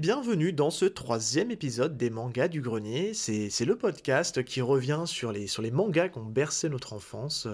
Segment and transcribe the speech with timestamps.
[0.00, 3.12] bienvenue dans ce troisième épisode des mangas du grenier.
[3.12, 7.46] C'est le podcast qui revient sur les, mangas qui ont bercé notre enfance.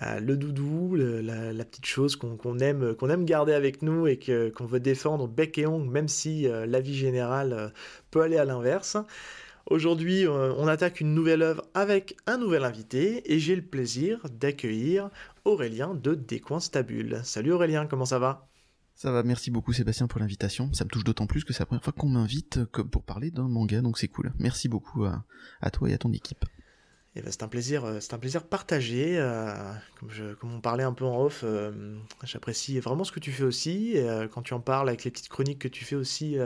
[0.00, 4.20] Euh, le doudou, la, petite chose qu'on aime, aime garder avec nous et
[4.56, 7.68] qu'on veut défendre bec et ongle, même si euh, la vie générale euh,
[8.12, 8.96] peut aller à l'inverse.
[9.66, 15.10] Aujourd'hui, on attaque une nouvelle œuvre avec un nouvel invité et j'ai le plaisir d'accueillir
[15.44, 17.20] Aurélien de Décoinstabule.
[17.24, 18.46] Salut Aurélien, comment ça va?
[18.94, 20.72] Ça va, merci beaucoup Sébastien pour l'invitation.
[20.72, 23.48] Ça me touche d'autant plus que c'est la première fois qu'on m'invite pour parler d'un
[23.48, 24.32] manga, donc c'est cool.
[24.38, 26.44] Merci beaucoup à, toi et à ton équipe.
[27.16, 29.16] Eh ben, c'est un plaisir, euh, c'est un plaisir partagé.
[29.18, 29.72] Euh,
[30.40, 33.96] comme, on parlait un peu en off, euh, j'apprécie vraiment ce que tu fais aussi.
[34.32, 36.36] Quand tu en parles avec les petites chroniques que tu fais aussi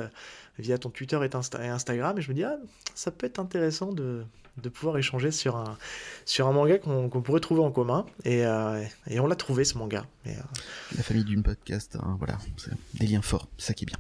[0.59, 2.59] via ton Twitter et, et, Instagram, et je me dis ah,
[2.95, 4.25] ça peut être intéressant de,
[4.61, 5.77] de pouvoir échanger sur un,
[6.25, 8.06] sur un manga qu'on pourrait trouver en commun.
[8.25, 10.05] Et, euh, et on l'a trouvé ce manga.
[10.27, 10.31] Euh,
[10.97, 12.39] La famille d'une podcast, hein, voilà,
[12.95, 13.98] des liens forts, ça qui est bien.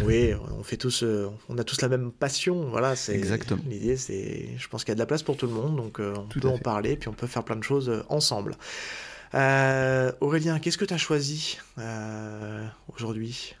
[0.04, 2.68] Oui, on fait tous, euh, on a tous la même passion.
[2.70, 3.60] Voilà, c'est exactement.
[3.68, 6.00] L'idée, c'est, je pense qu'il y a de la place pour tout le monde, donc
[6.00, 8.56] on peut en parler, puis on peut faire plein de choses ensemble.
[9.34, 11.58] Aurélien, qu'est-ce que tu as choisi
[12.88, 13.54] aujourd'hui?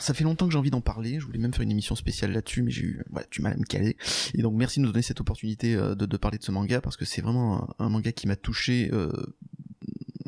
[0.00, 1.94] Alors ça fait longtemps que j'ai envie d'en parler, je voulais même faire une émission
[1.94, 3.98] spéciale là-dessus, mais j'ai eu du mal à me caler.
[4.32, 6.96] Et donc merci de nous donner cette opportunité euh, de, parler de ce manga, parce
[6.96, 9.12] que c'est vraiment un, manga qui m'a touché euh,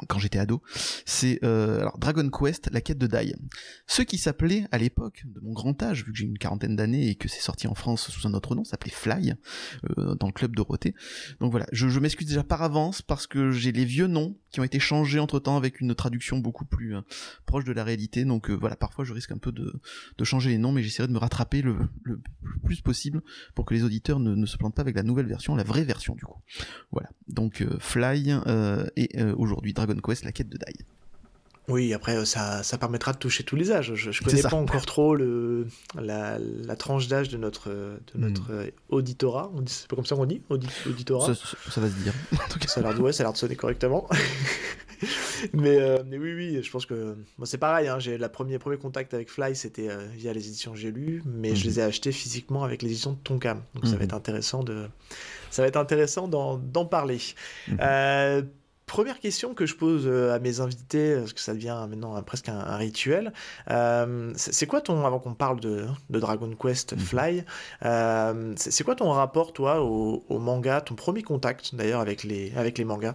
[0.09, 0.61] quand j'étais ado,
[1.07, 3.35] c'est euh, alors Dragon Quest, la quête de Dai.
[3.87, 7.09] Ce qui s'appelait à l'époque de mon grand âge, vu que j'ai une quarantaine d'années
[7.09, 9.33] et que c'est sorti en France sous un autre nom, s'appelait Fly
[9.97, 10.95] euh, dans le club Dorothée.
[11.41, 14.61] Donc voilà, je, je m'excuse déjà par avance parce que j'ai les vieux noms qui
[14.61, 17.01] ont été changés entre temps avec une traduction beaucoup plus euh,
[17.47, 18.25] proche de la réalité.
[18.25, 19.81] Donc euh, voilà, parfois je risque un peu de,
[20.19, 22.21] de changer les noms, mais j'essaierai de me rattraper le, le,
[22.65, 23.23] plus possible
[23.55, 26.15] pour que les auditeurs ne, se plantent pas avec la nouvelle version, la vraie version
[26.15, 26.41] du coup.
[26.93, 28.35] Voilà, donc Fly
[28.97, 30.73] et aujourd'hui Dragon Quest, la quête de Dai.
[31.69, 33.95] Oui, après, euh, ça, ça permettra de toucher tous les âges.
[33.95, 38.53] Je ne connais pas encore trop le, la, la tranche d'âge de notre, de notre
[38.53, 38.71] hmm.
[38.89, 39.51] auditorat.
[39.67, 42.13] C'est pas comme ça qu'on dit Auditorat ça, va se dire.
[42.67, 44.09] ça a l'air de, ça a de sonner correctement.
[45.53, 47.87] mais, euh, mais, oui, oui, je pense que moi c'est pareil.
[47.87, 51.23] Hein, j'ai la premier premier contact avec Fly, c'était euh, via les éditions J'ai lu,
[51.25, 51.69] mais je hmm.
[51.69, 53.63] les ai achetés physiquement avec les éditions de Tonkam.
[53.75, 54.03] Donc ça va hmm.
[54.03, 54.89] être intéressant de,
[55.51, 57.19] ça va être intéressant d'en parler.
[57.81, 58.43] Euh,
[58.93, 62.51] première question que je pose euh, à mes invités, parce que ça devient maintenant presque
[62.51, 63.33] un, rituel,
[63.71, 66.99] euh, c'est quoi ton, avant qu'on parle de, Dragon Quest mhm.
[66.99, 67.45] Fly,
[67.87, 72.53] euh, c'est quoi ton rapport, toi, au, au manga, ton premier contact d'ailleurs avec les,
[72.55, 73.15] avec les mangas?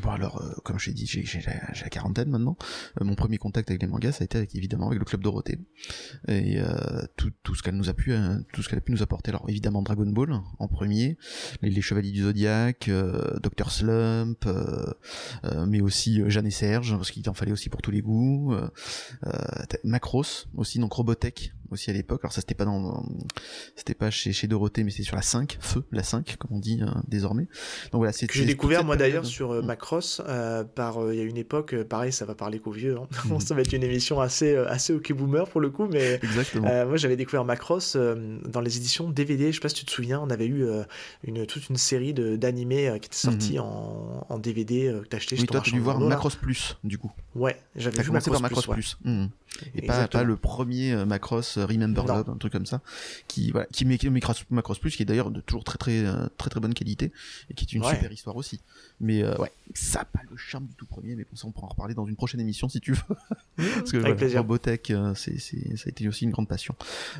[0.00, 2.56] Bon alors, euh, comme je l'ai dit, j'ai la, quarantaine maintenant.
[2.98, 5.22] Euh, mon premier contact avec les mangas, ça a été avec, évidemment avec le club
[5.22, 5.58] Dorothée
[6.28, 8.14] et euh, tout, tout, ce qu'elle nous a pu,
[8.54, 9.30] tout ce qu'elle a pu nous apporter.
[9.30, 11.18] Alors évidemment Dragon Ball en premier,
[11.60, 12.88] les, Chevaliers du Zodiaque,
[13.42, 14.48] Docteur Slump,
[15.66, 18.54] mais aussi Jeanne et Serge parce qu'il en fallait aussi pour tous les goûts.
[19.84, 22.20] Macross aussi, donc Robotech aussi à l'époque.
[22.22, 23.04] Alors ça c'était pas dans,
[23.76, 26.60] c'était pas chez, chez Dorothée, mais c'était sur la 5, Feu, la 5 comme on
[26.60, 27.48] dit désormais.
[27.92, 28.30] Donc voilà, c'est.
[28.32, 29.76] J'ai découvert moi d'ailleurs sur mm.
[29.76, 32.70] Cross euh, par euh, il y a une époque euh, pareil ça va parler qu'aux
[32.70, 33.08] vieux hein.
[33.26, 33.40] Mhm.
[33.40, 36.20] ça va être une émission assez assez ok boomer pour le coup mais
[36.86, 40.20] moi j'avais découvert Macross dans les éditions DVD je sais pas si tu te souviens
[40.20, 40.66] on avait eu
[41.24, 43.64] une toute une série de d'animés qui était sortie mhm.
[43.64, 47.56] en, en, DVD que t'achetais oui, toi tu dû voir Macross Plus du coup ouais
[47.76, 49.28] j'avais vu commencé Macross, par Macross Plus, mhm.
[49.74, 52.80] et pas, pas, le premier Macross Remember Love un truc comme ça
[53.28, 53.98] qui voilà qui met
[54.50, 56.04] Macross Plus qui est d'ailleurs de toujours très très
[56.36, 57.12] très très bonne qualité
[57.50, 58.60] et qui est une super histoire aussi
[59.00, 61.66] mais ouais ça n'a pas le charme du tout premier, mais bon, ça on pourra
[61.66, 63.16] en reparler dans une prochaine émission si tu veux.
[63.56, 64.40] Parce que Avec plaisir.
[64.40, 66.74] Robotech, euh, c'est, c'est, ça a été aussi une grande passion.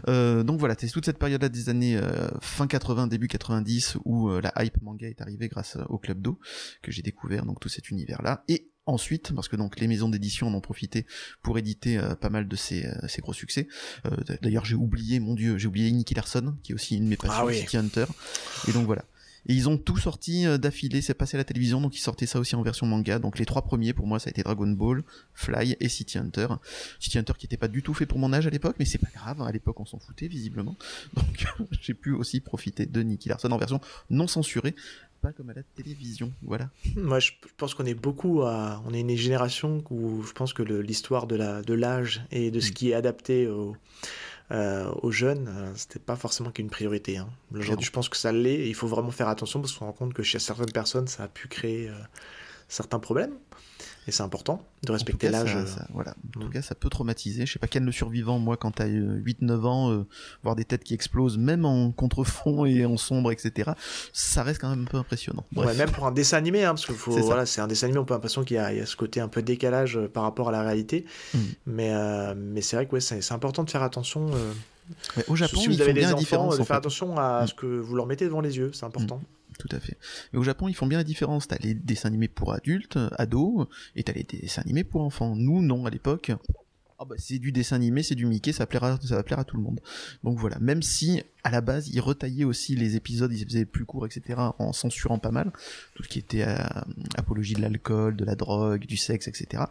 [0.09, 4.29] Euh, donc voilà, c'est toute cette période-là des années euh, fin 80, début 90 où
[4.29, 6.39] euh, la hype manga est arrivée grâce au Club Do
[6.83, 8.45] que j'ai découvert, donc tout cet univers-là.
[8.49, 11.07] Et ensuite, parce que donc les maisons d'édition en ont profité
[11.43, 13.69] pour éditer pas mal de ces, ces gros succès.
[14.07, 17.11] Euh, D'ailleurs, j'ai oublié, mon dieu, j'ai oublié Nicky Larson, qui est aussi une de
[17.11, 18.07] mes passions, ah City Hunter.
[18.69, 19.05] Et donc voilà,
[19.47, 22.27] et ils ont tout sorti euh, d'affilée, c'est passé à la télévision, donc ils sortaient
[22.27, 23.19] ça aussi en version manga.
[23.19, 25.03] Donc les trois premiers pour moi, ça a été Dragon Ball,
[25.35, 26.49] Fly et City Hunter.
[27.01, 28.99] City Hunter qui était pas du tout fait pour mon âge à l'époque, mais c'est
[28.99, 30.77] pas grave, à l'époque on s'en foutait visiblement.
[31.15, 31.47] Donc
[31.81, 33.81] j'ai pu aussi profiter de Nicky Larson en version
[34.11, 34.75] non censurée,
[35.23, 36.69] pas comme à la télévision, voilà.
[36.97, 40.63] Moi, je pense qu'on est beaucoup à, on est une génération où je pense que
[40.63, 42.75] l'histoire de l'âge et de ce mm.
[42.75, 43.77] qui est adapté au,
[44.51, 47.17] aux jeunes, c'était pas forcément qu'une priorité.
[47.17, 47.29] Hein.
[47.55, 49.93] Aujourd'hui, je pense que ça l'est il faut vraiment faire attention parce qu'on se rend
[49.93, 51.91] compte que chez certaines personnes, ça a pu créer
[52.69, 53.33] certains problèmes.
[54.09, 55.55] Et c'est important de respecter l'âge.
[55.55, 56.15] Euh, voilà.
[56.37, 56.53] En tout mm.
[56.53, 57.47] cas, ça peut traumatiser.
[57.47, 60.07] Je sais pas quel le survivant, moi, quand t'as 8-9 ans, euh,
[60.43, 63.73] voir des têtes qui explosent, même en contrefond et en sombre, etc.,
[64.13, 65.45] ça reste quand même un peu impressionnant.
[65.55, 68.01] Ouais, même pour un dessin animé, hein, parce que faut, voilà, c'est un dessin animé,
[68.01, 70.53] on peut l'impression qu'il y, a ce côté un peu décalage euh, par rapport à
[70.53, 71.05] la réalité.
[71.35, 71.39] Mm.
[71.67, 74.31] Mais, mais c'est vrai que ouais, c'est important de faire attention.
[75.29, 77.47] au Japon, si vous avez des enfants, de faire attention à mm.
[77.47, 79.21] ce que vous leur mettez devant les yeux, c'est important
[79.63, 79.97] tout à fait.
[80.33, 81.47] Mais au Japon, ils font bien la différence.
[81.47, 85.37] T'as les dessins animés pour adultes, ados, et t'as les dessins animés pour enfants.
[85.37, 86.33] Nous, non, à l'époque,
[87.03, 89.45] ah bah, c'est du dessin animé, c'est du Mickey, ça, plaira, ça va plaire à
[89.45, 89.81] tout le monde.
[90.23, 93.85] Donc voilà, même si à la base ils retaillaient aussi les épisodes, ils faisaient plus
[93.85, 94.41] courts, etc.
[94.59, 95.51] en censurant pas mal
[95.95, 96.57] tout ce qui était euh,
[97.17, 99.65] apologie de l'alcool, de la drogue, du sexe, etc.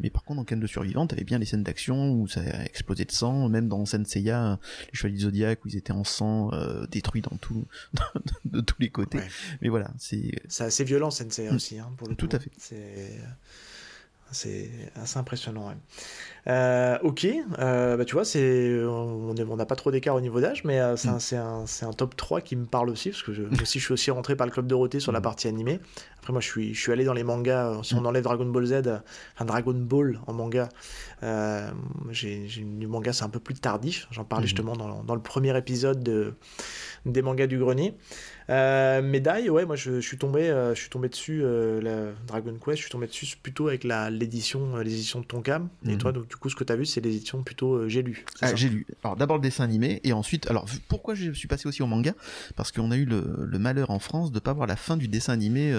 [0.00, 3.04] Mais par contre, en Ken de survivant, t'avais bien les scènes d'action où ça explosait
[3.04, 4.58] de sang, même dans Senseiya,
[4.90, 7.66] les Chevaliers Zodiac où ils étaient en sang, euh, détruits dans tout,
[8.46, 9.20] de tous les côtés.
[9.60, 10.40] Mais voilà, c'est.
[10.48, 12.50] C'est assez violent Senseiya aussi, hein, pour le Tout à fait.
[12.56, 13.20] C'est.
[14.30, 15.72] C'est assez impressionnant.
[16.48, 17.26] Euh, ok,
[17.58, 20.94] euh, bah, tu vois, c'est, on n'a pas trop d'écart au niveau d'âge, mais euh,
[20.94, 21.18] mm.
[21.18, 23.92] c'est un, un, top 3 qui me parle aussi, parce que je, aussi, je suis
[23.92, 25.22] aussi rentré par le Club Dorothée sur la mm.
[25.22, 25.80] partie animée.
[26.18, 28.06] Après, moi, je suis, je suis allé dans les mangas, si on mm.
[28.06, 28.74] enlève Dragon Ball Z,
[29.34, 30.68] enfin Dragon Ball en manga,
[32.10, 34.08] j'ai, du manga, c'est un peu plus tardif.
[34.10, 36.34] J'en parlais justement dans, dans, le premier épisode de,
[37.04, 37.94] des mangas du grenier.
[38.50, 42.54] Euh, médaille, ouais, moi je, suis tombé, euh, je suis tombé dessus, euh, la Dragon
[42.54, 45.68] Quest, je suis tombé dessus plutôt avec la, l'édition, l'édition de Tonkam.
[45.84, 45.98] Et mhm.
[45.98, 48.24] toi, donc, du coup, ce que tu as vu, c'est l'édition plutôt J'ai lu.
[48.40, 48.86] Ah, j'ai lu.
[49.04, 52.14] Alors d'abord le dessin animé, et ensuite, alors pourquoi je suis passé aussi au manga?
[52.56, 55.32] Parce qu'on a eu le, malheur en France de pas voir la fin du dessin
[55.32, 55.78] animé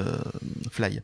[0.69, 1.01] Fly.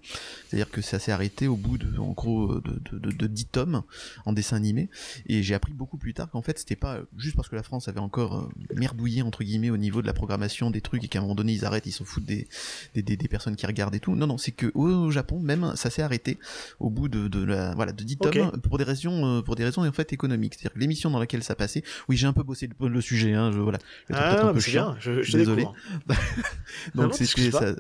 [0.48, 3.84] C'est-à-dire que ça s'est arrêté au bout de, en gros, de, de, de 10 tomes
[4.26, 4.90] en dessin animé.
[5.28, 7.88] Et j'ai appris beaucoup plus tard qu'en fait, c'était pas juste parce que la France
[7.88, 11.22] avait encore merdouillé, entre guillemets, au niveau de la programmation des trucs et qu'à un
[11.22, 12.48] moment donné, ils arrêtent, ils s'en foutent des,
[12.94, 14.16] des, des, personnes qui regardent et tout.
[14.16, 16.38] Non, non, c'est que au, Japon, même, ça s'est arrêté
[16.80, 19.64] au bout de, de la, voilà, de 10 tomes pour des raisons, euh, pour des
[19.64, 20.56] raisons en fait économiques.
[20.56, 21.84] C'est-à-dire l'émission dans laquelle ça passait.
[22.08, 23.80] Oui, j'ai un peu bossé le, sujet, hein, je, voilà.
[24.12, 25.66] Ah, bien, je, je, désolé.
[26.96, 27.76] Donc ça.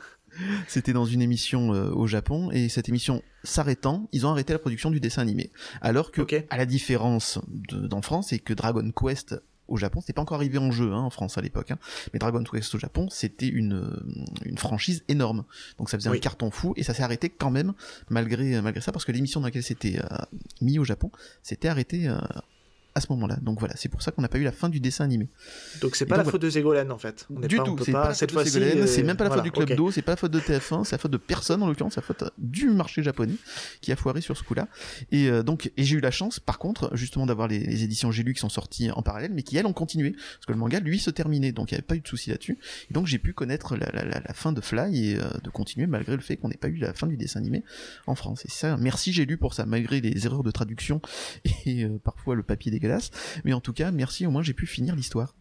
[0.68, 4.60] C'était dans une émission euh, au Japon et cette émission s'arrêtant, ils ont arrêté la
[4.60, 5.52] production du dessin animé.
[5.82, 7.40] Alors que, à la différence
[7.72, 9.36] d'en France, c'est que Dragon Quest
[9.68, 11.78] au Japon, c'était pas encore arrivé en jeu hein, en France à l'époque, hein.
[12.14, 15.44] mais Dragon Quest au Japon, c'était une, euh, une franchise énorme.
[15.78, 17.74] Donc ça faisait un carton fou et ça s'est arrêté quand même
[18.10, 20.18] malgré malgré ça parce que l'émission dans laquelle c'était euh,
[20.62, 22.18] mis au Japon, s'était arrêté euh,
[22.96, 23.38] à ce moment-là.
[23.42, 25.28] Donc voilà, c'est pour ça qu'on n'a pas eu la fin du dessin animé.
[25.82, 27.28] Donc c'est pas la faute de Ségolène en fait.
[27.30, 28.52] du tout, c'est pas, cette fois-ci.
[28.88, 30.94] C'est même pas la faute du club d'eau, c'est pas la faute de TF1, c'est
[30.94, 33.36] la faute de personne en l'occurrence, c'est la faute du marché japonais
[33.82, 34.68] qui a foiré sur ce coup-là.
[35.12, 38.24] Et euh, donc, et j'ai eu la chance, par contre, justement d'avoir les, éditions J'ai
[38.24, 40.80] lu qui sont sorties en parallèle, mais qui elles ont continué parce que le manga
[40.80, 42.58] lui se terminait, donc il n'y avait pas eu de souci là-dessus.
[42.90, 45.88] Et donc j'ai pu connaître la, la, la, fin de Fly et euh, de continuer
[45.88, 47.64] malgré le fait qu'on n'ait pas eu la fin du dessin animé
[48.08, 48.46] en France.
[48.46, 51.02] Et ça, merci J'ai lu pour ça, malgré les erreurs de traduction
[51.66, 53.12] et euh, parfois le papier dégueulasse.
[53.44, 55.36] Mais en tout cas, merci, au moins j'ai pu finir l'histoire.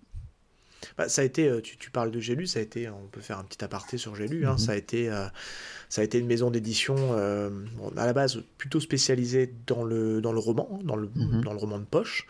[0.99, 3.39] Bah, ça a été, euh, tu, parles de J'ai ça a été, on peut faire
[3.39, 4.59] un petit aparté sur J'ai hein, mhm.
[4.59, 5.27] ça, a été, euh,
[5.89, 7.51] ça a été une maison d'édition euh,
[7.97, 11.43] à la base plutôt spécialisée dans le, dans le roman, hein, dans le, mhm.
[11.43, 12.27] dans le roman de poche,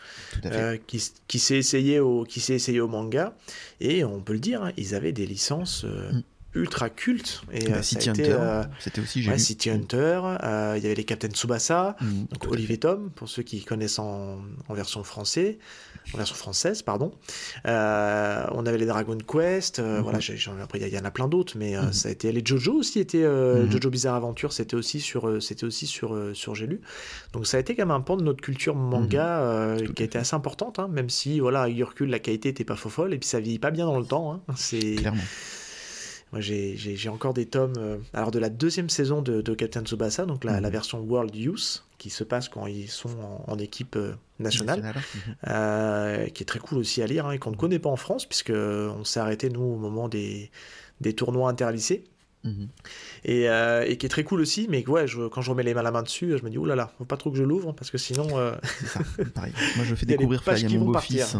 [0.86, 3.36] qui, qui s'est essayé, au, qui essayé au manga,
[3.80, 5.84] et on peut le dire, hein, ils avaient des licences.
[5.84, 6.22] Mhm
[6.54, 7.42] ultra culte.
[7.52, 10.20] Et, bah, City Hunter, c'était aussi ouais, City Hunter,
[10.76, 14.74] il y avait les Captain Tsubasa, donc Olivier Tom, pour ceux qui connaissent en, en
[14.74, 15.56] version française
[16.12, 17.12] en version française, pardon.
[17.66, 20.60] Euh, on avait les Dragon Quest, euh, voilà, mhm.
[20.62, 21.92] après il y, en a plein d'autres, mais euh, mhm.
[21.92, 23.70] ça a été les Jojo aussi était mhm.
[23.70, 26.80] Jojo Bizarre Aventure, c'était aussi sur c'était aussi sur sur J'ai lu.
[27.32, 30.18] Donc ça a été quand même un pan de notre culture manga qui a été
[30.18, 33.28] assez importante, hein, même si voilà, avec la qualité était pas faux folle et puis
[33.28, 34.32] ça vieillit pas bien dans le temps.
[34.34, 34.40] Hein.
[34.56, 35.22] c'est clairement.
[36.34, 40.60] Moi, j'ai encore des tomes alors de la deuxième saison de, Captain Tsubasa, donc la,
[40.60, 45.36] la, version World Youth, qui se passe quand ils sont en, équipe euh, nationale, mhm.
[45.48, 47.96] euh, qui est très cool aussi à lire hein, et qu'on ne connaît pas en
[47.96, 50.50] France, puisque on s'est arrêté nous au moment des,
[51.00, 52.04] des tournois interlycées.
[52.42, 52.68] Mhm.
[53.24, 55.72] Et, euh, et, qui est très cool aussi, mais ouais, je, quand je remets les
[55.72, 57.42] mains la main dessus, je me dis, oh là là, faut pas trop que je
[57.42, 58.28] l'ouvre, parce que sinon.
[58.28, 59.00] Ça,
[59.34, 59.52] pareil.
[59.76, 61.36] Moi, je fais découvrir Fly à mon beau-fils.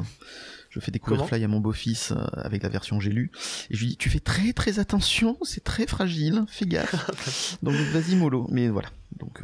[0.75, 3.31] Je fais découvrir Fly à mon beau-fils avec la version j'ai lu.
[3.71, 7.59] Et je lui dis, tu fais très très attention, c'est très fragile, fais gaffe.
[7.63, 8.49] Donc vas-y mollo.
[8.51, 9.41] Mais voilà, Donc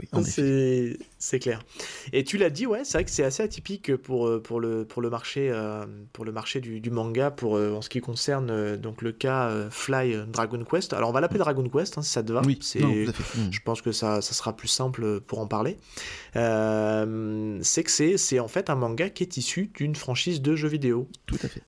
[1.18, 1.62] c'est clair.
[2.12, 4.84] Et tu l'as dit, ouais, c'est vrai que c'est assez atypique pour, euh, pour, le,
[4.84, 8.00] pour le marché, euh, pour le marché du, du manga, pour, euh, en ce qui
[8.00, 10.92] concerne donc le cas Fly Dragon Quest.
[10.92, 12.42] Alors on va l'appeler Dragon Quest, hein, si ça te va.
[12.44, 13.12] Oui, c'est, mm.
[13.50, 15.76] je pense que ça, ça, sera plus simple pour en parler.
[16.34, 20.68] c'est que c'est, c'est en fait un manga qui est issu d'une franchise de jeux
[20.68, 21.08] vidéo.
[21.26, 21.62] Tout à fait.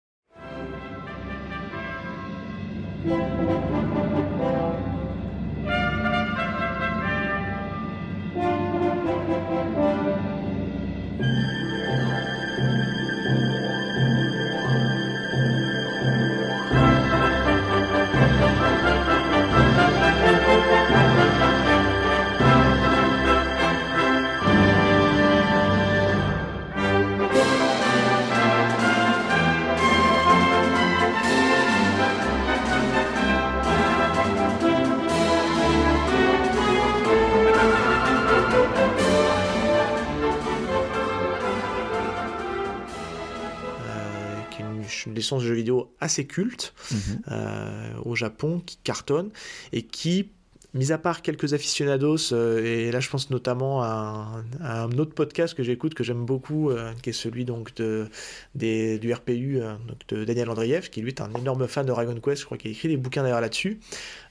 [45.07, 46.99] Une licence de jeux vidéo assez culte mhm.
[47.31, 49.31] euh, au Japon, qui cartonne
[49.73, 50.31] et qui
[50.75, 55.55] mis à part quelques aficionados, euh, et là je pense notamment à un, autre podcast
[55.55, 58.09] que j'écoute que j'aime beaucoup, euh, qui est celui donc de,
[58.55, 62.15] des, du RPU donc de Daniel Andrieff, qui lui est un énorme fan de Dragon
[62.15, 63.81] Quest, je crois qu'il a écrit des bouquins d'ailleurs là-dessus.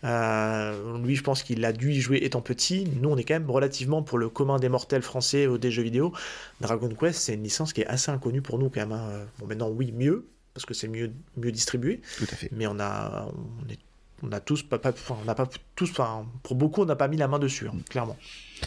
[0.04, 2.88] lui je pense qu'il a dû y jouer étant petit.
[3.00, 6.12] Nous on est quand même relativement pour le commun des mortels français des jeux vidéo.
[6.60, 8.94] Dragon Quest c'est une licence qui est assez inconnue pour nous quand même.
[8.94, 9.26] Hein.
[9.38, 12.02] Bon maintenant oui mieux, parce que c'est mieux, mieux distribué.
[12.18, 12.50] Tout à fait.
[12.52, 13.80] Mais on a, on est,
[14.24, 17.08] on a tous, pas, pas, on n'a pas tous, enfin, pour beaucoup, on n'a pas
[17.08, 18.18] mis la main dessus, hein, clairement.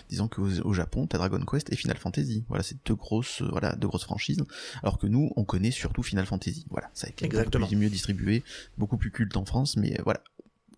[0.09, 2.45] Disons qu'au au Japon, t'as Dragon Quest et Final Fantasy.
[2.49, 4.43] Voilà, c'est deux grosses, voilà, deux grosses franchises.
[4.83, 6.67] Alors que nous, on connaît surtout Final Fantasy.
[6.71, 7.69] Voilà, ça a été Exactement.
[7.71, 8.43] mieux distribué,
[8.79, 10.21] beaucoup plus culte en France, mais voilà.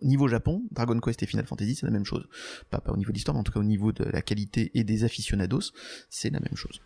[0.03, 2.29] Niveau Japon, Dragon Quest et Final Fantasy, c'est la même chose.
[2.69, 4.71] Pas, pas au niveau de l'histoire, mais en tout cas au niveau de la qualité
[4.75, 5.73] et des aficionados,
[6.11, 6.83] c'est la même chose.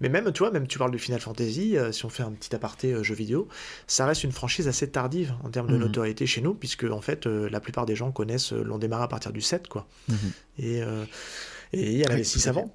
[0.00, 2.32] Mais même, tu vois, même tu parles de Final Fantasy, euh, si on fait un
[2.32, 3.48] petit aparté euh, jeu vidéo,
[3.86, 5.82] ça reste une franchise assez tardive en termes de mhm.
[5.82, 9.08] notoriété chez nous, puisque en fait, euh, la plupart des gens connaissent, l'ont démarré à
[9.08, 9.86] partir du 7, quoi.
[10.08, 10.16] Mhm.
[10.58, 10.78] Et,
[11.72, 12.74] et il y en avait 6 avant.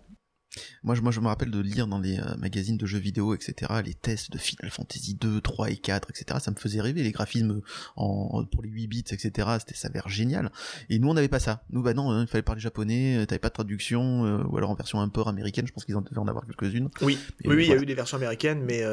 [0.83, 3.35] Moi je, moi, je me rappelle de lire dans les euh, magazines de jeux vidéo,
[3.35, 6.39] etc., les tests de Final Fantasy 2, 3 et 4, etc.
[6.41, 7.61] Ça me faisait rêver, les graphismes
[7.95, 9.49] en, pour les 8 bits, etc.
[9.59, 10.51] C'était, ça a l'air génial.
[10.89, 11.63] Et nous, on n'avait pas ça.
[11.69, 14.57] Nous, bah non, hein, il fallait parler japonais, euh, t'avais pas de traduction, euh, ou
[14.57, 16.89] alors en version import américaine, je pense qu'ils en devaient en avoir quelques-unes.
[17.01, 18.83] Oui, oui, oui, il y a eu des versions américaines, mais,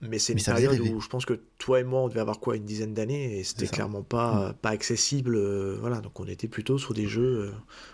[0.00, 2.56] mais c'est une période où je pense que toi et moi, on devait avoir quoi,
[2.56, 4.54] une dizaine d'années, et c'était clairement pas, mm.
[4.54, 5.38] pas accessible.
[5.78, 7.52] voilà, donc on était plutôt sur des jeux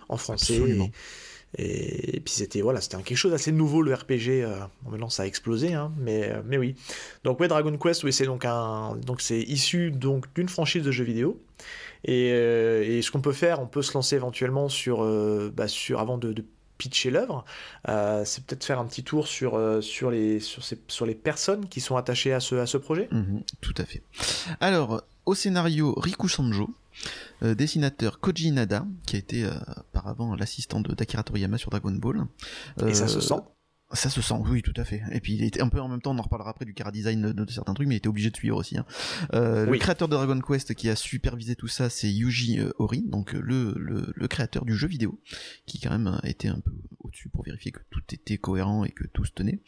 [0.08, 0.56] en français.
[0.56, 0.86] Absolument.
[0.86, 0.92] Et,
[1.56, 4.42] puis c'était voilà, c'était quelque chose d'assez nouveau le RPG.
[4.42, 4.56] Euh,
[4.88, 6.74] maintenant ça a explosé, hein, mais euh, mais oui.
[7.24, 10.90] Donc ouais, Dragon Quest, oui, c'est donc un donc c'est issu donc d'une franchise de
[10.90, 11.40] jeux vidéo.
[12.04, 15.04] Et, euh, et ce qu'on peut faire, on peut se lancer éventuellement sur
[15.52, 16.44] bah, sur avant de, de
[16.78, 17.44] pitcher l'œuvre,
[18.24, 21.80] c'est peut-être faire un petit tour sur, sur, les, sur, ces, sur les personnes qui
[21.80, 23.08] sont attachées à ce, à ce projet.
[23.12, 24.02] Mhm, tout à fait.
[24.58, 26.74] Alors, au scénario, Riku Sanjo,
[27.42, 31.92] euh, dessinateur Koji Nada, qui a été euh, auparavant l'assistant de d'Akira Toriyama sur Dragon
[31.92, 32.26] Ball.
[32.86, 33.42] Et ça se euh, sent
[33.94, 35.02] ça se sent, oui, tout à fait.
[35.12, 36.90] Et puis il était un peu en même temps, on en reparlera après du cara
[36.90, 38.78] design de, certains trucs, mais il était obligé de suivre aussi.
[38.78, 38.86] Hein.
[39.34, 43.74] Le créateur de Dragon Quest qui a supervisé tout ça, c'est Yuji Ori, donc le,
[43.76, 45.20] le, le, créateur du jeu vidéo,
[45.66, 49.04] qui quand même était un peu au-dessus pour vérifier que tout était cohérent et que
[49.08, 49.60] tout se tenait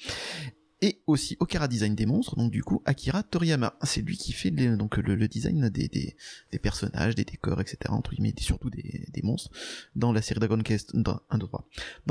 [0.84, 3.74] et aussi Okara Design des monstres, donc du coup Akira Toriyama.
[3.84, 6.14] C'est lui qui fait donc le, design des,
[6.60, 7.78] personnages, des décors, etc.
[7.88, 9.50] entre guillemets, et surtout des, monstres
[9.96, 11.22] dans la série Dragon Quest, dans,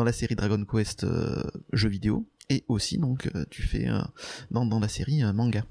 [0.04, 4.02] la série Dragon Quest euh, jeux vidéo, et aussi donc euh, tu fais euh,
[4.50, 5.64] dans, dans la série manga.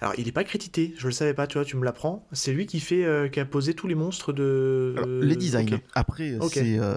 [0.00, 2.26] Alors, il n'est pas crédité, je le savais pas, tu vois, tu me l'apprends.
[2.32, 5.20] C'est lui qui fait, euh, qui a posé tous les monstres de.
[5.22, 5.80] les designs.
[5.94, 6.96] Après, c'est euh,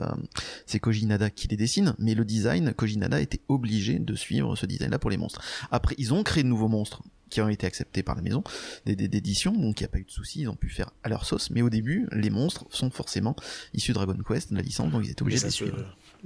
[0.66, 4.56] c'est Koji Nada qui les dessine, mais le design, Koji Nada était obligé de suivre
[4.56, 5.42] ce design-là pour les monstres.
[5.72, 8.44] Après, ils ont créé de nouveaux monstres qui ont été acceptés par la maison
[8.86, 11.26] d'édition, donc il n'y a pas eu de souci, ils ont pu faire à leur
[11.26, 11.52] sauce.
[11.52, 13.36] Mais au début, les monstres sont forcément
[13.74, 15.78] issus de Dragon Quest, de la licence, donc ils étaient obligés de les suivre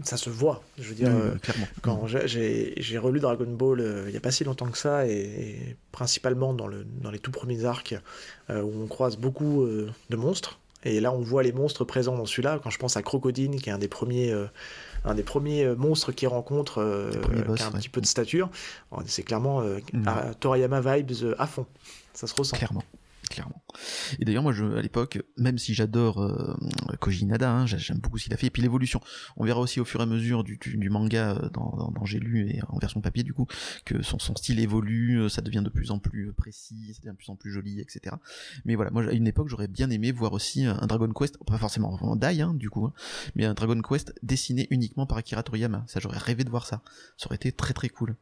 [0.03, 0.63] ça se voit.
[0.77, 1.35] Je veux dire, euh,
[1.81, 5.75] quand j'ai relu Dragon Ball euh, il n'y a pas si longtemps que ça, et,
[5.91, 7.95] principalement dans, le, dans les tout premiers arcs
[8.49, 10.59] euh, où on croise beaucoup de monstres.
[10.85, 12.59] Et là, on voit les monstres présents dans celui-là.
[12.61, 14.33] Quand je pense à Crocodile, qui est un des premiers,
[15.05, 17.09] un des premiers monstres qu'il rencontre,
[17.55, 18.49] qui a un petit peu de stature,
[19.05, 20.33] c'est clairement mm.
[20.41, 21.65] Toriyama vibes à fond.
[22.13, 22.57] Ça se ressent.
[22.57, 22.83] Clairement
[23.33, 23.62] clairement.
[24.19, 26.55] Et d'ailleurs, moi, je, à l'époque, même si j'adore euh,
[26.99, 29.01] Koji Nada, hein, j'aime beaucoup ce qu'il a fait, et puis l'évolution.
[29.37, 32.49] On verra aussi au fur et à mesure du, manga euh, dans, dans, J'ai lu
[32.49, 33.47] et en version papier, du coup,
[33.85, 37.17] que son, style évolue, euh, ça devient de plus en plus précis, ça devient de
[37.17, 38.15] plus en plus joli, etc.
[38.65, 41.57] Mais voilà, moi, à une époque, j'aurais bien aimé voir aussi un Dragon Quest, pas
[41.57, 42.93] forcément en Dai, hein, du coup, hein,
[43.35, 45.83] mais un Dragon Quest dessiné uniquement par Akira Toriyama.
[45.87, 46.81] Ça, j'aurais rêvé de voir ça.
[47.17, 48.15] Ça aurait été très très cool.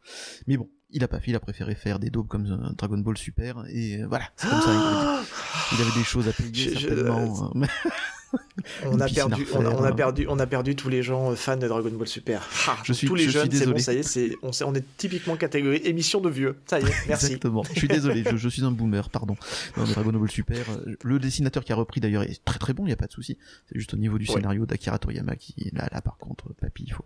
[0.47, 3.17] Mais bon, il a pas fait, il a préféré faire des daubes comme Dragon Ball
[3.17, 5.23] Super, et voilà, c'est comme ça.
[5.73, 7.51] Il, avait des choses à payer, certainement.
[7.55, 7.65] Euh,
[8.85, 11.89] on a perdu, on a, perdu, on a perdu tous les gens fans de Dragon
[11.91, 12.47] Ball Super.
[12.67, 15.35] Ah, je suis, tous les jeunes, c'est bon, ça y est, on, on, est typiquement
[15.35, 16.57] catégorie émission de vieux.
[16.65, 17.25] Ça y est, merci.
[17.27, 17.63] Exactement.
[17.73, 19.35] Je suis désolé, je, suis un boomer, pardon.
[19.75, 20.65] Dragon Ball Super,
[21.03, 23.11] le dessinateur qui a repris d'ailleurs est très très bon, il n'y a pas de
[23.11, 23.37] souci.
[23.67, 26.93] C'est juste au niveau du scénario d'Akira Toriyama qui, là, là par contre, papy, il
[26.93, 27.05] faut,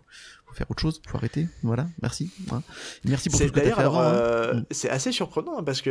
[0.52, 1.48] faire autre chose, faut arrêter.
[1.62, 2.30] Voilà, merci.
[3.04, 3.74] Merci pour tout ce que fait.
[3.78, 4.66] Euh, mm.
[4.70, 5.90] C'est assez surprenant hein, parce que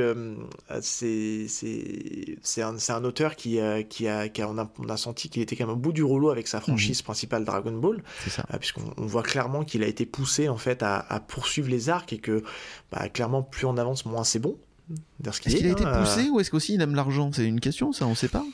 [0.72, 4.98] euh, c'est un, un, auteur qui, euh, qui, a, qui a, on, a, on a
[4.98, 7.04] senti qu'il était quand même au bout du rouleau avec sa franchise mm.
[7.04, 8.04] principale Dragon Ball.
[8.28, 8.44] Ça.
[8.60, 12.20] puisqu'on voit clairement qu'il a été poussé en fait à, à, poursuivre les arcs et
[12.20, 12.44] que
[12.92, 14.58] bah, clairement plus on avance moins c'est bon.
[15.26, 17.32] Est-ce qu'il a été hein, poussé ou est-ce qu'aussi il aime l'argent?
[17.34, 18.46] C'est une question, ça, on sait pas.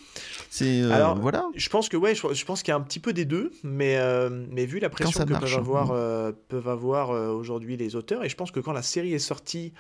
[0.50, 1.46] C'est euh, Alors, voilà.
[1.56, 3.98] Je pense que ouais, je, pense qu'il y a un petit peu des deux, mais
[3.98, 8.30] euh, mais vu la pression que peuvent avoir euh, peuvent avoir aujourd'hui les auteurs, et
[8.30, 9.74] je pense que quand la série est sortie,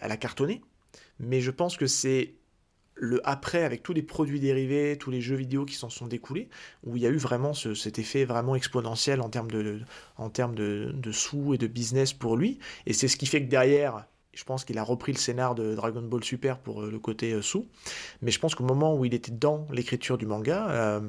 [0.00, 0.62] elle a cartonné.
[1.18, 2.34] Mais je pense que c'est
[2.96, 6.48] le après avec tous les produits dérivés, tous les jeux vidéo qui s'en sont découlés,
[6.82, 9.80] où il y a eu vraiment cet effet vraiment exponentiel en termes de,
[10.16, 12.58] en termes de, de sous et de business pour lui.
[12.86, 15.74] Et c'est ce qui fait que derrière, je pense qu'il a repris le scénar de
[15.74, 17.66] Dragon Ball Super pour euh, le côté euh, sous.
[18.20, 21.00] Mais je pense qu'au moment où il était dans l'écriture du manga, euh,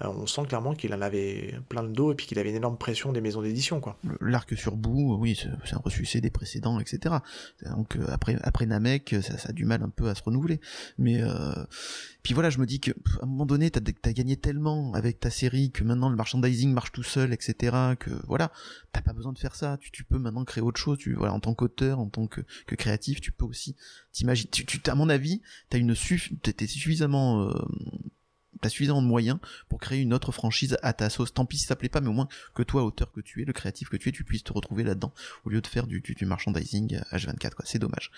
[0.00, 2.78] on sent clairement qu'il en avait plein le dos et puis qu'il avait une énorme
[2.78, 3.80] pression des maisons d'édition.
[3.80, 3.98] quoi.
[4.20, 7.16] L'arc sur bout, oui, c'est un ressuscité des précédents, etc.
[7.76, 10.60] Donc après, après Namek, ça, a du mal un peu à se renouveler.
[10.98, 11.20] Mais
[12.22, 15.18] puis voilà, je me dis que à un moment donné, t'as as gagné tellement avec
[15.18, 17.74] ta série que maintenant le merchandising marche tout seul, etc.
[17.98, 18.52] Que voilà,
[18.92, 19.78] t'as pas besoin de faire ça.
[19.78, 20.98] Tu, tu peux maintenant créer autre chose.
[20.98, 23.74] Tu voilà, en tant qu'auteur, en tant que, que, créatif, tu peux aussi
[24.12, 24.50] t'imaginer.
[24.50, 27.52] Tu, tu, à mon avis, t'as une suff, t'es suffisamment euh,
[28.60, 29.38] t'as suffisamment de moyens
[29.68, 31.32] pour créer une autre franchise à ta sauce.
[31.32, 33.44] Tant pis si ça plaît pas, mais au moins que toi, auteur que tu es,
[33.44, 35.12] le créatif que tu es, tu puisses te retrouver là-dedans
[35.44, 37.64] au lieu de faire du, du, merchandising H24, quoi.
[37.64, 38.10] C'est dommage.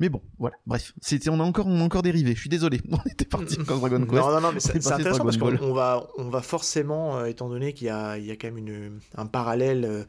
[0.00, 0.56] Mais bon, voilà.
[0.66, 2.34] Bref, c'était, on a encore, on a encore dérivé.
[2.34, 2.80] Je suis désolé.
[2.92, 4.12] On était parti encore Dragon Quest.
[4.12, 7.72] Non, non, non, mais c'est intéressant parce qu'on va, on va forcément, euh, étant donné
[7.72, 9.84] qu'il y a, il y a quand même une, un parallèle.
[9.84, 10.04] Euh,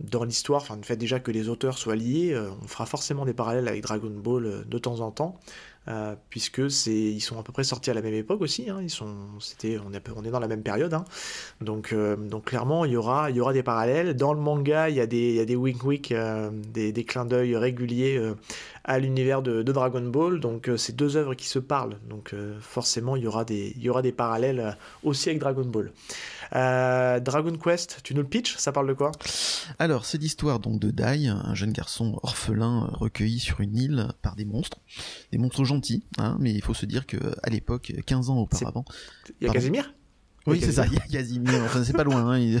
[0.00, 3.24] dans l'histoire, enfin le fait déjà que les auteurs soient liés, euh, on fera forcément
[3.24, 5.38] des parallèles avec Dragon Ball de temps en temps.
[5.86, 8.88] Euh, puisque ils sont à peu près sortis à la même époque aussi hein, ils
[8.88, 11.04] sont c'était on est dans la même période hein.
[11.60, 14.16] donc euh, donc clairement il y aura des parallèles.
[14.16, 17.26] Dans le manga il y a des il y des wink wink euh, des, clins
[17.26, 18.18] d'œil réguliers
[18.84, 20.40] à l'univers de, Dragon Ball.
[20.40, 21.98] Donc c'est deux œuvres qui se parlent.
[22.08, 25.92] Donc forcément il y aura des parallèles aussi avec Dragon Ball
[26.54, 29.12] euh, Dragon Quest, tu nous le pitch Ça parle de quoi?
[29.78, 34.36] Alors, c'est l'histoire donc de Dai, un jeune garçon orphelin recueilli sur une île par
[34.36, 34.78] des monstres.
[35.32, 38.84] Des monstres gentils, hein, mais il faut se dire que à l'époque, 15 ans auparavant.
[39.40, 39.92] Il y a Casimir?
[40.46, 42.60] Oui, c'est ça, il y a Casimir, enfin c'est pas loin, hein, ils,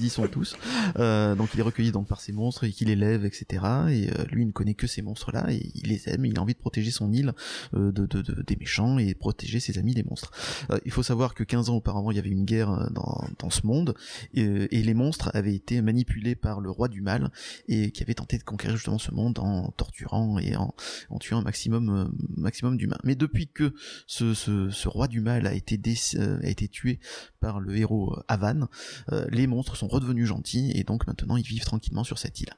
[0.00, 0.56] y sont tous.
[0.98, 3.44] Euh, donc il est recueilli donc par ces monstres et qu'il élève, etc.
[3.90, 6.24] Et euh, lui, il ne connaît que ces monstres-là et il les aime.
[6.24, 7.32] Il a envie de protéger son île
[7.74, 10.30] euh, de, de, de, des méchants et protéger ses amis des monstres.
[10.70, 13.24] Euh, il faut savoir que 15 ans auparavant, il y avait une guerre euh, dans,
[13.38, 13.94] dans ce monde
[14.34, 17.30] et, et, les monstres avaient été manipulés par le roi du mal
[17.68, 20.74] et qui avait tenté de conquérir justement ce monde en torturant et en,
[21.10, 22.98] en tuant un maximum maximum d'humains.
[23.04, 23.74] Mais depuis que
[24.06, 25.80] ce, ce, ce, roi du mal a été,
[26.18, 27.00] a été tué
[27.40, 28.68] par le héros Avan,
[29.12, 32.52] euh, les monstres sont redevenus gentils et donc maintenant ils vivent tranquillement sur cette île.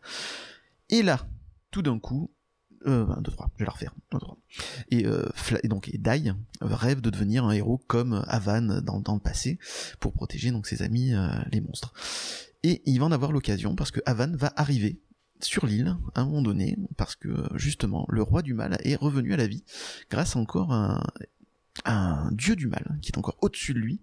[0.89, 1.27] Et là,
[1.71, 2.31] tout d'un coup,
[2.87, 3.95] euh, 1, 2, 3, je vais la refaire.
[4.91, 5.29] Et, euh,
[5.63, 9.59] et, donc, et Dai rêve de devenir un héros comme Avan dans, le passé,
[9.99, 11.93] pour protéger donc ses amis, euh, les monstres.
[12.63, 15.01] Et il va en avoir l'occasion, parce que Avan va arriver
[15.41, 19.35] sur l'île, à un moment donné, parce que justement, le roi du mal est revenu
[19.35, 19.65] à la vie,
[20.11, 21.03] grâce encore à
[21.85, 24.01] un dieu du mal qui est encore au-dessus de lui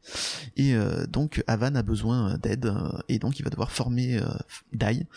[0.55, 4.27] et euh, donc Avan a besoin d'aide euh, et donc il va devoir former euh,
[4.73, 5.07] Dai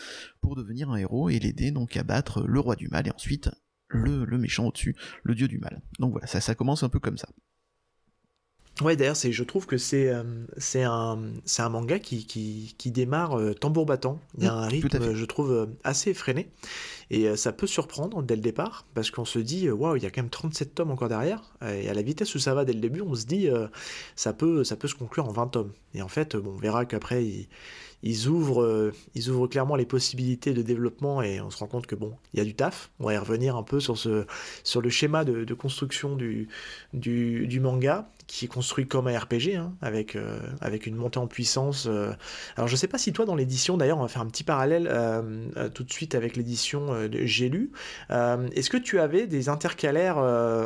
[0.40, 3.50] pour devenir un héros et l'aider donc à battre le roi du mal et ensuite
[3.88, 5.80] le, le méchant au-dessus, le dieu du mal.
[5.98, 7.28] Donc voilà, ça, ça commence un peu comme ça.
[8.82, 10.22] Ouais, d'ailleurs, je trouve que c'est, euh,
[10.58, 11.18] c'est, un,
[11.58, 14.20] un manga qui, qui, qui démarre euh, tambour battant.
[14.36, 16.50] Il y a mmh, un rythme, je trouve, euh, assez effréné.
[17.10, 20.10] Et ça peut surprendre dès le départ, parce qu'on se dit, waouh, il y a
[20.10, 21.54] quand même 37 tomes encore derrière.
[21.62, 23.48] Et à la vitesse où ça va dès le début, on se dit,
[24.16, 25.72] ça, peut, ça peut se conclure en 20 tomes.
[25.94, 27.48] Et en fait, bon, on verra qu'après, il
[28.02, 31.94] ils ouvrent, ils ouvrent clairement les possibilités de développement et on se rend compte que
[31.94, 32.90] bon, il y a du taf.
[33.00, 34.26] On va y revenir un peu sur, ce,
[34.64, 36.48] sur le schéma de, de construction du,
[36.92, 41.18] du, du manga qui est construit comme un RPG, hein, avec, euh, avec une montée
[41.18, 41.86] en puissance.
[41.88, 42.12] Euh.
[42.56, 44.88] Alors je sais pas si toi dans l'édition, d'ailleurs on va faire un petit parallèle
[44.90, 47.70] euh, tout de suite avec l'édition J'ai lu,
[48.10, 50.18] est-ce que tu avais des intercalaires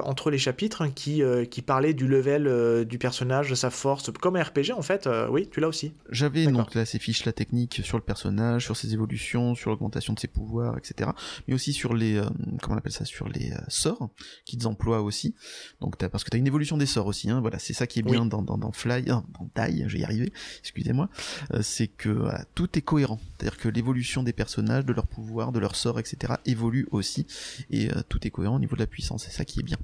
[0.05, 4.37] entre les chapitres hein, qui, qui parlaient du level du personnage, de sa force, comme
[4.37, 7.81] un RPG en fait Oui, tu l'as aussi J'avais donc là ces fiches la technique
[7.85, 11.11] sur le personnage, sur ses évolutions, sur l'augmentation de ses pouvoirs, etc.
[11.47, 12.21] Mais aussi sur les,
[12.63, 14.11] comment on appelle ça, sur les sorts
[14.45, 15.35] qu'ils emploient aussi.
[15.81, 18.03] Donc parce que tu as une évolution des sorts aussi, hein, c'est ça qui est
[18.03, 19.25] bien dans, dans, Fly, dans
[19.57, 21.09] Die, je vais y arriver, excusez-moi,
[21.55, 23.21] euh, c'est que tout est cohérent.
[23.37, 26.35] C'est-à-dire que l'évolution des personnages, de leurs pouvoirs, de leurs sorts, etc.
[26.47, 27.27] évolue aussi,
[27.71, 29.25] et euh, tout est cohérent au niveau de la puissance.
[29.25, 29.79] C'est ça qui est bien.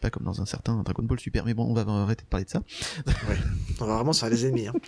[0.00, 2.44] Pas comme dans un certain Dragon Ball Super, mais bon, on va arrêter de parler
[2.44, 2.62] de ça.
[3.06, 3.36] Ouais.
[3.80, 4.68] On va vraiment sur les ennemis.
[4.68, 4.74] Hein.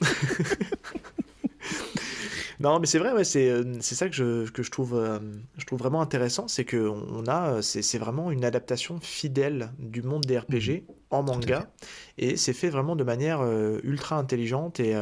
[2.60, 5.18] Non, mais c'est vrai, ouais, c'est, euh, c'est ça que je, que je, trouve, euh,
[5.58, 10.02] je trouve vraiment intéressant, c'est que on a, c'est, c'est vraiment une adaptation fidèle du
[10.02, 10.82] monde des RPG mhm.
[11.10, 11.70] en manga,
[12.18, 14.80] et c'est fait vraiment de manière euh, ultra intelligente.
[14.80, 14.94] Et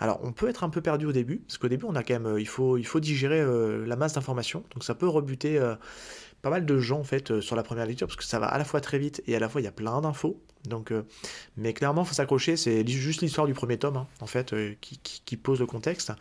[0.00, 2.18] alors, on peut être un peu perdu au début, parce qu'au début, on a quand
[2.18, 3.44] même, il faut, il faut digérer
[3.86, 5.60] la masse d'informations, donc ça peut rebuter
[6.46, 8.56] pas mal de gens en fait sur la première lecture parce que ça va à
[8.56, 11.02] la fois très vite et à la fois il y a plein d'infos donc, euh,
[11.56, 12.56] mais clairement, faut s'accrocher.
[12.56, 16.12] C'est juste l'histoire du premier tome, hein, en fait, euh, qui, pose le contexte.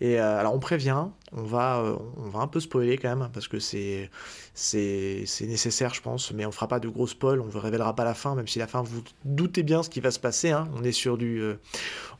[0.00, 1.82] Et euh, alors, on prévient, on va,
[2.16, 4.10] on va un peu spoiler quand même, parce que c'est
[4.54, 6.32] c'est nécessaire, je pense.
[6.32, 8.58] Mais on fera pas de gros spoil, on ne révélera pas la fin, même si
[8.58, 10.50] la fin, vous doutez bien ce qui va se passer.
[10.50, 10.68] Hein.
[10.76, 11.42] On est sur du,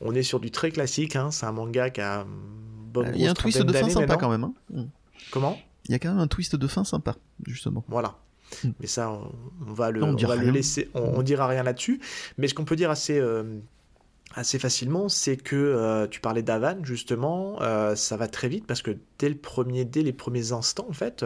[0.00, 1.16] on est sur du très classique.
[1.16, 1.30] Hein.
[1.30, 4.30] C'est un manga qui a bonne Il y a un twist de fin sympa quand
[4.30, 4.52] même.
[4.70, 4.84] Mm.
[5.30, 5.58] Comment?
[5.88, 7.84] Il y a quand même un twist de fin sympa, justement.
[7.88, 8.16] Voilà.
[8.64, 8.68] Mm.
[8.80, 12.00] Mais ça, on, va le, le laisser, on, dira rien là-dessus.
[12.38, 13.58] Mais ce qu'on peut dire assez, euh,
[14.34, 18.82] assez facilement, c'est que euh, tu parlais d'Avan justement, euh, ça va très vite parce
[18.82, 21.24] que dès le premier, dès les premiers instants en fait,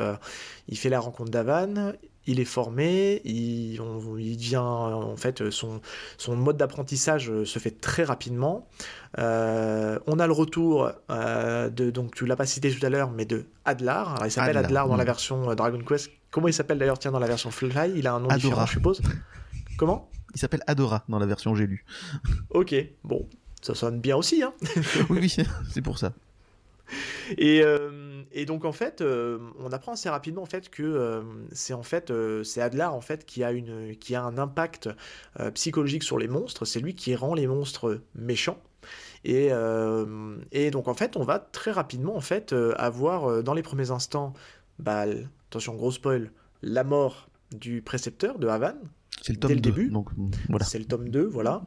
[0.68, 1.92] il fait la rencontre d'Avan,
[2.26, 3.80] il est formé, il,
[4.18, 5.80] il devient en fait son,
[6.18, 8.68] son mode d'apprentissage se fait très rapidement.
[9.16, 13.46] on a le retour de donc tu l'as pas cité tout à l'heure, mais de
[13.64, 14.20] Adlar.
[14.24, 17.26] il s'appelle Adlar, dans la version Dragon Quest Comment il s'appelle d'ailleurs, tiens, dans la
[17.26, 17.92] version Fly?
[17.96, 19.02] Il a un nom différent, je suppose.
[19.76, 20.09] Comment?
[20.35, 21.85] Il s'appelle Adora dans la version j'ai lu.
[22.50, 23.28] ok, bon,
[23.62, 24.52] ça sonne bien aussi, hein
[25.11, 25.37] Oui, oui,
[25.70, 26.12] c'est pour ça.
[27.37, 31.22] Et, euh, et, donc en fait, euh, on apprend assez rapidement en fait que euh,
[31.52, 32.12] c'est en fait
[32.44, 33.50] c'est Adlar en fait qui a
[34.22, 34.88] un impact
[35.54, 36.64] psychologique sur les monstres.
[36.64, 38.61] C'est lui qui rend les monstres méchants.
[39.24, 39.50] Et,
[40.70, 44.33] donc en fait, on va très rapidement en fait avoir dans les premiers instants
[44.78, 45.04] bah,
[45.48, 46.30] attention gros spoil,
[46.62, 48.76] la mort du précepteur de Havan.
[49.22, 49.88] C'est le tome dès début.
[49.88, 50.09] Donc,
[50.48, 50.64] voilà.
[50.64, 51.62] C'est le tome 2, voilà.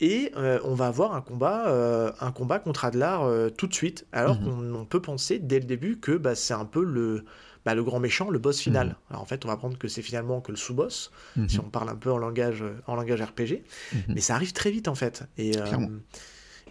[0.00, 3.74] Et euh, on va avoir un combat, euh, un combat contre Adlar euh, tout de
[3.74, 4.72] suite, alors mhm.
[4.72, 7.24] qu'on peut penser dès le début que bah, c'est un peu le,
[7.64, 8.88] bah, le grand méchant, le boss final.
[8.88, 8.94] Mhm.
[9.10, 11.48] Alors en fait, on va prendre que c'est finalement que le sous-boss, mhm.
[11.48, 13.62] si on parle un peu en langage, en langage RPG.
[14.08, 15.24] Mais ça arrive très vite en fait.
[15.38, 15.52] Et,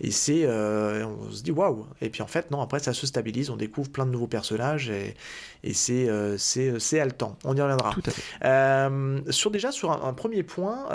[0.01, 1.85] et c'est, euh, on se dit waouh.
[2.01, 4.89] Et puis en fait, non, après ça se stabilise, on découvre plein de nouveaux personnages
[4.89, 5.15] et,
[5.63, 7.37] et c'est, euh, c'est, haletant.
[7.45, 7.93] On y reviendra.
[7.93, 8.21] Tout à fait.
[8.43, 10.87] Euh, sur déjà sur un, premier point,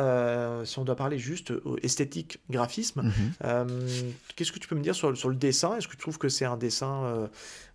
[0.65, 4.13] si on doit parler juste esthétique, graphisme, mhm.
[4.37, 5.77] qu'est-ce que tu peux me dire sur, sur le dessin?
[5.77, 7.29] Est-ce que tu trouves que c'est un dessin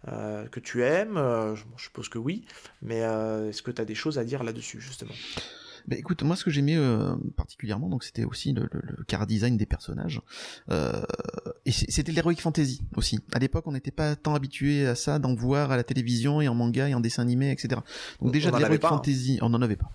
[0.08, 1.18] que tu aimes?
[1.56, 2.46] Je suppose que oui,
[2.84, 5.14] mais est-ce que tu as des choses à dire là-dessus justement?
[5.88, 9.28] Bah, écoute, moi ce que j'aimais euh, particulièrement, donc c'était aussi le, le, le, car
[9.28, 10.22] design des personnages.
[10.72, 11.04] Euh,
[11.66, 13.20] et c'était l'heroic fantasy aussi.
[13.34, 16.48] À l'époque, on n'était pas tant habitué à ça, d'en voir à la télévision et
[16.48, 17.82] en manga et en dessin animé, etc.
[18.22, 18.90] Donc déjà de l'heroic hein.
[18.90, 19.92] fantasy, on n'en avait pas,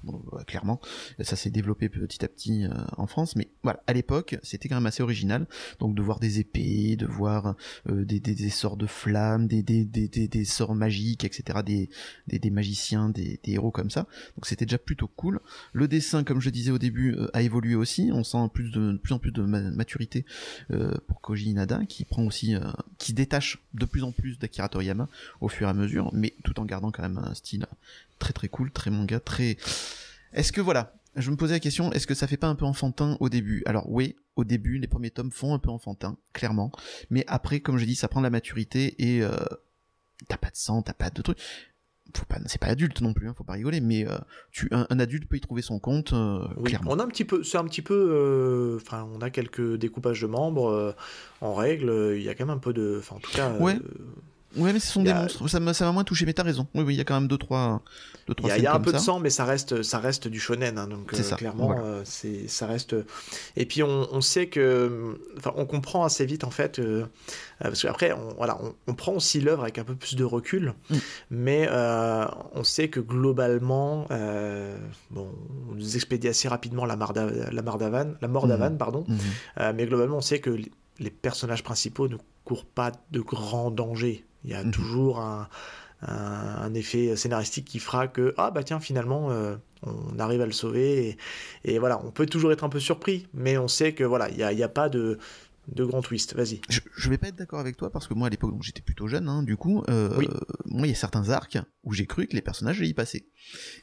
[0.46, 0.80] clairement.
[1.20, 4.76] Ça s'est développé petit à petit euh, en France, mais voilà, à l'époque, c'était quand
[4.76, 5.46] même assez original.
[5.78, 7.54] Donc de voir des épées, de voir
[7.88, 11.60] euh, des, des, des, sorts de flammes, des, des, des, des, sorts magiques, etc.
[11.64, 11.88] Des,
[12.26, 14.06] des, magiciens, des, des héros comme ça.
[14.36, 15.40] Donc c'était déjà plutôt cool.
[15.72, 18.10] Le dessin, comme je disais au début, euh, a évolué aussi.
[18.12, 20.24] On sent plus de, plus en plus de maturité
[20.70, 22.60] euh, pour Koji Inada, qui prend aussi, euh,
[22.98, 25.08] qui détache de plus en plus d'Akira Toriyama
[25.40, 27.66] au fur et à mesure, mais tout en gardant quand même un style
[28.18, 29.56] très très cool, très manga, très.
[30.32, 32.64] Est-ce que voilà, je me posais la question, est-ce que ça fait pas un peu
[32.64, 33.62] enfantin au début?
[33.66, 36.70] Alors oui, au début, les premiers tomes font un peu enfantin, clairement,
[37.10, 39.22] mais après, comme je dis, ça prend de la maturité et
[40.28, 41.38] t'as pas de sang, t'as pas de trucs
[42.46, 44.18] c'est pas adulte non plus, hein, faut pas rigoler, mais euh,
[44.50, 46.12] tu, un, adulte peut y trouver son compte.
[46.12, 46.92] Euh, clairement.
[46.92, 50.20] On a un petit peu, c'est un petit peu, euh, enfin, on a quelques découpages
[50.20, 50.94] de membres
[51.40, 52.14] en règle.
[52.16, 53.52] Il y a quand même un peu de, enfin, en tout cas.
[53.58, 53.78] Ouais.
[54.56, 55.46] Ouais, mais ce sont des monstres.
[55.48, 56.66] Ça m'a moins touché, mais t'as raison.
[56.74, 57.82] Oui, oui, il y a quand même deux, trois.
[58.26, 60.40] Deux, trois il y a, un peu de sang, mais ça reste, ça reste du
[60.40, 60.78] shonen.
[60.78, 61.36] Hein, donc, ça.
[61.36, 62.96] clairement, c'est, ça reste.
[63.56, 65.18] Et puis, on, on, sait que.
[65.36, 66.80] Enfin, on comprend assez vite, en fait.
[67.60, 70.74] parce qu'après, on, voilà, on, prend aussi l'œuvre avec un peu plus de recul.
[70.90, 70.96] Mm.
[71.30, 71.68] Mais
[72.54, 74.06] on sait que globalement.
[75.10, 75.28] bon,
[75.70, 78.78] on nous expédie assez rapidement la, mort d'Avan, la mort d'Avan, mm.
[78.78, 79.04] pardon.
[79.08, 79.72] Mm-hmm.
[79.74, 80.56] mais globalement, on sait que
[81.00, 84.24] les personnages principaux ne courent pas de grands dangers.
[84.44, 84.70] Il y a mhm.
[84.70, 85.48] toujours un,
[86.74, 91.18] effet scénaristique qui fera que ah bah tiens finalement euh, on arrive à le sauver
[91.64, 94.36] et, voilà on peut toujours être un peu surpris mais on sait que voilà il
[94.36, 95.18] n'y a, a, pas de
[95.68, 96.34] de grands twists.
[96.34, 96.60] Vas-y.
[96.68, 99.06] Je, je vais pas être d'accord avec toi parce que moi à l'époque j'étais plutôt
[99.08, 100.08] jeune, hein, du coup, euh,
[100.66, 103.26] moi il y a certains arcs où j'ai cru que les personnages y passaient.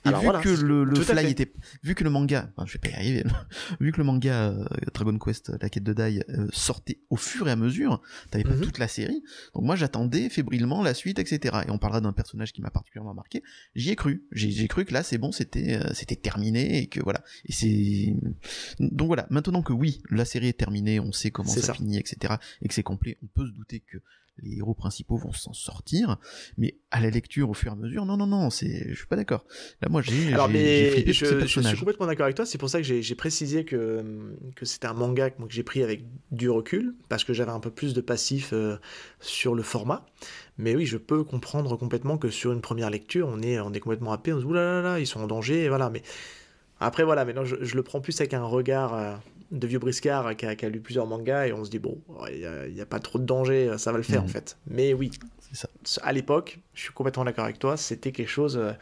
[0.05, 1.51] Et vu que le, le fly était,
[1.83, 3.23] vu que le manga, enfin, je vais pas y arriver,
[3.79, 7.47] vu que le manga euh, Dragon Quest, la quête de Dai euh, sortait au fur
[7.47, 8.61] et à mesure, t'avais pas mhm.
[8.61, 9.23] toute la série,
[9.55, 11.61] donc moi j'attendais fébrilement la suite, etc.
[11.67, 13.41] Et on parlera d'un personnage qui m'a particulièrement marqué.
[13.75, 17.23] J'y ai cru, j'ai cru que là c'est bon, c'était c'était terminé et que voilà.
[17.45, 18.15] Et c'est
[18.79, 19.27] donc voilà.
[19.29, 22.73] Maintenant que oui, la série est terminée, on sait comment ça, fini, etc., et que
[22.73, 23.97] c'est complet, on peut se douter que
[24.43, 26.17] les héros principaux vont s'en sortir,
[26.57, 29.07] mais à la lecture au fur et à mesure, non, non, non, c'est, je suis
[29.07, 29.45] pas d'accord.
[29.81, 32.45] Là, moi, j'ai, Alors, mais je, je, suis complètement d'accord avec toi.
[32.45, 34.03] C'est pour ça que j'ai précisé que
[34.55, 37.59] que c'était un manga que, que j'ai pris avec du recul, parce que j'avais un
[37.59, 38.77] peu plus de passif euh,
[39.19, 40.05] sur le format.
[40.57, 43.79] Mais oui, je peux comprendre complètement que sur une première lecture, on est, on est
[43.79, 45.89] complètement happé, on se dit oulala, là là, ils sont en danger, et voilà.
[45.89, 46.01] Mais
[46.79, 48.93] après, voilà, maintenant, je, je le prends plus avec un regard.
[48.93, 49.15] Euh,
[49.51, 51.97] de vieux briscard qui a, lu plusieurs mangas et on se dit bon,
[52.31, 54.31] il n'y a, pas trop de danger, ça va le faire en mhm.
[54.31, 54.57] fait.
[54.67, 55.11] Mais oui,
[55.53, 55.69] ça.
[56.03, 58.73] à l'époque, je suis complètement d'accord avec toi, c'était quelque chose, euh,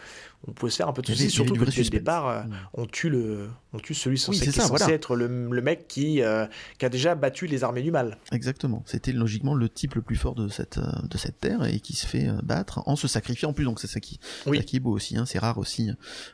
[0.48, 2.86] on pouvait se faire un peu de soucis, surtout que dès le départ, euh, on,
[2.86, 5.28] tue le, on tue celui censé, qui est censé être le,
[5.62, 6.46] mec qui, euh,
[6.78, 8.18] qui a déjà battu les armées du mal.
[8.32, 11.96] Exactement, c'était logiquement le type le plus fort de cette, de cette terre et qui
[11.96, 14.20] se fait battre en se sacrifiant en plus, donc c'est ça qui,
[14.66, 15.90] qui est beau aussi, hein, c'est rare aussi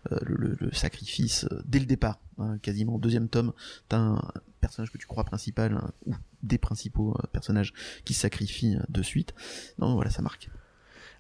[0.10, 2.96] le, sacrifice dès le départ Hein, quasiment.
[2.96, 3.54] Au deuxième tome,
[3.88, 4.22] t'as un
[4.62, 7.74] personnage que tu crois principal, hein, ou des principaux euh, personnages
[8.06, 9.34] qui sacrifient euh, de suite.
[9.80, 10.50] Non, voilà, ça marque.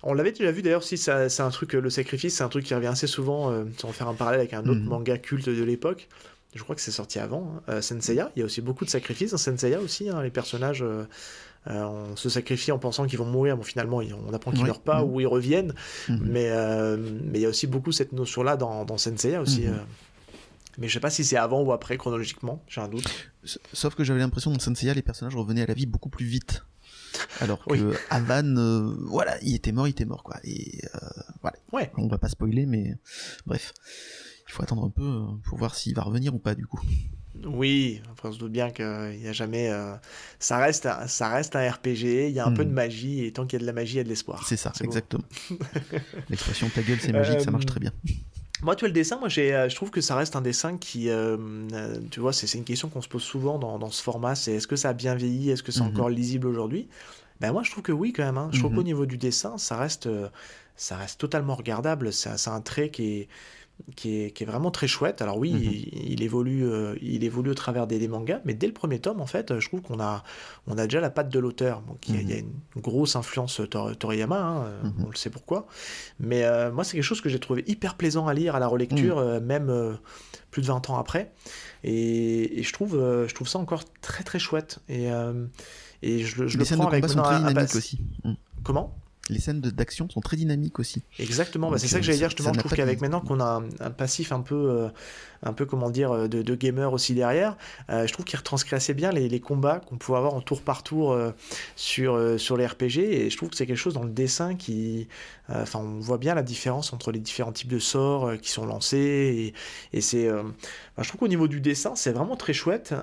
[0.03, 2.73] On l'avait déjà vu d'ailleurs, si c'est un truc, le sacrifice, c'est un truc qui
[2.73, 4.87] revient assez souvent, euh, sans faire un parallèle avec un autre mhm.
[4.87, 6.07] manga culte de l'époque.
[6.55, 7.81] Je crois que c'est sorti avant, hein.
[7.81, 8.31] Senseiya.
[8.35, 10.09] Il y a aussi beaucoup de sacrifices dans Senseiya aussi.
[10.21, 10.83] les personnages,
[11.65, 13.55] on se sacrifie en pensant qu'ils vont mourir.
[13.55, 15.11] Bon, finalement, on apprend qu'ils ne meurent pas mhm.
[15.11, 15.73] ou ils reviennent.
[16.09, 16.19] Mhm.
[16.23, 16.51] Mais
[16.97, 19.65] mais il y a aussi beaucoup cette notion-là dans, dans Senseiya aussi.
[20.77, 23.07] Mais je sais pas si c'est avant ou après chronologiquement, j'ai un doute.
[23.73, 26.63] Sauf que j'avais l'impression dans Senseiya, les personnages revenaient à la vie beaucoup plus vite.
[27.39, 30.37] Alors que Avan, euh, voilà, il était mort, il était mort, quoi.
[30.43, 30.99] Et euh,
[31.41, 31.57] voilà.
[31.71, 31.91] Ouais.
[31.97, 32.95] On va pas spoiler, mais
[33.45, 33.73] bref.
[34.47, 36.81] Il faut attendre un peu euh, pour voir s'il va revenir ou pas, du coup.
[37.45, 39.71] Oui, enfin, on se doute bien qu'il n'y a jamais.
[40.39, 42.73] Ça, reste, ça reste un RPG, il y a un peu de hmm.
[42.73, 44.45] magie, et tant qu'il y a de la magie, il y a de l'espoir.
[44.45, 45.23] C'est ça, exactement.
[46.29, 47.93] L'expression ta gueule, c'est magique, ça marche très bien.
[48.61, 51.09] Moi, tu vois, le dessin, moi, euh, je trouve que ça reste un dessin qui,
[51.09, 51.37] euh,
[51.73, 54.53] euh, tu vois, c'est une question qu'on se pose souvent dans, dans ce format, c'est
[54.53, 55.87] est-ce que ça a bien vieilli, est-ce que c'est mhm.
[55.87, 56.87] encore lisible aujourd'hui?
[57.39, 58.37] Ben moi, je trouve que oui, quand même.
[58.37, 58.49] Hein.
[58.51, 58.77] Je trouve mhm.
[58.77, 60.07] qu'au niveau du dessin, ça reste,
[60.75, 62.13] ça reste totalement regardable.
[62.13, 63.27] C'est un trait qui est
[63.95, 65.21] qui est, vraiment très chouette.
[65.21, 66.01] Alors oui, mhm.
[66.09, 69.25] il, évolue, euh, il évolue au travers des, mangas, mais dès le premier tome, en
[69.25, 70.23] fait, je trouve qu'on a,
[70.67, 71.81] on a déjà la patte de l'auteur.
[71.81, 72.49] Donc il, y a, mhm.
[72.75, 73.61] une grosse influence
[73.99, 75.05] Toriyama, hein, euh, mhm.
[75.05, 75.67] on le sait pourquoi.
[76.19, 78.67] Mais euh, moi, c'est quelque chose que j'ai trouvé hyper plaisant à lire à la
[78.67, 79.97] relecture, même
[80.51, 81.31] plus de 20 ans après.
[81.83, 82.93] Et, je, trouve,
[83.27, 84.79] je trouve ça encore très très chouette.
[84.89, 85.07] Et,
[86.01, 87.07] et je, je le prends avec...
[87.07, 87.99] Sont très dynamiques aussi.
[88.63, 88.95] Comment?
[89.29, 91.03] Les scènes d'action sont très dynamiques aussi.
[91.19, 92.53] Exactement, bah, c'est ça que j'allais dire justement.
[92.53, 94.89] Je trouve qu'avec maintenant qu'on a un, passif un peu, euh,
[95.43, 97.55] un peu comment dire, euh, de, de gamer aussi derrière,
[97.89, 100.61] euh, je trouve qu'il retranscrit assez bien les, les combats qu'on pouvait avoir en tour
[100.61, 101.17] par tour
[101.75, 102.97] sur, sur les RPG.
[102.97, 105.07] Et je trouve que c'est quelque chose dans le dessin qui,
[105.49, 109.53] enfin, on voit bien la différence entre les différents types de sorts qui sont lancés.
[109.93, 112.93] Et, et c'est, bah, je trouve qu'au niveau du dessin, c'est vraiment très chouette.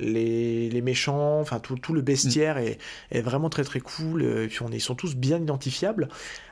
[0.00, 2.62] les, les méchants, enfin tout, tout le bestiaire mm.
[2.62, 2.78] est,
[3.10, 6.08] est vraiment très très cool et puis on est, ils sont tous bien identifiables.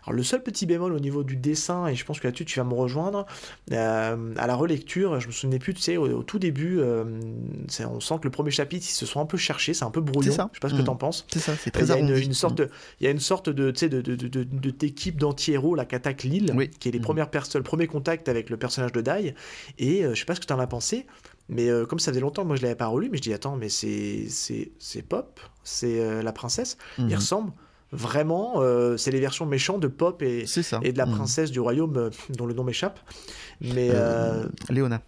[0.07, 2.61] Alors le seul petit bémol au niveau du dessin, et je pense que là-dessus tu
[2.61, 3.27] vas me rejoindre,
[3.73, 7.05] euh, à la relecture, je me souvenais plus, tu sais, au, tout début, euh,
[7.91, 10.01] on sent que le premier chapitre, ils se sont un peu cherchés, c'est un peu
[10.01, 10.85] brouillon, je sais pas ce que mmh.
[10.85, 11.27] t'en penses.
[11.33, 12.71] C'est ça, c'est très Il y a une, sorte de,
[13.01, 16.23] il y a une sorte de, tu sais, de, de, de, d'équipe d'anti-héros, la qu'attaque
[16.23, 17.03] Lille, qui est les mmh.
[17.03, 19.35] premières personnes, le premier contact avec le personnage de Dai,
[19.79, 21.07] et euh, je sais pas ce que tu en as pensé,
[21.49, 23.69] mais comme ça faisait longtemps, moi je l'avais pas relu, mais je dis attends, mais
[23.69, 27.15] c'est c'est Pop, c'est la princesse, il mmh.
[27.15, 27.53] ressemble
[27.93, 30.45] vraiment, euh, c'est les versions méchantes de Pop et,
[30.83, 31.11] et de la mm.
[31.11, 33.01] princesse du royaume euh, dont le nom m'échappe.
[33.61, 35.03] Mais euh, Léona.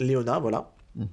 [0.00, 0.72] Léona, voilà.
[0.98, 1.06] Mm-hmm.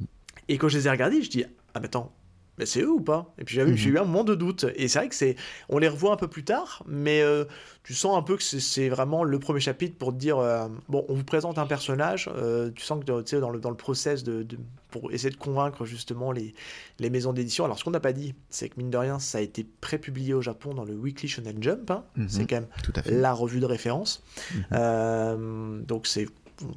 [0.50, 2.12] Et quand je les ai regardés, je dis ah mais attends,
[2.58, 3.34] mais c'est eux ou pas?
[3.38, 4.66] Et puis j'ai eu un moment de doute.
[4.76, 5.36] Et c'est vrai que c'est,
[5.70, 7.46] on les revoit un peu plus tard, mais euh,
[7.84, 11.06] tu sens un peu que c'est vraiment le premier chapitre pour te dire, euh, bon,
[11.10, 13.78] on vous présente un personnage, euh, tu sens que tu sais, dans le, dans le
[13.78, 14.46] process de,
[14.90, 16.54] pour essayer de convaincre justement les,
[17.00, 17.66] les maisons d'édition.
[17.66, 20.34] Alors ce qu'on n'a pas dit, c'est que mine de rien, ça a été pré-publié
[20.34, 21.90] au Japon dans le Weekly Shonen Jump.
[21.90, 22.04] Hein.
[22.16, 22.30] Mhm.
[22.30, 22.68] c'est quand même
[23.06, 24.24] la revue de référence.
[24.72, 25.86] Mhm.
[25.86, 26.28] donc c'est,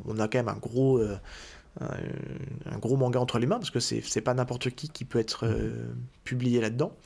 [0.07, 1.03] on a quand même un gros
[1.81, 5.47] un gros manga entre les mains parce que c'est pas n'importe qui qui peut être
[5.47, 6.97] euh, publié là-dedans.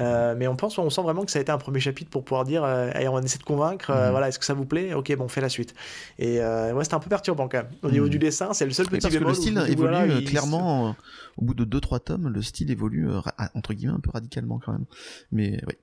[0.00, 2.24] Euh, mais on pense, on sent vraiment que ça a été un premier chapitre pour
[2.24, 4.10] pouvoir dire, euh, on essaie de convaincre, mhm.
[4.10, 4.94] voilà, est-ce que ça vous plaît?
[4.94, 5.74] Ok, bon, on fait la suite.
[6.18, 7.70] Et ouais, c'était un peu perturbant quand même.
[7.82, 8.10] Au niveau mhm.
[8.10, 10.96] du dessin, c'est le seul petit parce que le style évolue clairement.
[11.36, 13.08] Au bout de 2-3 tomes, le style évolue
[13.54, 14.86] entre guillemets un peu radicalement quand même.
[15.32, 15.74] Mais oui.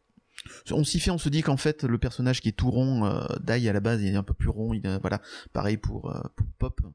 [0.72, 3.22] On s'y fait, on se dit qu'en fait le personnage qui est tout rond, euh,
[3.42, 5.22] Dai à la base il est un peu plus rond, il, voilà,
[5.54, 6.02] pareil pour,
[6.36, 6.90] pour Pop, euh,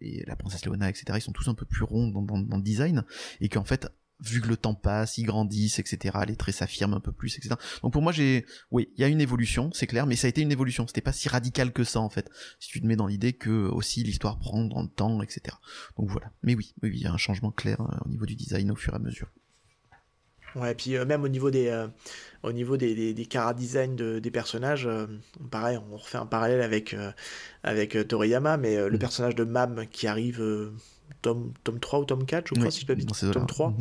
[0.00, 3.04] et la princesse Leona, etc., ils sont tous un peu plus ronds dans, le design,
[3.40, 3.88] et qu'en fait,
[4.20, 7.56] vu que le temps passe, ils grandissent, etc., les traits s'affirment un peu plus, etc.
[7.82, 10.30] Donc pour moi, j'ai, oui, il y a une évolution, c'est clair, mais ça a
[10.30, 10.86] été une évolution.
[10.86, 12.30] C'était pas si radical que ça, en fait.
[12.58, 15.56] Si tu te mets dans l'idée que aussi l'histoire prend dans le temps, etc.
[15.96, 16.32] Donc voilà.
[16.42, 18.76] Mais oui, oui, il y a un changement clair euh, au niveau du design au
[18.76, 19.30] fur et à mesure.
[20.56, 21.88] Ouais, et puis euh, même au niveau des, euh,
[22.42, 25.06] au niveau des, des, des design de, des personnages, euh,
[25.50, 26.96] pareil, on refait un parallèle avec,
[27.62, 28.98] avec Toriyama, mais le mm.
[28.98, 30.42] personnage de Mam qui arrive
[31.22, 33.74] tome, tome 3 ou tome 4, je crois, si je peux dire, tome 3.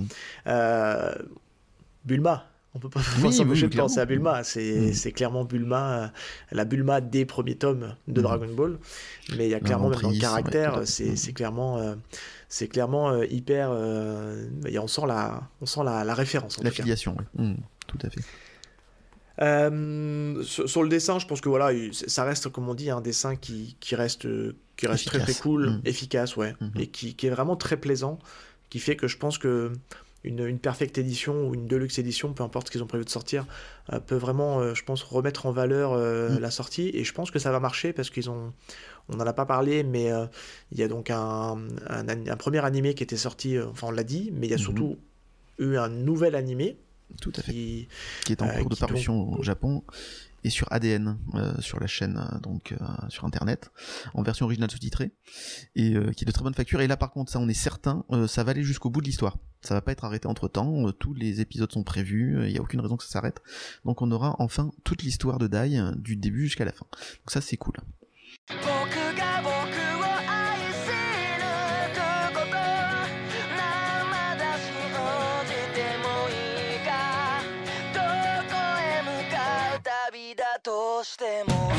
[0.45, 1.25] Mm-hmm.
[2.05, 4.43] Bulma, on peut pas oui, s'empêcher de penser à Bulma.
[4.43, 5.11] C'est mm.
[5.11, 6.11] clairement Bulma,
[6.51, 8.23] la Bulma des premiers tomes de mm.
[8.23, 8.79] Dragon Ball.
[9.37, 11.95] Mais il y a clairement, même dans le caractère, c'est clairement
[12.53, 13.71] c'est clairement euh, hyper.
[13.71, 14.45] Euh,
[14.79, 16.61] on sent la, on sent la, la référence.
[16.61, 17.47] La filiation, oui.
[17.47, 17.55] Mmh,
[17.87, 18.21] tout à fait.
[19.41, 23.35] Euh, sur, le dessin, je pense que voilà, ça reste, comme on dit, un dessin
[23.35, 24.27] qui, qui reste,
[24.77, 25.81] qui reste très très cool, mmh.
[25.85, 26.79] efficace, ouais, mmh.
[26.79, 28.19] et qui, qui, est vraiment très plaisant,
[28.69, 29.71] qui fait que je pense que
[30.23, 33.09] une, une perfecte édition ou une deluxe édition, peu importe ce qu'ils ont prévu de
[33.09, 33.47] sortir,
[34.05, 37.59] peut vraiment, je pense, remettre en valeur la sortie, et je pense que ça va
[37.59, 38.53] marcher parce qu'ils ont
[39.09, 40.25] on n'en a pas parlé, mais euh,
[40.71, 44.03] il y a donc un, un, premier animé qui était sorti, euh, enfin on l'a
[44.03, 44.63] dit, mais il y a mhm.
[44.63, 44.97] surtout
[45.59, 46.77] eu un nouvel animé.
[47.21, 47.51] Tout à fait.
[47.51, 47.87] Qui,
[48.29, 49.83] est en euh, cours de parution au Japon
[50.45, 51.17] et sur ADN
[51.59, 52.75] sur la chaîne donc
[53.07, 53.71] sur internet
[54.13, 55.11] en version originale sous-titrée
[55.77, 58.03] et qui est de très bonne facture et là par contre ça on est certain
[58.27, 61.13] ça va aller jusqu'au bout de l'histoire ça va pas être arrêté entre temps tous
[61.13, 63.41] les épisodes sont prévus il n'y a aucune raison que ça s'arrête
[63.85, 67.39] donc on aura enfin toute l'histoire de Dai du début jusqu'à la fin donc ça
[67.39, 67.75] c'est cool
[81.04, 81.78] してもない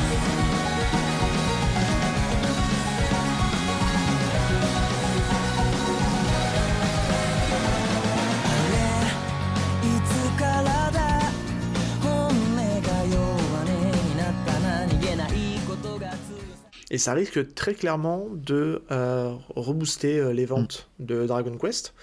[16.90, 21.04] Et ça risque très clairement de euh, rebooster euh, les ventes mm.
[21.06, 21.94] de Dragon Quest.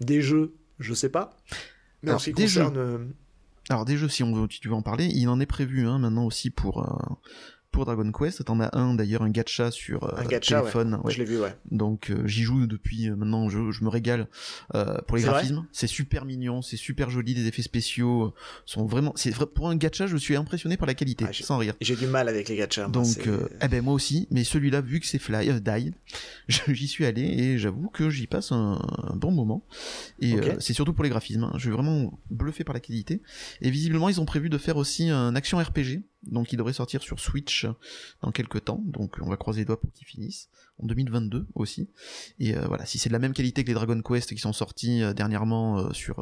[0.00, 1.36] Des jeux, je sais pas.
[2.02, 3.12] Mais Alors, en ce qui concerne.
[3.69, 5.99] euh, Alors des jeux, si, on tu veux en parler, il en est prévu hein,
[5.99, 6.85] maintenant aussi pour,
[7.75, 8.43] pour Dragon Quest.
[8.45, 10.99] T'en as un d'ailleurs, un gacha sur euh, un gacha, téléphone.
[11.03, 11.11] Ouais.
[11.11, 11.53] Je l'ai vu, ouais.
[11.69, 14.27] Donc euh, j'y joue depuis euh, maintenant, je, je me régale
[15.07, 15.67] pour les graphismes.
[15.73, 18.33] C'est super mignon, c'est super joli, les effets spéciaux
[18.65, 19.11] sont vraiment.
[19.15, 21.75] C'est vrai pour un gacha, je suis impressionné par la qualité, ah, sans rire.
[21.81, 22.87] J'ai du mal avec les gachas.
[22.87, 23.07] Donc
[23.61, 25.93] eh ben moi aussi, mais celui-là vu que c'est Fly Die,
[26.69, 28.79] j'y suis allé et j'avoue que j'y passe un,
[29.15, 29.65] bon moment.
[30.21, 31.43] Et c'est surtout pour les graphismes.
[31.43, 31.51] Hein.
[31.55, 33.21] Je suis vraiment bluffé par la qualité.
[33.61, 37.01] Et visiblement ils ont prévu de faire aussi un action RPG donc il devrait sortir
[37.01, 37.67] sur Switch
[38.21, 41.89] dans quelques temps, donc on va croiser les doigts pour qu'il finisse, en 2022 aussi.
[42.39, 44.53] Et euh, voilà, si c'est de la même qualité que les Dragon Quest qui sont
[44.53, 46.15] sortis euh, dernièrement euh, sur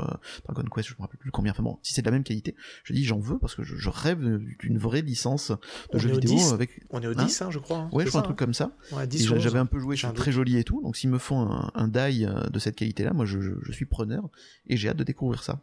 [0.45, 2.55] Dragon Quest, je me rappelle plus combien, enfin bon, si c'est de la même qualité,
[2.83, 4.19] je dis j'en veux parce que je, rêve
[4.59, 5.51] d'une vraie licence
[5.91, 6.83] de jeux vidéo avec...
[6.89, 7.77] On est au 10, hein, je crois.
[7.77, 8.75] Hein, ouais, je crois un truc comme ça.
[8.91, 11.71] Ouais, J'avais un peu joué, c'est très joli et tout, donc s'ils me font un,
[11.75, 14.29] un die de cette qualité-là, moi je, je suis preneur
[14.67, 15.61] et j'ai hâte de découvrir ça.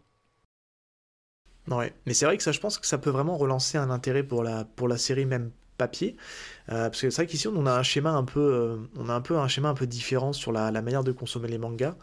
[2.06, 4.42] Mais c'est vrai que ça, je pense que ça peut vraiment relancer un intérêt pour
[4.42, 6.16] la, pour la série même papier,
[6.68, 9.14] euh, parce que c'est vrai qu'ici on a un schéma un peu, euh, on a
[9.14, 11.96] un peu un schéma un peu différent sur la, la manière de consommer les mangas.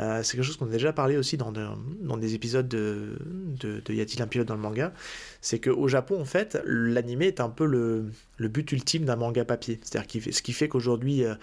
[0.00, 3.16] Euh, c'est quelque chose qu'on a déjà parlé aussi dans, dans des épisodes de,
[3.60, 4.92] de, Y a-t-il un pilote dans le manga
[5.40, 9.44] C'est qu'au Japon, en fait, l'animé est un peu le, le but ultime d'un manga
[9.44, 9.78] papier.
[9.84, 11.38] C'est-à-dire ce qui fait qu'aujourd'hui un,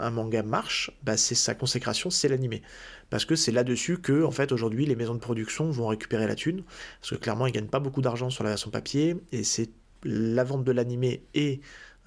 [0.00, 2.62] un, manga marche, bah, c'est sa consécration, c'est l'animé
[3.10, 6.36] parce que c'est là-dessus que, en fait, aujourd'hui, les maisons de production vont récupérer la
[6.36, 6.62] thune,
[7.00, 9.70] parce que clairement, ils gagnent pas beaucoup d'argent sur la version papier, et c'est
[10.04, 11.60] la vente de l'animé et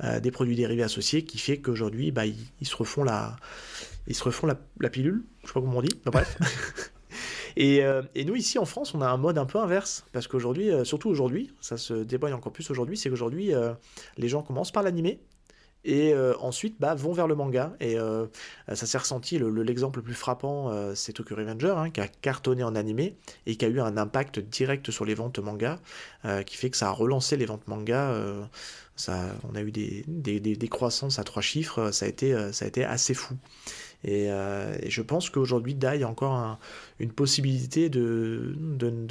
[0.04, 3.36] euh, des produits dérivés associés qui fait qu'aujourd'hui, bah, ils, se refont la,
[4.08, 6.38] ils se refont la, pilule, je sais pas comment on dit, bref.
[7.56, 7.84] Et,
[8.16, 10.06] et, nous, ici en France, on a un mode un peu inverse.
[10.12, 13.52] Parce qu'aujourd'hui, surtout aujourd'hui, ça se débrouille encore plus aujourd'hui, c'est qu'aujourd'hui,
[14.18, 15.20] les gens commencent par l'animer
[15.86, 17.74] et euh, ensuite bah, vont vers le manga.
[17.80, 18.28] Et euh,
[18.74, 22.64] ça s'est ressenti, l'exemple le, plus frappant, euh, c'est Tokyo Revenger, hein, qui a cartonné
[22.64, 23.16] en animé
[23.46, 25.80] et qui a eu un impact direct sur les ventes manga,
[26.46, 28.16] qui fait que ça a relancé les ventes manga.
[28.96, 33.36] ça, on a eu des, des, croissances à trois chiffres, ça a été assez fou.
[34.04, 36.60] Et, et je pense qu'aujourd'hui, Dai a encore un,
[37.00, 38.56] une possibilité de,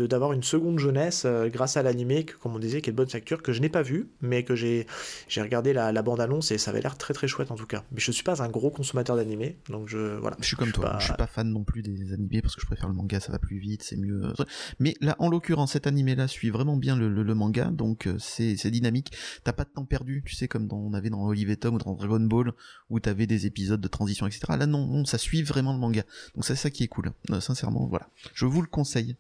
[0.07, 2.97] d'avoir de, une seconde jeunesse euh, grâce à l'animé, comme on disait, qui est de
[2.97, 4.87] bonne facture, que je n'ai pas vu, mais que j'ai,
[5.29, 7.85] j'ai regardé la, bande-annonce et ça avait l'air très très chouette en tout cas.
[7.93, 10.37] Mais je suis pas un gros consommateur d'animé, donc je voilà.
[10.41, 12.67] Je suis comme toi, je suis pas fan non plus des animés parce que je
[12.67, 14.33] préfère le manga, ça va plus vite, c'est mieux.
[14.81, 18.57] Mais là, en l'occurrence, cet animé-là suit vraiment bien le, le, manga, donc euh, c'est,
[18.57, 19.13] c'est dynamique.
[19.45, 21.79] T'as pas de temps perdu, tu sais, comme dans, on avait dans Olive Tom ou
[21.79, 22.53] dans Dragon Ball,
[22.91, 24.41] où t'avais des épisodes de transition, etc.
[24.59, 26.03] Là, non, ça suit vraiment le manga.
[26.35, 28.09] Donc c'est ça qui est cool, euh, sincèrement voilà.
[28.35, 29.17] Je vous le conseille.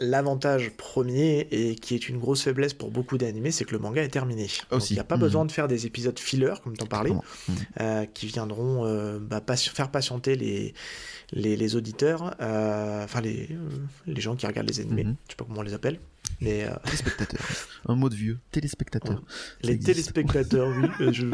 [0.00, 4.00] L'avantage premier, et qui est une grosse faiblesse pour beaucoup d'animés, c'est que le manga
[4.00, 4.46] est terminé.
[4.70, 5.20] il n'y a pas mmh.
[5.20, 7.52] besoin de faire des épisodes filler, comme tu en parlais, mmh.
[7.80, 10.74] euh, qui viendront euh, bah, faire patienter les,
[11.32, 13.48] les, auditeurs, euh, enfin les,
[14.06, 15.16] les gens qui regardent les animés, mmh.
[15.26, 15.98] je sais pas comment on les appelle.
[16.40, 17.40] Les euh, téléspectateurs.
[17.86, 18.38] Un mot de vieux.
[18.52, 19.22] Téléspectateurs.
[19.62, 20.88] Les téléspectateurs, oui.
[21.00, 21.26] Euh, je...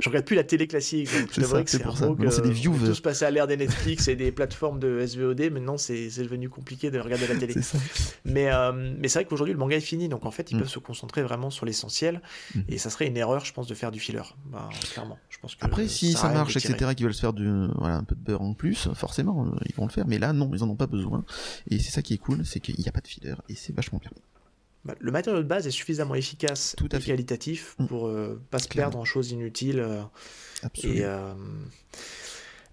[0.00, 1.08] je regarde plus la télé classique.
[1.08, 2.08] C'est ça, c'est pour ça.
[2.30, 2.88] C'est des viewers.
[2.88, 5.50] Tout se passait à l'ère des Netflix et des plateformes de SVOD.
[5.50, 7.60] Maintenant, c'est devenu compliqué de regarder la télé.
[7.62, 7.78] Ça.
[8.24, 10.08] Mais, euh, mais c'est vrai qu'aujourd'hui, le manga est fini.
[10.08, 10.60] Donc, en fait, ils mm.
[10.60, 12.20] peuvent se concentrer vraiment sur l'essentiel.
[12.54, 12.60] Mm.
[12.68, 14.22] Et ça serait une erreur, je pense, de faire du filler.
[14.46, 15.18] Bah, clairement.
[15.30, 18.04] Je pense que Après, si ça, marche, etc., qu'ils veulent se faire du, voilà, un
[18.04, 20.06] peu de beurre en plus, forcément, ils vont le faire.
[20.06, 21.24] Mais là, non, ils en ont pas besoin.
[21.70, 23.34] Et c'est ça qui est cool, c'est qu'il n'y a pas de filler.
[23.48, 24.10] Et c'est vachement bien.
[24.84, 27.86] Bah, le matériau de base est suffisamment efficace Tout et qualitatif mm.
[27.86, 29.80] pour euh, pas se perdre en choses inutiles.
[29.80, 30.02] Euh,
[30.82, 31.02] et,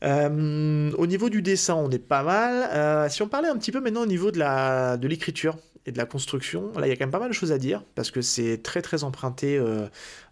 [0.04, 3.10] euh, au niveau du dessin, on est pas mal.
[3.10, 5.58] si on parlait un petit peu maintenant au niveau de l'écriture,
[5.88, 7.58] et de la construction, là il y a quand même pas mal de choses à
[7.58, 9.88] dire, parce que c'est très très emprunté euh,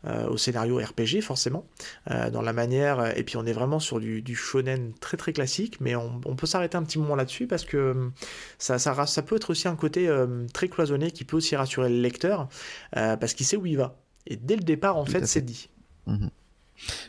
[0.06, 1.66] euh, au scénario RPG forcément,
[2.12, 5.80] euh, dans la manière, et puis on est vraiment sur du, shonen très très classique,
[5.80, 8.12] mais on, peut s'arrêter un petit moment là-dessus, parce que
[8.60, 10.14] ça, ça, ça, peut être aussi un côté
[10.54, 12.50] très cloisonné qui peut aussi rassurer le lecteur,
[12.92, 13.98] parce qu'il sait où il va.
[14.28, 15.70] Et dès le départ, en fait, c'est dit.
[16.06, 16.30] Mhm.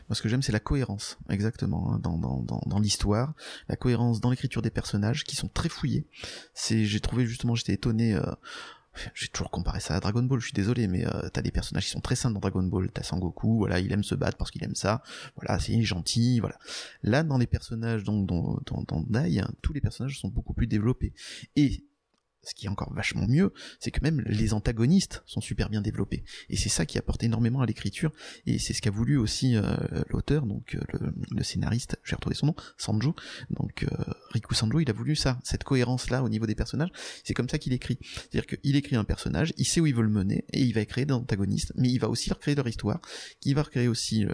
[0.08, 3.34] Moi, ce que j'aime, c'est la cohérence, exactement, hein, dans, dans, dans, l'histoire,
[3.68, 6.06] la cohérence dans l'écriture des personnages, qui sont très fouillés.
[6.54, 8.14] C'est, j'ai trouvé justement, j'étais étonné.
[8.14, 8.22] Euh,
[9.14, 11.84] j'ai toujours comparé ça à Dragon Ball, je suis désolé, mais euh, t'as des personnages
[11.84, 12.90] qui sont très simples dans Dragon Ball.
[12.90, 15.02] T'as Sangoku, voilà, il aime se battre parce qu'il aime ça.
[15.36, 16.58] Voilà, c'est gentil, voilà.
[17.02, 20.66] Là, dans les personnages, donc dans, dans, dans Dai, tous les personnages sont beaucoup plus
[20.66, 21.12] développés.
[21.56, 21.84] Et
[22.46, 26.24] ce qui est encore vachement mieux, c'est que même les antagonistes sont super bien développés.
[26.48, 28.12] Et c'est ça qui apporte énormément à l'écriture,
[28.46, 29.76] et c'est ce qu'a voulu aussi euh,
[30.10, 33.16] l'auteur, donc euh, le, scénariste, j'ai retrouvé son nom, Sanjo,
[33.50, 36.90] donc euh, Riku Sanjo, il a voulu ça, cette cohérence-là au niveau des personnages,
[37.24, 37.98] c'est comme ça qu'il écrit.
[38.02, 40.84] C'est-à-dire qu'il écrit un personnage, il sait où il veut le mener, et il va
[40.84, 43.00] créer des antagonistes, mais il va aussi recréer leur histoire,
[43.40, 44.24] qui va recréer aussi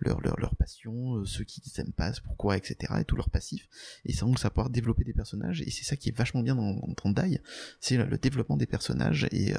[0.00, 3.68] leur, passion, ceux qui n'aiment pas, pourquoi, etc., et tout leur passif,
[4.04, 6.74] et ça, donc ça développer des personnages, et c'est ça qui est vachement bien dans,
[6.74, 7.37] dans
[7.80, 9.58] C'est le développement des personnages et euh,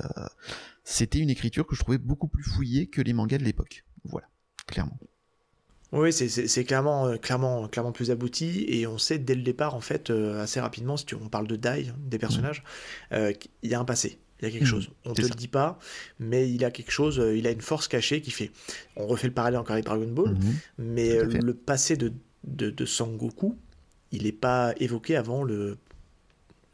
[0.84, 3.86] c'était une écriture que je trouvais beaucoup plus fouillée que les mangas de l'époque.
[4.06, 4.28] Voilà,
[4.68, 4.98] clairement.
[5.92, 9.82] Oui, c'est clairement, euh, clairement, clairement plus abouti et on sait dès le départ, en
[9.82, 12.64] fait, euh, assez rapidement, si on parle de Dai, des personnages,
[13.12, 13.16] mmh.
[13.64, 14.20] il y a un passé.
[14.40, 14.68] Il y a quelque mmh.
[14.68, 14.90] chose.
[15.06, 15.80] On ne te le dit pas,
[16.20, 18.52] mais il a quelque chose, il a une force cachée qui fait.
[18.96, 20.40] On refait le parallèle encore avec Dragon Ball, mmh.
[20.78, 22.14] mais le passé de,
[22.44, 23.58] de, de Sangoku,
[24.12, 25.78] il n'est pas évoqué avant le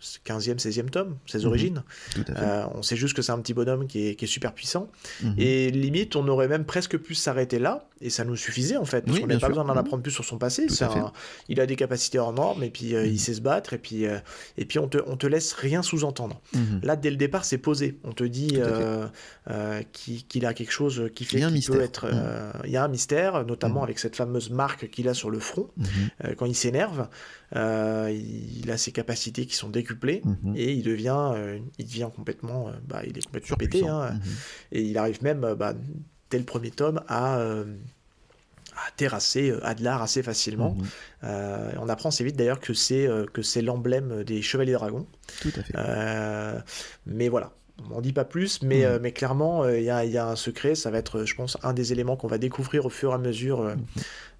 [0.01, 1.45] 15e, 16e tome, ses mhm.
[1.47, 1.83] origines.
[2.29, 4.89] Euh, on sait juste que c'est un petit bonhomme qui est, super puissant.
[5.23, 5.35] Mhm.
[5.37, 9.05] Et limite, on aurait même presque pu s'arrêter là, et ça nous suffisait en fait,
[9.05, 9.79] parce qu'on n'a pas besoin d'en mhm.
[9.79, 10.67] apprendre plus sur son passé.
[11.47, 14.05] il a des capacités hors normes, et puis euh, il sait se battre, et puis,
[14.05, 14.17] euh,
[14.57, 16.41] et puis on, te, on te laisse rien sous-entendre.
[16.83, 17.99] Là, dès le départ, c'est posé.
[18.03, 18.59] On te dit
[19.93, 22.07] qu'il a quelque chose qui fait qu'il peut être.
[22.65, 25.69] Il y a un mystère, notamment avec cette fameuse marque qu'il a sur le front
[26.37, 27.07] quand il s'énerve.
[27.53, 30.53] il a ses capacités qui sont décuplées Mhm.
[30.55, 34.11] et il devient, euh, il devient complètement, euh, bah, il est complètement pété, hein.
[34.11, 34.21] mhm.
[34.71, 35.73] et il arrive même, euh, bah,
[36.29, 40.75] dès le premier tome, à, à terrasser Adlar assez facilement.
[40.75, 41.77] Mhm.
[41.79, 45.07] on apprend assez vite d'ailleurs que c'est que c'est l'emblème des Chevaliers Dragons.
[45.41, 46.63] Tout à fait.
[47.05, 47.51] mais voilà,
[47.83, 50.75] on n'en dit pas plus, mais, mais clairement, il y, a, y, a, un secret.
[50.75, 53.17] Ça va être, je pense, un des éléments qu'on va découvrir au fur et à
[53.17, 53.75] mesure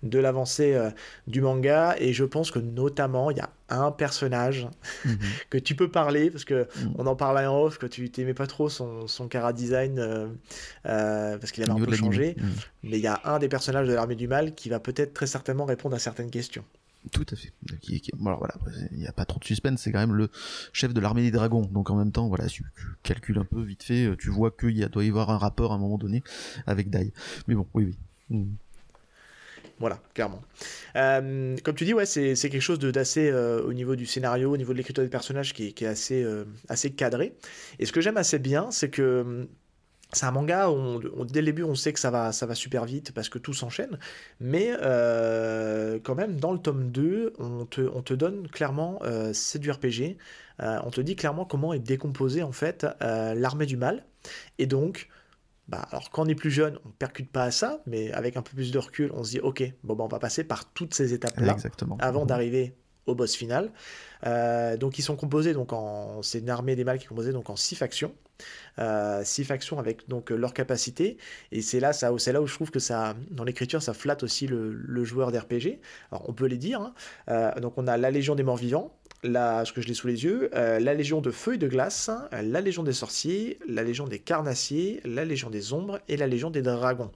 [0.06, 0.90] de l'avancée euh,
[1.28, 1.96] du manga.
[2.00, 4.68] Et je pense que notamment, il y a un personnage
[5.04, 5.18] mhm.
[5.50, 6.68] que tu peux parler, parce que
[6.98, 10.28] on en parlait en off, que tu t'aimais pas trop son, son cara design, euh,
[10.86, 12.36] euh, parce qu'il avait un peu changé.
[12.84, 15.28] Mais il y a un des personnages de l'armée du mal qui va peut-être très
[15.28, 16.64] certainement répondre à certaines questions.
[17.12, 17.54] Tout à fait.
[18.26, 18.56] alors voilà,
[18.92, 20.30] il n'y a pas trop de suspense, c'est quand même le
[20.74, 21.66] chef de l'armée des dragons.
[21.66, 24.88] Donc en même temps, voilà, tu, tu calcules un peu vite fait, tu vois qu'il
[24.90, 26.24] doit y avoir un rapport à un moment donné
[26.68, 27.14] avec Dai.
[27.48, 27.96] Mais bon, oui,
[28.30, 28.38] oui.
[28.38, 28.56] Mm.
[29.80, 30.42] Voilà, clairement.
[30.96, 34.58] Euh, comme tu dis, ouais, c'est quelque chose d'assez, euh, au niveau du scénario, au
[34.58, 37.36] niveau de l'écriture des personnages, qui, qui est assez, euh, assez cadré.
[37.80, 39.48] Et ce que j'aime assez bien, c'est que
[40.12, 42.86] c'est un manga où dès le début on sait que ça va, ça va super
[42.86, 44.00] vite parce que tout s'enchaîne,
[44.40, 44.72] mais
[46.04, 49.00] quand même dans le tome 2 on te, on te donne clairement,
[49.34, 50.18] c'est du RPG,
[50.60, 54.06] on te dit clairement comment est décomposée en fait l'armée du mal,
[54.58, 55.10] et donc
[55.68, 58.38] bah, alors quand on est plus jeune, on ne percute pas à ça, mais avec
[58.38, 60.72] un peu plus de recul, on se dit ok, bon bah, on va passer par
[60.74, 61.56] toutes ces étapes-là
[62.00, 62.76] avant d'arriver
[63.08, 63.72] au boss final.
[64.26, 67.32] Euh, donc ils sont composés donc en c'est une armée des mâles qui est composée
[67.32, 68.14] donc en six factions,
[68.80, 71.18] euh, six factions avec donc leur capacité
[71.52, 74.24] et c'est là ça c'est là où je trouve que ça dans l'écriture ça flatte
[74.24, 75.80] aussi le, joueur d'RPG.
[76.12, 76.82] Alors on peut les dire.
[76.82, 76.94] Hein.
[77.30, 80.24] Euh, donc on a la Légion des morts vivants, ce que je l'ai sous les
[80.24, 84.08] yeux, euh, la Légion de Feu et de Glace, la Légion des Sorciers, la Légion
[84.08, 87.12] des Carnassiers, la Légion des Ombres et la Légion des Dragons.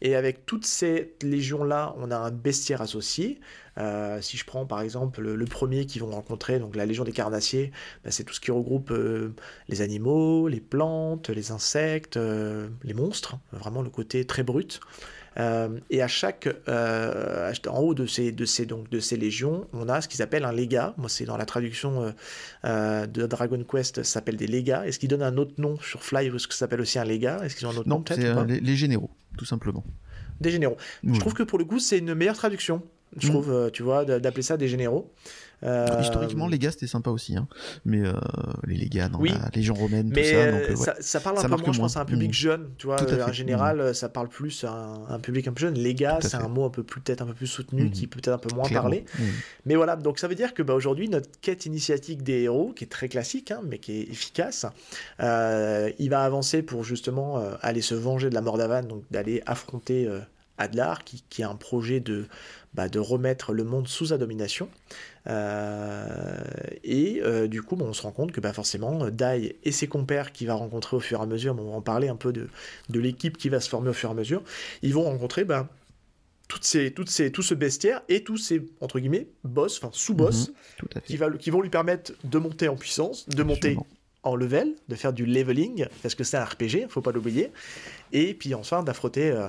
[0.00, 3.40] Et avec toutes ces légions-là, on a un bestiaire associé.
[3.78, 7.12] Euh, si je prends par exemple le, premier qu'ils vont rencontrer, donc la Légion des
[7.12, 7.72] Carnassiers,
[8.04, 9.34] bah, c'est tout ce qui regroupe euh,
[9.68, 14.80] les animaux, les plantes, les insectes, les monstres, vraiment le côté très brut.
[15.38, 19.66] Euh, et à chaque, euh, en haut de ces, de, ces, donc, de ces légions,
[19.72, 20.94] on a ce qu'ils appellent un légat.
[20.96, 22.14] Moi, c'est dans la traduction
[22.64, 24.86] euh, de Dragon Quest, ça s'appelle des légats.
[24.86, 27.04] Est-ce qu'ils donnent un autre nom sur Fly ou est-ce que ça s'appelle aussi un
[27.04, 29.84] légat Est-ce qu'ils ont un autre nom peut-être les, les généraux, tout simplement.
[30.40, 30.76] Des généraux.
[31.04, 32.82] Je trouve que pour le coup, c'est une meilleure traduction.
[33.16, 33.30] Je mm.
[33.30, 35.12] trouve, tu vois, d'appeler ça des généraux.
[35.62, 37.48] Euh, Historiquement, les gars, c'était sympa aussi, hein.
[37.84, 38.12] mais euh,
[38.66, 41.48] les légas dans la Légion romaine, mais tout ça, donc, euh, ça, parle un peu
[41.48, 42.34] moins, je pense, à un public mm.
[42.34, 42.96] jeune, tu vois.
[43.00, 43.94] En général, mm.
[43.94, 45.74] ça parle plus à un, public un peu jeune.
[45.74, 47.90] Les gars, c'est un mot un peu plus, peut-être un peu plus soutenu, mm.
[47.90, 49.04] qui peut être un peu moins parlé.
[49.66, 52.84] Mais voilà, donc ça veut dire que bah, aujourd'hui, notre quête initiatique des héros, qui
[52.84, 54.66] est très classique, hein, mais qui est efficace,
[55.20, 60.08] il va avancer pour justement aller se venger de la mort d'Avan, donc d'aller affronter
[60.56, 62.26] Adlar, qui, qui, a un projet de,
[62.74, 64.68] bah, de remettre le monde sous sa domination.
[65.26, 66.36] Euh,
[66.82, 70.32] et euh, du coup, on se rend compte que bah, forcément, Dai et ses compères
[70.32, 72.48] qu'il va rencontrer au fur et à mesure, on va en parler un peu de,
[72.88, 74.42] de l'équipe qui va se former au fur et à mesure,
[74.82, 75.68] ils vont rencontrer bah,
[76.48, 80.48] toutes ces, toutes ces, tout ce bestiaire et tous ces, entre guillemets, boss, enfin sous-boss,
[80.48, 83.78] mhm, qui, qui, vont lui permettre de monter en puissance, de monter
[84.24, 87.50] en level, de faire du leveling, parce que c'est un RPG, faut pas l'oublier,
[88.12, 89.48] et puis enfin d'affronter euh,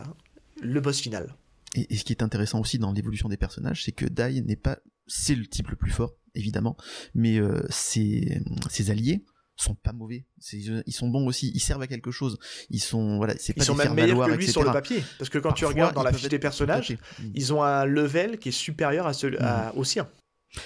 [0.61, 1.33] le boss final.
[1.75, 4.79] Et, ce qui est intéressant aussi dans l'évolution des personnages, c'est que Dai n'est pas,
[5.07, 6.77] c'est le type le plus fort, évidemment,
[7.13, 8.41] mais euh, ses,
[8.89, 9.23] alliés
[9.57, 12.37] sont pas mauvais, ils sont bons aussi, ils servent à quelque chose,
[12.69, 15.29] ils sont voilà, c'est pas ils sont même meilleurs que lui sur le papier, parce
[15.29, 16.97] que quand tu regardes dans la fiche des personnages,
[17.33, 20.09] ils ont un level qui est supérieur à celui à, au sien.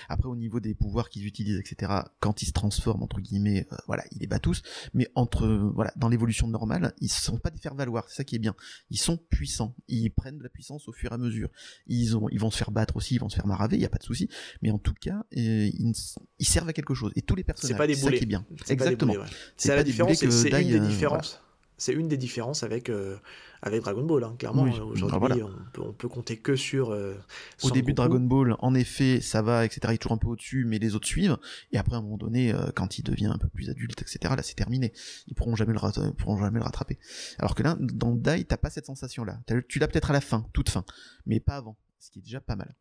[0.08, 3.76] Après, au niveau des pouvoirs qu'ils utilisent, etc., quand ils se transforment, entre guillemets, euh,
[3.88, 4.62] voilà, ils les battent tous.
[4.94, 8.06] Mais entre, voilà, dans l'évolution normale, ils ne sont pas des faire-valoir.
[8.10, 8.56] C'est ça qui est bien.
[8.90, 9.76] Ils sont puissants.
[9.88, 11.50] Ils prennent de la puissance au fur et à mesure.
[11.88, 13.86] Ils ont, ils vont se faire battre aussi, ils vont se faire maraver, il n'y
[13.86, 14.30] a pas de souci.
[14.62, 17.12] Mais en tout cas, euh, ils, servent à quelque chose.
[17.16, 18.46] Et tous les personnages, c'est ça qui est bien.
[18.68, 19.14] Exactement.
[19.58, 21.42] C'est la différence, c'est une des euh, différences.
[21.80, 22.92] C'est une des différences avec
[23.62, 24.24] avec Dragon Ball.
[24.24, 25.44] Hein, clairement, aujourd'hui,
[25.78, 26.92] on, peut, compter que sur.
[26.92, 27.16] Euh,
[27.64, 29.82] Au début de Dragon Ball, en effet, ça va, etc.
[29.90, 31.38] Il est toujours un peu au-dessus, mais les autres suivent.
[31.72, 34.20] Et après, à un moment donné, euh, quand il devient un peu plus adulte, etc.,
[34.36, 34.94] là, c'est terminé.
[35.28, 36.98] Ils pourront jamais le, pourront jamais le rattraper.
[37.38, 39.40] Alors que là, dans Dai, t'as pas cette sensation-là.
[39.68, 40.86] Tu l'as peut-être à la fin, toute fin,
[41.26, 42.76] mais pas avant, ce qui est déjà pas mal.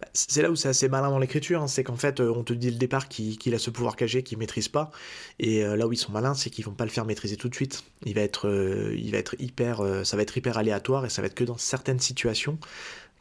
[0.00, 1.66] Bah, c'est là où c'est assez malin dans l'écriture, hein.
[1.66, 4.38] c'est qu'en fait euh, on te dit le départ qu'il a ce pouvoir caché qu'il
[4.38, 4.90] maîtrise pas,
[5.38, 7.48] et euh, là où ils sont malins, c'est qu'ils vont pas le faire maîtriser tout
[7.48, 7.84] de suite.
[8.04, 8.96] Il va être, euh,
[9.38, 12.58] hyper, ça va être hyper aléatoire et ça va être que dans certaines situations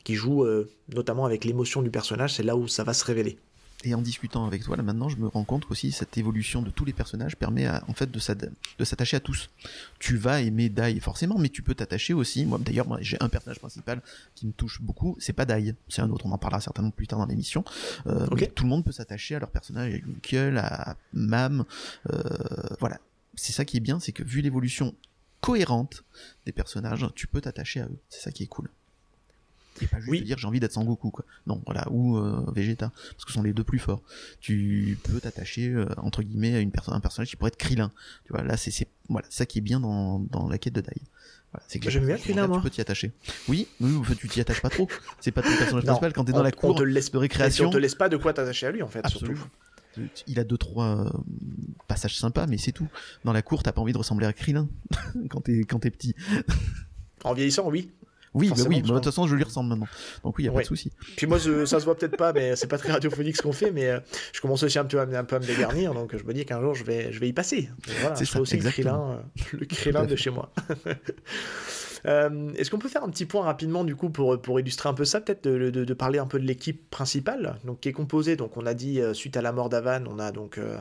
[0.04, 0.46] qui jouent
[0.94, 3.38] notamment avec l'émotion du personnage, c'est là où ça va se révéler.
[3.84, 6.70] Et en discutant avec toi là maintenant, je me rends compte aussi cette évolution de
[6.70, 9.50] tous les personnages permet en fait de s'attacher à tous.
[10.00, 12.46] Tu vas aimer Dai forcément, mais tu peux t'attacher aussi.
[12.46, 14.02] Moi d'ailleurs, moi j'ai un personnage principal
[14.36, 16.26] qui me touche beaucoup, c'est pas Dai, c'est un autre.
[16.26, 17.66] On en parlera certainement plus tard dans l'émission.
[18.08, 21.66] Euh, tout le monde peut s'attacher à leur personnage, à Yunkel, à Mam.
[22.12, 22.20] Euh,
[22.80, 23.00] voilà,
[23.36, 24.96] c'est ça qui est bien, c'est que vu l'évolution
[25.42, 26.06] cohérente
[26.46, 28.00] des personnages, tu peux t'attacher à eux.
[28.10, 28.70] C'est ça qui est cool.
[29.82, 30.22] Et pas juste oui.
[30.22, 31.26] dire j'ai envie d'être Sangoku quoi.
[31.48, 34.02] Non, voilà, ou euh, Vegeta, parce que ce sont les deux plus forts.
[34.40, 37.92] Tu peux t'attacher euh, entre guillemets à une personne, un personnage qui pourrait être Krillin.
[38.26, 41.02] Tu vois, là c'est voilà, ça qui est bien dans, dans la quête de Dai.
[41.52, 42.58] Voilà, c'est que j'aime bien Krillin moi.
[42.58, 43.12] Tu peux t'y attacher.
[43.48, 44.88] Oui, oui, en fait, tu t'y attaches pas trop.
[45.20, 47.68] C'est pas ton personnage principal quand t'es dans la cour on te laisse, de récréation.
[47.68, 49.38] On te laisse pas de quoi t'attacher à lui en fait, surtout.
[50.28, 51.10] Il a deux trois euh,
[51.88, 52.88] passages sympas, mais c'est tout.
[53.24, 54.68] Dans la cour, t'as pas envie de ressembler à Krillin
[55.30, 56.16] quand t'es quand t'es petit.
[57.24, 57.92] En vieillissant, oui.
[58.34, 59.88] Oui, bah oui, bah, de toute façon, je lui ressemble maintenant.
[60.24, 60.92] Donc oui, il n'y a pas de souci.
[61.18, 63.72] Puis moi, ça se voit peut-être pas, mais c'est pas très radiophonique ce qu'on fait,
[63.72, 64.00] mais euh,
[64.34, 66.62] je commence aussi un peu, un peu à me dégarnir, donc je me dis qu'un
[66.62, 67.70] jour, je vais, je vais y passer.
[68.02, 69.24] Voilà, c'est aussi le crélin,
[69.54, 70.52] le crélin de chez moi.
[72.08, 74.94] Euh, est-ce qu'on peut faire un petit point rapidement du coup pour, pour illustrer un
[74.94, 78.36] peu ça, peut-être de, de, parler un peu de l'équipe principale, donc qui est composée,
[78.36, 80.78] donc on a dit euh, suite à la mort d'Avan, on a donc euh,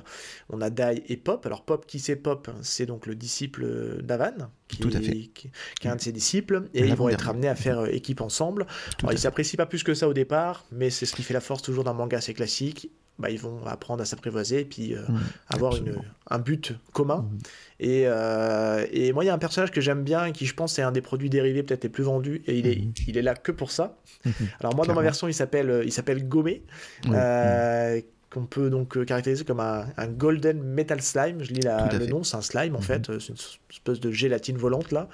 [0.51, 1.47] on a Dai et Pop.
[1.47, 2.51] Alors Pop, qui c'est Pop?
[2.63, 5.31] C'est donc le disciple d'Avan, qui, Tout à fait.
[5.35, 5.51] Qui,
[5.85, 8.67] est un de ses disciples, et ils vont être amenés à faire équipe ensemble.
[9.01, 11.41] Alors, ils s'apprécient pas plus que ça au départ, mais c'est ce qui fait la
[11.41, 12.91] force toujours d'un manga assez classique.
[13.23, 15.95] Bah, ils vont apprendre à s'apprivoiser et puis mmh, avoir une,
[16.29, 17.19] un but commun.
[17.19, 17.39] Mmh.
[17.85, 20.79] Euh, et, moi, il y a un personnage que j'aime bien et qui, je pense,
[20.79, 22.43] est un des produits dérivés peut-être les plus vendus.
[22.47, 23.97] Et il est, il est là que pour ça.
[24.61, 26.63] Alors, moi, dans ma version, il s'appelle, euh, il s'appelle Gomé.
[27.09, 28.01] Euh,
[28.31, 31.43] qu'on peut donc caractériser comme un, Golden Metal Slime.
[31.43, 33.37] Je lis le nom, c'est un slime en fait, c'est une
[33.71, 35.07] espèce de gélatine volante là,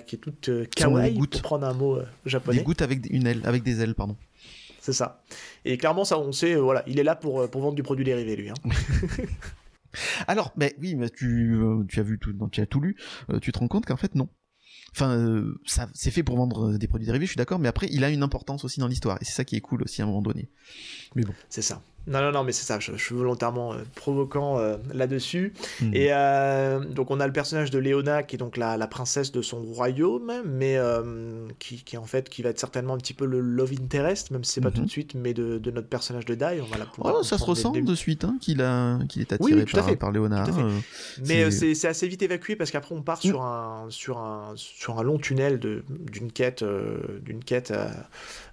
[0.00, 2.58] qui est toute kawaii, pour prendre un mot japonais.
[2.58, 4.16] Des gouttes avec une aile, avec des ailes, pardon.
[4.88, 5.22] C'est ça.
[5.66, 8.36] Et clairement, ça, on sait, voilà, il est là pour, pour vendre du produit dérivé,
[8.36, 8.48] lui.
[8.48, 8.54] Hein.
[10.26, 12.96] Alors, mais oui, mais tu, euh, tu as vu tout, tu as tout lu,
[13.28, 14.30] euh, tu te rends compte qu'en fait non.
[14.92, 17.86] Enfin, euh, ça, c'est fait pour vendre des produits dérivés, je suis d'accord, mais après,
[17.90, 20.04] il a une importance aussi dans l'histoire, et c'est ça qui est cool aussi à
[20.04, 20.48] un moment donné.
[21.14, 21.34] Mais bon.
[21.50, 21.82] C'est ça.
[22.06, 25.52] Non, non, non, mais c'est ça, je, suis volontairement euh, provoquant euh, là-dessus.
[25.82, 25.94] Mhm.
[25.94, 29.30] Et euh, donc, on a le personnage de Léona, qui est donc la, la princesse
[29.30, 30.78] de son royaume, mais
[31.58, 34.44] qui, qui, en fait, qui va être certainement un petit peu le love interest, même
[34.44, 34.86] si c'est pas tout mhm.
[34.86, 36.60] de suite, mais de, de, notre personnage de Dai.
[36.62, 40.12] On va la oh, ça se ressent de suite, hein, qu'il est attiré par, par,
[40.12, 40.44] Léona.
[41.26, 43.28] mais c'est assez vite évacué parce qu'après, on part mm.
[43.28, 46.64] sur, un, sur, un, sur un long tunnel d'une quête,
[47.22, 47.72] d'une quête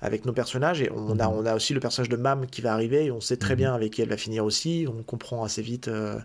[0.02, 0.82] avec nos personnages.
[0.82, 1.36] Et on, a, mhm.
[1.38, 3.60] on a aussi le personnage de Mam qui va arriver, et on sait très mhm.
[3.60, 4.86] bien avec qui elle va finir aussi.
[4.88, 5.88] On comprend assez vite.
[5.88, 6.20] Euh,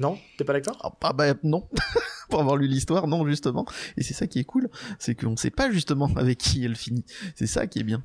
[0.00, 0.18] non?
[0.36, 0.78] T'es pas d'accord?
[0.82, 1.68] Ah, bah, bah, non.
[2.30, 3.66] Pour avoir lu l'histoire, non, justement.
[3.96, 4.68] Et c'est ça qui est cool.
[4.98, 7.04] C'est qu'on sait pas justement avec qui elle finit.
[7.34, 8.02] C'est ça qui est bien.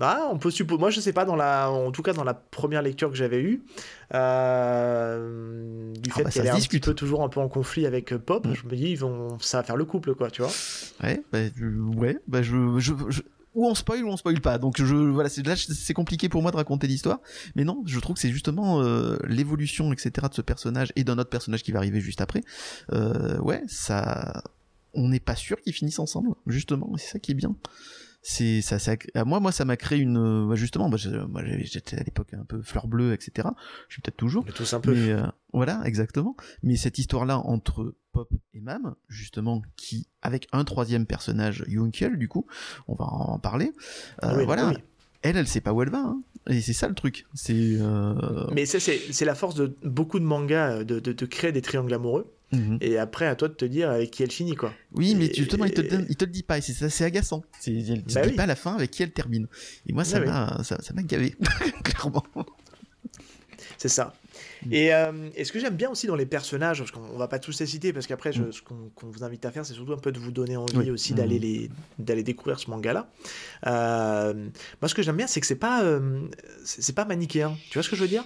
[0.00, 0.80] Ah, on peut supposer.
[0.80, 3.40] Moi, je sais pas dans la, en tout cas dans la première lecture que j'avais
[3.40, 3.62] eue,
[4.14, 7.86] euh, du ah fait bah, qu'elle est un petit peu toujours un peu en conflit
[7.86, 8.54] avec euh, Pop, mm.
[8.54, 10.50] je me dis ils vont, ça va faire le couple, quoi, tu vois.
[11.02, 11.38] Ouais, bah,
[11.96, 12.94] ouais, bah je, je,
[13.54, 14.58] ou on spoil ou on spoil pas.
[14.58, 17.20] Donc je voilà, c'est là c'est compliqué pour moi de raconter l'histoire,
[17.54, 21.18] mais non, je trouve que c'est justement euh, l'évolution etc de ce personnage et d'un
[21.18, 22.42] autre personnage qui va arriver juste après.
[22.92, 24.44] Euh, ouais, ça,
[24.94, 27.54] on n'est pas sûr qu'ils finissent ensemble justement, c'est ça qui est bien
[28.22, 30.98] c'est ça, ça moi moi ça m'a créé une bah, justement bah,
[31.28, 33.48] moi j'étais à l'époque un peu fleur bleue etc
[33.88, 34.44] je suis peut-être toujours.
[34.44, 34.92] Mais tous un peu.
[34.92, 36.36] Mais, euh, voilà exactement.
[36.62, 42.18] Mais cette histoire là entre Pop et Mam justement qui avec un troisième personnage Yunkel
[42.18, 42.46] du coup
[42.88, 43.72] on va en parler
[44.24, 44.72] euh, voilà.
[45.22, 46.22] elle elle sait pas où elle va hein.
[46.48, 47.26] et c'est ça le truc.
[47.34, 48.46] C'est euh...
[48.52, 52.32] mais c'est la force de beaucoup de mangas de, de, de créer des triangles amoureux
[52.52, 52.78] Mhm.
[52.80, 54.72] Et après, à toi de te dire avec qui elle finit, quoi.
[54.92, 57.42] Oui, mais justement, il te, il te le dit pas, et c'est assez agaçant.
[57.66, 59.46] Il te bah dit pas à la fin avec qui elle termine.
[59.86, 61.36] Et moi, ça bah m'a ça, ça gavé,
[61.84, 62.24] clairement.
[63.78, 64.14] C'est ça.
[64.66, 64.72] Mm.
[64.72, 67.38] Et, euh, et, ce que j'aime bien aussi dans les personnages, parce qu'on va pas
[67.38, 68.52] tous les citer, parce qu'après, mm.
[68.52, 71.14] ce qu'on vous invite à faire, c'est surtout un peu de vous donner envie aussi
[71.14, 71.42] d'aller mm.
[71.42, 73.10] les d'aller découvrir ce manga-là.
[73.66, 74.34] Euh,
[74.80, 76.20] moi, ce que j'aime bien, c'est que c'est pas euh,
[76.64, 77.56] c'est pas manichéen.
[77.70, 78.24] Tu vois ce que je veux dire?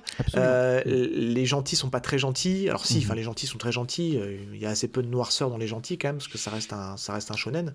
[0.86, 2.68] Les gentils sont pas très gentils.
[2.68, 4.18] Alors si, enfin les gentils sont très gentils.
[4.52, 6.50] Il y a assez peu de noirceur dans les gentils quand même, parce que ça
[6.50, 7.74] reste un ça reste un shonen,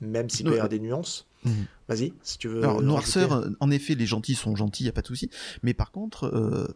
[0.00, 1.26] même s'il peut y avoir des nuances.
[1.88, 2.62] Vas-y, si tu veux.
[2.62, 5.28] Alors, noirceur, en effet, les gentils sont gentils, il y a pas de souci.
[5.62, 6.28] Mais par contre,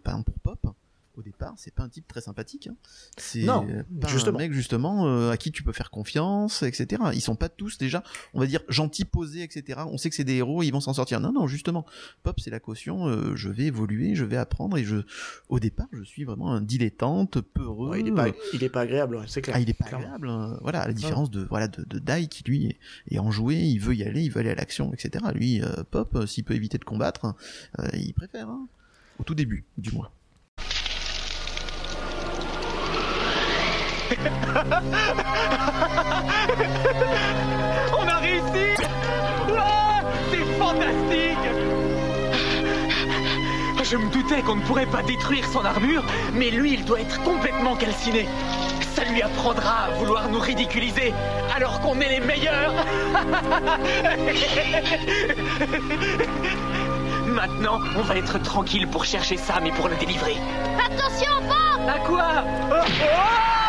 [0.02, 0.75] par exemple pour Pop,
[1.16, 2.68] au départ, c'est pas un type très sympathique.
[2.70, 2.76] Hein.
[3.16, 3.46] C'est
[4.08, 4.38] justement.
[4.38, 7.02] un mec justement euh, à qui tu peux faire confiance, etc.
[7.14, 8.02] Ils sont pas tous déjà,
[8.34, 9.80] on va dire gentils, posés, etc.
[9.86, 11.20] On sait que c'est des héros, ils vont s'en sortir.
[11.20, 11.86] Non, non, justement,
[12.22, 13.08] Pop, c'est la caution.
[13.08, 14.96] Euh, je vais évoluer, je vais apprendre et je,
[15.48, 17.98] au départ, je suis vraiment un dilettante, peureux.
[17.98, 19.56] il est pas, il est pas agréable, c'est clair.
[19.56, 20.28] Ah, il est pas agréable.
[20.28, 20.58] Hein.
[20.60, 22.76] Voilà, à la différence de voilà de, de, Dai qui lui
[23.10, 25.24] est, enjoué, il veut y aller, il veut aller à l'action, etc.
[25.34, 27.34] Lui, euh, Pop, s'il peut éviter de combattre,
[27.94, 28.48] il préfère.
[28.48, 28.68] Hein.
[29.18, 30.10] Au tout début, du moins.
[37.98, 38.76] On a réussi.
[40.30, 41.46] C'est fantastique.
[43.82, 46.04] Je me doutais qu'on ne pourrait pas détruire son armure,
[46.34, 48.28] mais lui, il doit être complètement calciné.
[48.94, 51.14] Ça lui apprendra à vouloir nous ridiculiser
[51.54, 52.74] alors qu'on est les meilleurs.
[57.26, 60.36] Maintenant, on va être tranquille pour chercher Sam et pour le délivrer.
[60.84, 61.88] Attention, Bob.
[61.88, 62.42] À quoi?
[62.72, 63.65] Oh, oh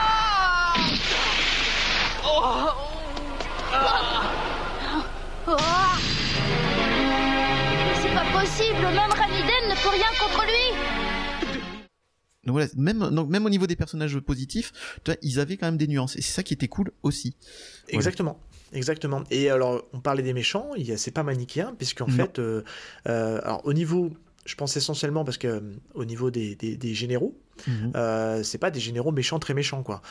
[8.01, 10.77] c'est pas possible, même Raniden ne peut rien contre lui
[12.43, 14.71] donc voilà, même, donc même au niveau des personnages positifs,
[15.03, 16.15] tu vois, ils avaient quand même des nuances.
[16.15, 17.35] Et c'est ça qui était cool aussi.
[17.89, 18.39] Exactement.
[18.71, 19.25] exactement.
[19.31, 22.39] Et alors, on parlait des méchants, c'est pas manichéen, puisqu'en fait,
[23.05, 24.13] alors, au niveau
[24.47, 25.61] je pense essentiellement parce que
[25.93, 28.43] au niveau des, des, généraux, mhm.
[28.43, 30.01] c'est pas des généraux méchants très méchants quoi.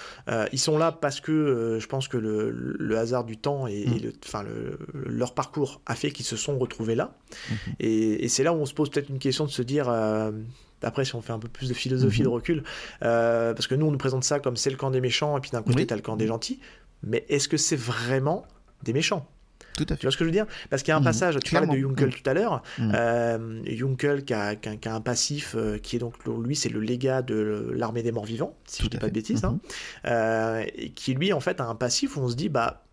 [0.52, 4.02] ils sont là parce que je pense que le, le, hasard du temps et, mhm.
[4.02, 7.16] le, enfin le, leur parcours a fait qu'ils se sont retrouvés là.
[7.50, 7.56] Mhm.
[7.80, 9.88] Et, et c'est là où on se pose peut-être une question de se dire
[10.82, 12.34] après, si on fait un peu plus de philosophie, de mhm.
[12.34, 12.64] recul,
[13.02, 15.40] euh, parce que nous, on nous présente ça comme c'est le camp des méchants, et
[15.40, 16.60] puis d'un côté, tu as le camp des gentils.
[17.02, 18.46] Mais est-ce que c'est vraiment
[18.82, 19.28] des méchants?
[19.76, 20.00] Tout à fait.
[20.00, 20.46] Tu vois ce que je veux dire?
[20.70, 21.06] Parce qu'il y a un mhm.
[21.06, 22.14] passage, tu parlais de Junkel mhm.
[22.14, 24.54] tout à l'heure, euh, Junkel qui a,
[24.86, 28.56] un passif euh, qui est donc, lui, c'est le légat de l'armée des morts vivants,
[28.66, 29.58] si je ne dis pas de bêtises, hein,
[30.76, 32.84] et qui lui, en fait, a un passif où on se dit, bah,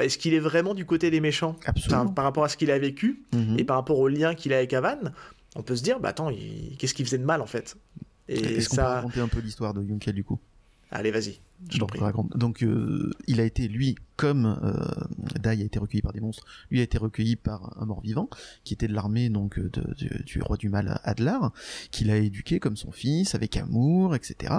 [0.00, 1.56] est-ce qu'il est vraiment du côté des méchants?
[1.88, 3.22] Par rapport à ce qu'il a vécu
[3.56, 5.12] et par rapport au lien qu'il a avec Avan
[5.56, 6.30] on peut se dire, bah attends,
[6.78, 7.76] qu'est-ce qu'il faisait de mal en fait?
[8.28, 10.40] Est-ce qu'on peut raconter un peu l'histoire de Junkel du coup?
[10.90, 12.00] Allez, vas-y, je t'en prie.
[12.34, 16.44] Donc, euh, il a été, lui, comme euh, Dai a été recueilli par des monstres,
[16.70, 18.28] lui a été recueilli par un mort-vivant,
[18.64, 21.52] qui était de l'armée donc du, roi du mal Adlar,
[21.90, 24.54] qu'il a éduqué comme son fils, avec amour, etc.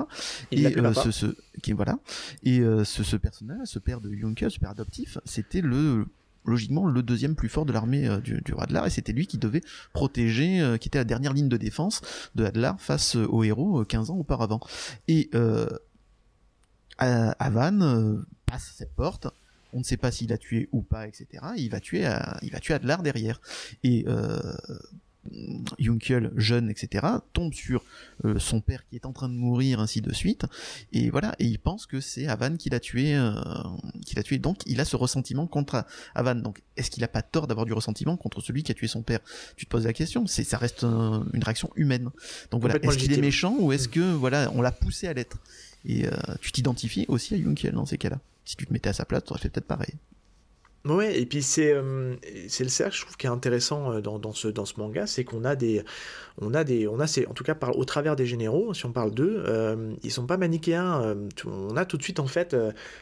[0.52, 1.28] et euh, ce,
[1.62, 2.00] qui, voilà.
[2.44, 6.08] Et ce, ce personnage, ce père de Junkel, ce père adoptif, c'était le
[6.46, 9.38] logiquement le deuxième plus fort de l'armée euh, du, roi Adlar et c'était lui qui
[9.38, 9.62] devait
[9.94, 12.02] protéger, euh, qui était la dernière ligne de défense
[12.36, 14.60] de Adlar face aux héros 15 euh, ans auparavant.
[15.08, 15.30] Et
[16.98, 19.28] Avan passe cette porte,
[19.74, 21.44] on ne sait pas s'il a tué ou pas, etc.
[21.58, 22.08] il va tuer,
[22.42, 23.42] il va tuer Adlar derrière.
[23.84, 24.06] Et
[25.80, 27.84] Junkel, jeune, etc., tombe sur
[28.24, 30.46] euh, son père qui est en train de mourir, ainsi de suite,
[30.94, 33.34] et voilà, et il pense que c'est Avan qui l'a tué, euh,
[34.06, 34.38] qui l'a tué.
[34.38, 36.36] Donc, il a ce ressentiment contre Avan.
[36.36, 39.02] Donc, est-ce qu'il a pas tort d'avoir du ressentiment contre celui qui a tué son
[39.02, 39.20] père?
[39.56, 40.28] Tu te poses la question.
[40.28, 42.10] C'est, ça reste une réaction humaine.
[42.52, 45.38] Donc voilà, est-ce qu'il est méchant ou est-ce que voilà, on l'a poussé à l'être?
[45.86, 46.12] Et euh,
[46.42, 48.20] tu t'identifies aussi à Junkel dans ces cas-là.
[48.44, 49.96] Si tu te mettais à sa place, tu aurais fait peut-être pareil.
[50.86, 52.16] Ouais, et puis c'est euh,
[52.48, 55.08] c'est le cercle, je trouve, qui est intéressant euh, dans, dans ce, dans ce manga,
[55.08, 55.84] c'est qu'on a des.
[56.40, 56.88] On a des.
[56.88, 59.96] On a en tout cas, par, au travers des généraux, si on parle d'eux, euh,
[60.04, 61.16] ils sont pas manichéens.
[61.48, 62.56] On a tout de suite, en fait,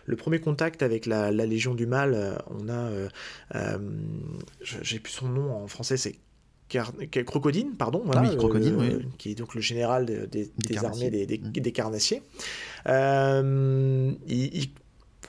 [0.06, 2.42] le premier contact avec la, la Légion du Mal.
[2.52, 2.90] on a.
[4.62, 6.16] J'ai plus son nom en français, c'est
[7.26, 8.30] Crocodine, pardon, voilà,
[9.18, 12.22] qui est donc le général des, des, armées des, des, carnassiers.
[12.86, 14.70] il, il,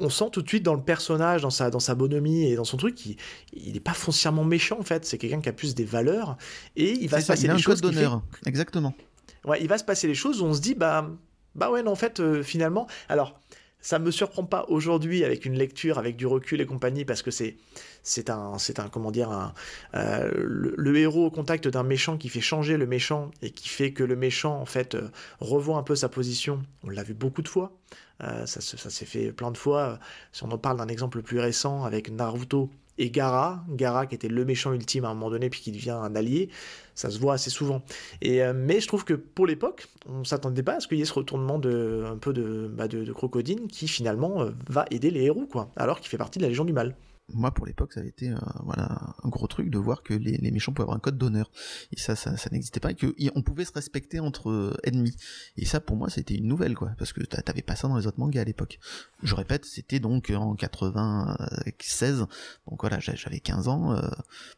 [0.00, 2.64] on sent tout de suite dans le personnage, dans sa, dans sa bonhomie et dans
[2.64, 5.04] son truc, il, n'est pas foncièrement méchant en fait.
[5.04, 6.36] C'est quelqu'un qui a plus des valeurs
[6.76, 7.80] et il va se passer des choses.
[7.80, 8.94] d'honneur, exactement.
[9.44, 11.10] Ouais, il va se passer les choses où on se dit bah
[11.54, 13.38] bah ouais non en fait euh, finalement alors
[13.84, 17.30] ça me surprend pas aujourd'hui avec une lecture, avec du recul et compagnie, parce que
[17.30, 17.58] c'est
[18.02, 19.52] c'est un c'est un comment dire un,
[19.94, 23.92] euh, le, héros au contact d'un méchant qui fait changer le méchant et qui fait
[23.92, 26.62] que le méchant en fait euh, revoit un peu sa position.
[26.82, 27.76] On l'a vu beaucoup de fois.
[28.22, 29.98] Euh, ça, ça s'est fait plein de fois.
[30.32, 34.28] Si on en parle d'un exemple plus récent avec Naruto et Gara, Gara qui était
[34.28, 36.48] le méchant ultime à un moment donné puis qui devient un allié,
[36.94, 37.82] ça se voit assez souvent.
[38.22, 41.02] Et, euh, mais je trouve que pour l'époque, on s'attendait pas à ce qu'il y
[41.02, 45.10] ait ce retournement de, un peu de, bah de, crocodine qui finalement euh, va aider
[45.10, 46.96] les héros, quoi, alors qu'il fait partie de la Légion du Mal
[47.32, 50.50] moi pour l'époque ça avait été euh, voilà un gros truc de voir que les,
[50.50, 51.50] méchants pouvaient avoir un code d'honneur.
[51.92, 55.16] Et ça ça, ça n'existait pas et qu'on pouvait se respecter entre euh, ennemis.
[55.56, 58.06] Et ça pour moi c'était une nouvelle quoi parce que t'avais pas ça dans les
[58.06, 58.78] autres mangas à l'époque.
[59.22, 62.26] Je répète c'était donc en 96
[62.68, 64.02] donc voilà j'avais 15 ans euh,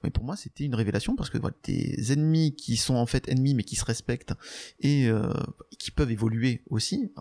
[0.02, 3.28] mais pour moi c'était une révélation parce que voilà des ennemis qui sont en fait
[3.28, 4.34] ennemis mais qui se respectent
[4.80, 5.08] et
[5.78, 7.12] qui peuvent évoluer aussi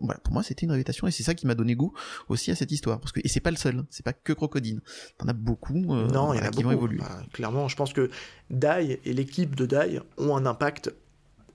[0.00, 1.92] voilà, pour moi c'était une révélation et c'est ça qui m'a donné goût
[2.28, 4.80] aussi à cette histoire parce que et c'est pas le seul, c'est pas que Crocodine.
[5.18, 6.98] T'en as beaucoup euh, non, il y en a qui vont évoluer.
[6.98, 8.10] Bah, clairement, je pense que
[8.50, 10.92] Dai et l'équipe de Dai ont un impact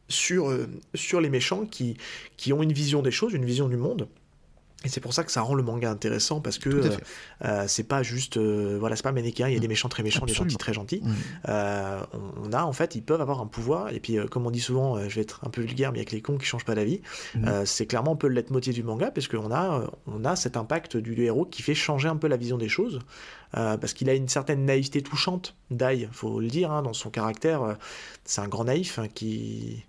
[0.08, 1.98] sur euh, sur les méchants qui
[2.38, 4.08] qui ont une vision des choses, une vision du monde
[4.86, 6.90] et c'est pour ça que ça rend le manga intéressant parce que euh,
[7.44, 9.70] euh, c'est pas juste euh, voilà c'est pas manichéen il y a des mm.
[9.70, 11.52] méchants très méchants des gentils très gentils mm.
[12.44, 14.98] on, a en fait ils peuvent avoir un pouvoir et puis comme on dit souvent
[15.10, 16.66] je vais être un peu vulgaire mais il y a que les cons qui changent
[16.66, 17.02] pas la vie
[17.36, 17.66] mm.
[17.66, 20.96] c'est clairement un peu le leitmotiv du manga parce qu'on a on a cet impact
[20.96, 23.00] du héros qui fait changer un peu la vision des choses
[23.52, 27.78] parce qu'il a une certaine naïveté touchante Dai faut le dire hein, dans son caractère.
[28.24, 29.84] C'est un grand naïf hein, qui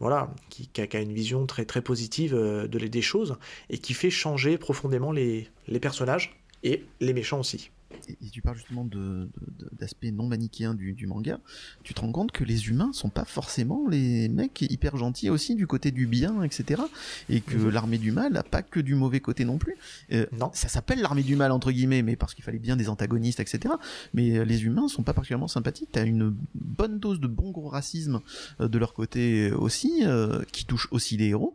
[0.00, 3.36] voilà, qui, a, une vision très très positive euh, de, des choses
[3.70, 5.48] et qui fait changer profondément les
[5.80, 7.70] personnages et les méchants aussi
[8.08, 9.28] et, tu parles justement de,
[9.72, 11.40] d'aspect non manichéen du, du, manga,
[11.82, 15.54] tu te rends compte que les humains sont pas forcément les mecs hyper gentils aussi
[15.54, 16.82] du côté du bien, etc.
[17.28, 17.70] Et que mhm.
[17.70, 19.76] l'armée du mal n'a pas que du mauvais côté non plus.
[20.12, 20.50] Euh, non.
[20.54, 23.74] Ça s'appelle l'armée du mal entre guillemets, mais parce qu'il fallait bien des antagonistes, etc.
[24.14, 25.90] Mais euh, les humains sont pas particulièrement sympathiques.
[25.92, 28.20] T'as une bonne dose de bon gros racisme
[28.60, 30.04] euh, de leur côté aussi,
[30.52, 31.54] qui touche aussi les héros.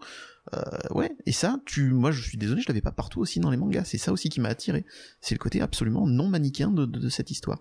[0.54, 0.60] Euh,
[0.92, 3.58] ouais, et ça, tu, moi, je suis désolé, je l'avais pas partout aussi dans les
[3.58, 3.86] mangas.
[3.86, 4.86] C'est ça aussi qui m'a attiré.
[5.22, 7.60] C'est le côté absolument non manichéen de, cette histoire.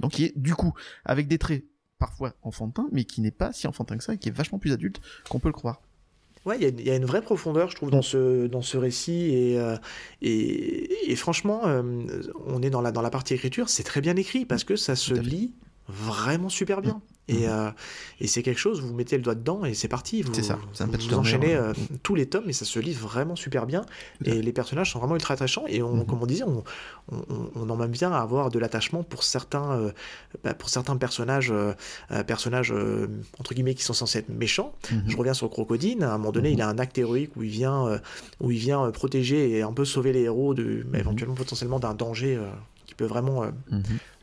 [0.00, 0.72] Donc, qui est du coup
[1.04, 1.64] avec des traits
[1.98, 4.72] parfois enfantins, mais qui n'est pas si enfantin que ça, et qui est vachement plus
[4.72, 5.82] adulte qu'on peut le croire.
[6.46, 9.28] Ouais, il y, a une vraie profondeur, je trouve, dans ce, dans ce récit.
[9.34, 9.76] Et, euh,
[10.22, 11.82] et, franchement, euh,
[12.46, 14.96] on est dans la, dans la partie écriture, c'est très bien écrit parce que ça
[14.96, 15.52] se lit
[15.86, 17.02] vraiment super bien.
[17.30, 17.48] Et, mhm.
[17.48, 17.70] euh,
[18.20, 20.22] et c'est quelque chose, vous mettez le doigt dedans et c'est parti.
[20.22, 21.72] Vous, ça, vous, enchaînez euh,
[22.02, 23.84] tous les tomes et ça se lit vraiment super bien.
[24.24, 25.64] Et les personnages sont vraiment ultra attachants.
[25.68, 26.06] Et on, mhm.
[26.06, 26.64] comme on disait, on,
[27.54, 29.92] on, en même bien à avoir de l'attachement pour certains, euh,
[30.42, 31.52] bah, pour certains personnages,
[32.26, 32.74] personnages
[33.38, 34.74] entre guillemets qui sont censés être méchants.
[34.90, 35.04] Mhm.
[35.06, 36.02] Je reviens sur Crocodile.
[36.02, 38.00] À un moment donné, il a un acte héroïque où il vient,
[38.40, 42.40] où il vient protéger et un peu sauver les héros de, éventuellement potentiellement d'un danger
[42.86, 43.44] qui peut vraiment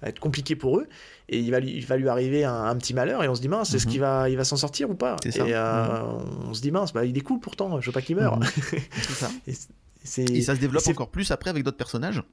[0.03, 0.87] être compliqué pour eux
[1.29, 3.49] et il va lui, il va lui arriver un, petit malheur et on se dit
[3.49, 3.91] mince, est-ce mhm.
[3.91, 6.49] qu'il va, il va s'en sortir ou pas Et euh, mhm.
[6.49, 8.39] on se dit mince, bah, il est cool pourtant, je veux pas qu'il meure.
[9.01, 9.29] C'est ça.
[9.45, 12.23] et, ça se développe encore plus après avec d'autres personnages.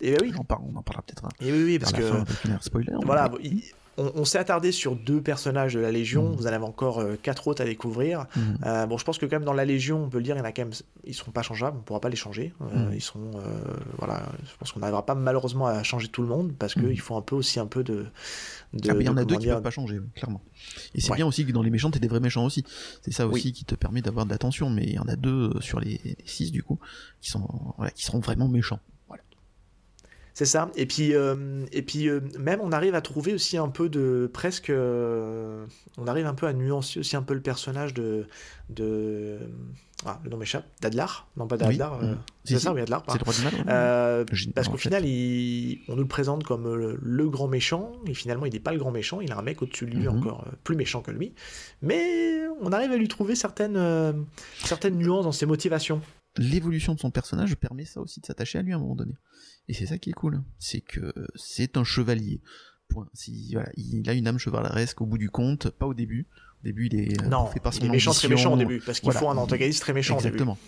[0.00, 0.32] Et ben oui.
[0.36, 1.22] On, on en parlera peut-être.
[1.40, 2.02] Et oui, oui, parce que.
[2.60, 2.92] spoiler.
[3.04, 3.30] Voilà,
[4.00, 6.30] on, s'est attardé sur deux personnages de la Légion.
[6.30, 6.36] Mm.
[6.36, 8.26] Vous en avez encore euh, quatre autres à découvrir.
[8.34, 8.40] Mm.
[8.64, 10.38] Euh, bon, je pense que quand même dans la Légion, on peut le dire, il
[10.38, 10.72] y en a quand même,
[11.04, 11.76] ils seront pas changeables.
[11.78, 12.54] On pourra pas les changer.
[12.60, 12.94] Euh, mm.
[12.94, 13.30] Ils sont,
[13.98, 14.22] voilà.
[14.44, 17.22] Je pense qu'on n'arrivera pas malheureusement à changer tout le monde parce qu'il faut un
[17.22, 18.06] peu aussi un peu de.
[18.72, 20.42] de ah, il y en a deux qui peuvent pas changer, clairement.
[20.94, 22.64] Et c'est bien aussi que dans les méchants, t'es des vrais méchants aussi.
[23.02, 24.70] C'est ça aussi qui te permet d'avoir de l'attention.
[24.70, 26.78] Mais il y en a deux sur les, six du coup
[27.20, 27.46] qui sont,
[27.94, 28.80] qui seront vraiment méchants.
[30.34, 30.70] C'est ça.
[30.76, 34.30] Et puis, euh, et puis euh, même, on arrive à trouver aussi un peu de
[34.32, 34.70] presque.
[34.70, 35.66] Euh,
[35.98, 38.26] on arrive un peu à nuancer aussi un peu le personnage de.
[38.68, 39.38] de
[40.06, 40.64] ah, le nom m'échappe.
[40.80, 42.02] D'Adlar Non, pas d'Adlar.
[42.02, 42.18] Mm.
[42.44, 43.04] c'est ça, oui, Adlar.
[43.08, 44.24] C'est le roi du mal.
[44.54, 47.92] parce qu'au final, on nous le présente comme le, grand méchant.
[48.06, 49.20] Et finalement, il n'est pas le grand méchant.
[49.20, 50.18] Il a un mec au-dessus de lui mm-hmm.
[50.18, 51.34] encore plus méchant que lui.
[51.82, 54.24] Mais on arrive à lui trouver certaines,
[54.64, 56.00] certaines nuances dans ses motivations
[56.36, 59.14] l'évolution de son personnage permet ça aussi de s'attacher à lui à un moment donné.
[59.68, 62.40] Et c'est ça qui est cool, c'est que c'est un chevalier.
[62.88, 63.06] Point.
[63.14, 66.26] Si, voilà, il a une âme chevaleresque au bout du compte, pas au début.
[66.62, 68.82] Au début, il est non, bouffé par son il est méchant, très méchant au début,
[68.84, 70.58] parce qu'il faut un antagoniste très méchant Exactement.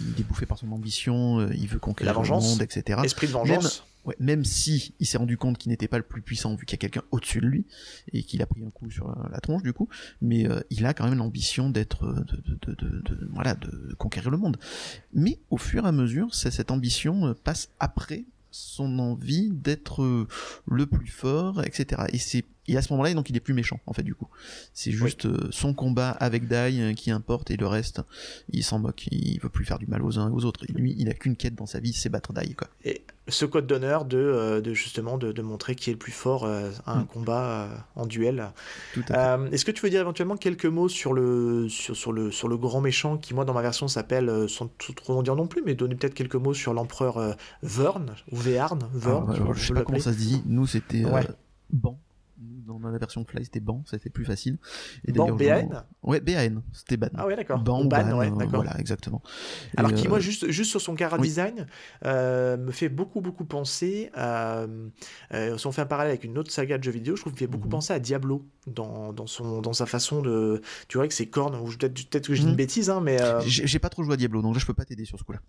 [0.00, 3.00] Il est bouffé par son ambition, euh, il veut conquérir le monde, etc.
[3.04, 3.84] Esprit de vengeance.
[4.04, 6.74] Ouais, même si il s'est rendu compte qu'il n'était pas le plus puissant vu qu'il
[6.74, 7.66] y a quelqu'un au-dessus de lui
[8.12, 9.88] et qu'il a pris un coup sur la tronche du coup,
[10.20, 14.30] mais euh, il a quand même l'ambition d'être, euh, de, de, de, voilà, de conquérir
[14.30, 14.56] le monde.
[15.12, 20.26] Mais au fur et à mesure, cette ambition euh, passe après son envie d'être
[20.66, 22.02] le plus fort, etc.
[22.12, 24.28] Et c'est et à ce moment-là, donc il est plus méchant en fait du coup.
[24.72, 28.02] C'est juste euh, son combat avec Dai euh, qui importe et le reste,
[28.50, 29.08] il s'en moque.
[29.10, 30.64] Il veut plus faire du mal aux uns et aux autres.
[30.68, 32.68] Et lui, il a qu'une quête dans sa vie, c'est battre Dai quoi.
[32.84, 36.12] Et ce code d'honneur de, euh, de, justement de, de, montrer qui est le plus
[36.12, 37.06] fort à un mm.
[37.06, 38.50] combat en duel.
[38.96, 42.56] Est-ce que tu veux dire éventuellement quelques mots sur le sur, sur, le sur le
[42.56, 45.74] grand méchant qui moi dans ma version s'appelle sans trop en dire non plus, mais
[45.74, 48.88] donner peut-être quelques mots sur l'empereur Vern ou Vearn.
[48.92, 50.42] Vern, ah, je, sais pas comment ça se dit.
[50.46, 51.02] Nous c'était
[51.70, 51.98] Ban
[52.66, 54.58] dans la version Fly, c'était Ban, c'était plus facile.
[55.04, 57.08] Et Ban, BAN Ouais, BAN, c'était Ban.
[57.14, 57.60] Ah ouais, d'accord.
[57.60, 58.62] Ban, Ban, ouais, d'accord.
[58.62, 59.22] Voilà, exactement.
[59.76, 61.66] Alors qui, moi, euh, juste, juste sur son cara design,
[62.04, 64.66] euh, me fait beaucoup, beaucoup penser à...
[65.32, 67.32] Euh, si on fait un parallèle avec une autre saga de jeux vidéo, je trouve
[67.32, 67.72] qu'il fait beaucoup mhm.
[67.72, 70.60] penser à Diablo dans, dans, son, dans sa façon de...
[70.88, 72.56] Tu vois, que ses cornes, peut-être peut que je dis une mhm.
[72.56, 73.18] bêtise, hein, mais...
[73.46, 75.40] J'ai pas trop joué à Diablo, donc là, je peux pas t'aider sur ce coup-là.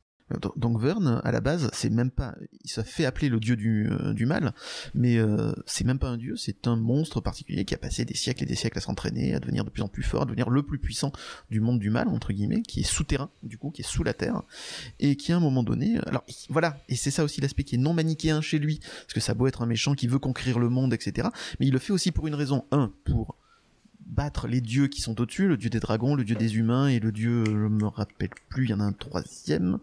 [0.55, 2.35] Donc Vern, à la base, c'est même pas...
[2.63, 4.53] Il se fait appeler le dieu du, du mal,
[4.93, 5.17] mais
[5.65, 8.45] c'est même pas un dieu, c'est un monstre particulier qui a passé des siècles et
[8.45, 10.79] des siècles à s'entraîner, à devenir de plus en plus fort, à devenir le plus
[10.79, 11.11] puissant
[11.49, 14.13] du monde du mal, entre guillemets, qui est souterrain, du coup, qui est sous la
[14.13, 14.41] terre,
[14.99, 17.79] et qui à un moment donné, alors voilà, et c'est ça aussi l'aspect qui est
[17.79, 20.69] non manichéen chez lui, parce que ça beau être un méchant qui veut conquérir le
[20.69, 21.29] monde, etc.,
[21.59, 23.37] mais il le fait aussi pour une raison, un, pour
[24.05, 26.99] battre les dieux qui sont au-dessus, le dieu des dragons, le dieu des humains et
[26.99, 29.79] le dieu, je me rappelle plus, il y en a un troisième,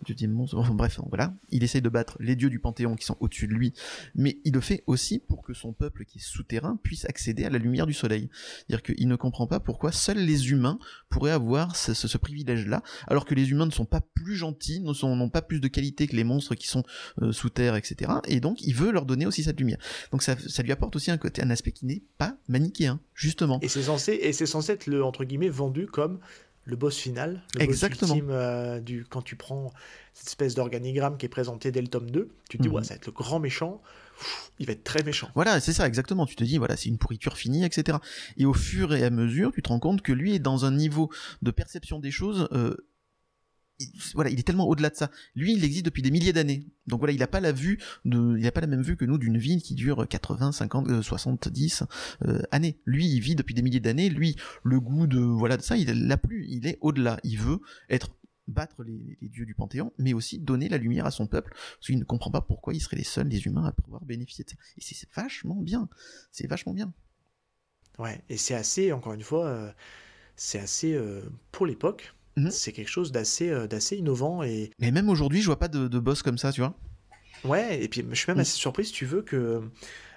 [0.00, 1.34] le dieu des monstres, bref, voilà.
[1.50, 3.72] Il essaye de battre les dieux du panthéon qui sont au-dessus de lui,
[4.14, 7.50] mais il le fait aussi pour que son peuple qui est souterrain puisse accéder à
[7.50, 8.28] la lumière du soleil.
[8.66, 13.34] C'est-à-dire qu'il ne comprend pas pourquoi seuls les humains pourraient avoir ce, privilège-là, alors que
[13.34, 16.54] les humains ne sont pas plus gentils, n'ont pas plus de qualité que les monstres
[16.54, 16.82] qui sont
[17.22, 18.10] euh, sous terre, etc.
[18.26, 19.78] Et donc il veut leur donner aussi cette lumière.
[20.12, 23.55] Donc ça, ça lui apporte aussi un côté, un aspect qui n'est pas manichéen, justement.
[23.62, 26.18] Et c'est censé, et c'est censé être le entre guillemets vendu comme
[26.64, 28.08] le boss final, le Exactement.
[28.08, 29.72] boss ultime euh, du quand tu prends
[30.12, 32.74] cette espèce d'organigramme qui est présenté dès le tome 2, tu te dis mhm.
[32.74, 33.80] ouais, ça va être le grand méchant.
[34.58, 35.30] il va être très méchant.
[35.34, 36.26] Voilà, c'est ça, exactement.
[36.26, 37.98] Tu te dis, voilà, c'est une pourriture finie, etc.
[38.36, 40.72] Et au fur et à mesure, tu te rends compte que lui est dans un
[40.72, 41.10] niveau
[41.42, 42.74] de perception des choses euh,
[44.14, 45.10] voilà, il est tellement au-delà de ça.
[45.34, 46.66] Lui, il existe depuis des milliers d'années.
[46.86, 49.04] Donc voilà, il n'a pas la vue de, il n'a pas la même vue que
[49.04, 51.84] nous d'une vie qui dure 80, 50, 70
[52.50, 52.78] années.
[52.86, 54.08] Lui, il vit depuis des milliers d'années.
[54.08, 56.46] Lui, le goût de voilà de ça, il l'a plus.
[56.48, 57.18] Il est au-delà.
[57.24, 57.60] Il veut
[57.90, 58.10] être
[58.48, 61.98] battre les, dieux du Panthéon, mais aussi donner la lumière à son peuple, parce qu'il
[61.98, 64.56] ne comprend pas pourquoi ils seraient les seuls, les humains, à pouvoir bénéficier de ça.
[64.76, 65.88] Et c'est vachement bien,
[66.30, 66.92] c'est vachement bien.
[67.98, 69.72] Ouais, et c'est assez, encore une fois, euh,
[70.36, 72.50] c'est assez, euh, pour l'époque, mhm.
[72.50, 74.42] c'est quelque chose d'assez euh, d'assez innovant.
[74.42, 74.70] Et...
[74.78, 76.74] Mais même aujourd'hui, je vois pas de, de boss comme ça, tu vois.
[77.44, 78.40] Ouais, et puis je suis même mm.
[78.40, 79.62] assez surpris, si tu veux, que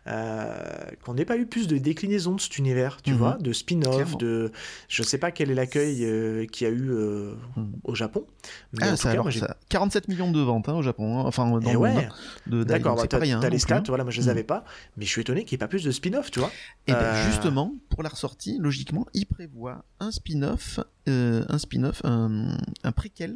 [0.08, 0.56] euh,
[1.04, 3.18] qu'on n'ait pas eu plus de déclinaisons de cet univers, tu mhm.
[3.18, 4.52] vois, de spin-off, de
[4.88, 7.74] je sais pas quel est l'accueil euh, qu'il y a eu euh, mhm.
[7.84, 8.26] au Japon.
[8.74, 11.24] Mais ah, ça, cas, ça, 47 millions de ventes hein, au Japon, hein.
[11.26, 12.08] enfin dans eh ouais.
[12.48, 14.32] de, D'accord, bah, t'as hein, les stats, voilà, moi je les mhm.
[14.32, 14.64] avais pas,
[14.98, 16.52] mais je suis étonné qu'il n'y ait pas plus de spin-off, tu vois.
[16.88, 22.92] Et ben, justement, pour la ressortie, logiquement, il prévoit un spin-off, un spin-off, un, un
[22.92, 23.36] préquel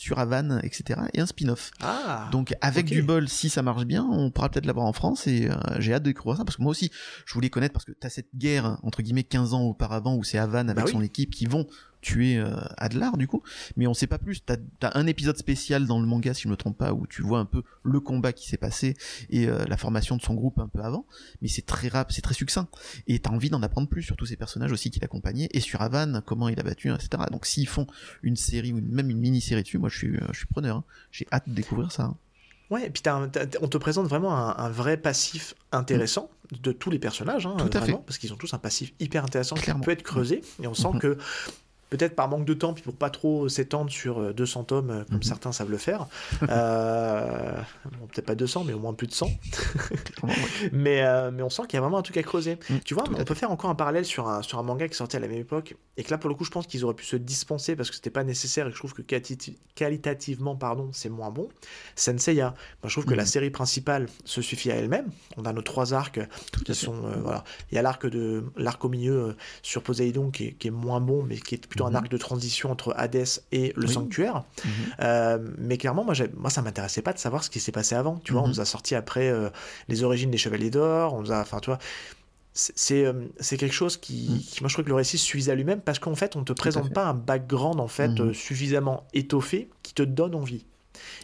[0.00, 0.98] sur Havane, etc.
[1.12, 1.72] et un spin-off.
[1.82, 5.26] Ah, Donc avec du bol, si ça marche bien, on pourra peut-être l'avoir en France
[5.26, 6.90] et euh, j'ai hâte de découvrir ça parce que moi aussi,
[7.26, 10.24] je voulais connaître parce que tu as cette guerre entre guillemets 15 ans auparavant où
[10.24, 11.66] c'est Havane avec bah son équipe qui vont
[12.00, 13.42] tuer euh, Adlar du coup,
[13.76, 14.44] mais on sait pas plus.
[14.44, 17.22] T'as as un épisode spécial dans le manga si je me trompe pas où tu
[17.22, 18.96] vois un peu le combat qui s'est passé
[19.28, 21.06] et euh, la formation de son groupe un peu avant,
[21.42, 22.68] mais c'est très rap, c'est très succinct
[23.06, 25.82] et t'as envie d'en apprendre plus sur tous ces personnages aussi qui l'accompagnaient et sur
[25.82, 27.24] Avan comment il a battu etc.
[27.30, 27.86] Donc s'ils font
[28.22, 30.78] une série ou même une mini-série dessus, moi je suis je suis preneur.
[30.78, 30.84] Hein.
[31.12, 32.04] J'ai hâte de découvrir ça.
[32.04, 32.16] Hein.
[32.70, 33.02] Ouais, et puis
[33.60, 37.80] on te présente vraiment un, vrai passif intéressant de tous les personnages, hein, Tout à
[37.80, 37.92] fait.
[38.06, 40.84] parce qu'ils ont tous un passif hyper intéressant qui peut être creusé, et on sent
[40.84, 40.98] mm-hmm.
[41.00, 41.18] que
[41.90, 45.04] peut-être par manque de temps, puis pour pas trop s'étendre sur 200 euh, tomes, euh,
[45.04, 45.22] comme mhm.
[45.22, 46.06] certains savent le faire.
[46.50, 47.52] Euh,
[48.12, 49.30] peut-être pas 200, mais au moins plus de 100.
[50.72, 52.58] mais, mais on sent qu'il y a vraiment un truc à creuser.
[52.68, 54.96] Mm, tu vois, on peut faire encore un parallèle sur un, sur un manga qui
[54.96, 56.94] sortait à la même époque, et que là, pour le coup, je pense qu'ils auraient
[56.94, 59.02] pu se dispenser parce que c'était pas nécessaire, et que je trouve que
[59.74, 61.48] qualitativement, pardon, c'est moins bon.
[61.94, 63.26] Senseiya, moi, je trouve que la mm.
[63.26, 65.06] série principale se suffit à elle-même.
[65.36, 66.20] On a nos trois arcs
[66.64, 67.44] qui sont, voilà.
[67.70, 71.00] Il y a l'arc de l'arc au milieu sur Poseidon qui est, qui est moins
[71.00, 71.96] bon, mais qui est plutôt un mhm.
[71.96, 74.44] arc de transition entre Hades et le sanctuaire.
[74.64, 74.70] Mhm.
[75.00, 78.20] Euh, mais clairement, moi, moi ça m'intéressait pas de savoir ce qui s'est passé avant.
[78.24, 78.54] Tu vois, on mhm.
[78.54, 79.50] nous a sorti après euh,
[79.88, 81.40] les origines des Chevaliers d'Or, on nous a.
[81.40, 81.78] Enfin, tu vois.
[82.52, 85.80] C'est euh, c'est quelque chose qui, moi je trouve que le récit suffisait à lui-même
[85.80, 90.02] parce qu'en fait on te présente pas un background en fait suffisamment étoffé qui te
[90.02, 90.66] donne envie.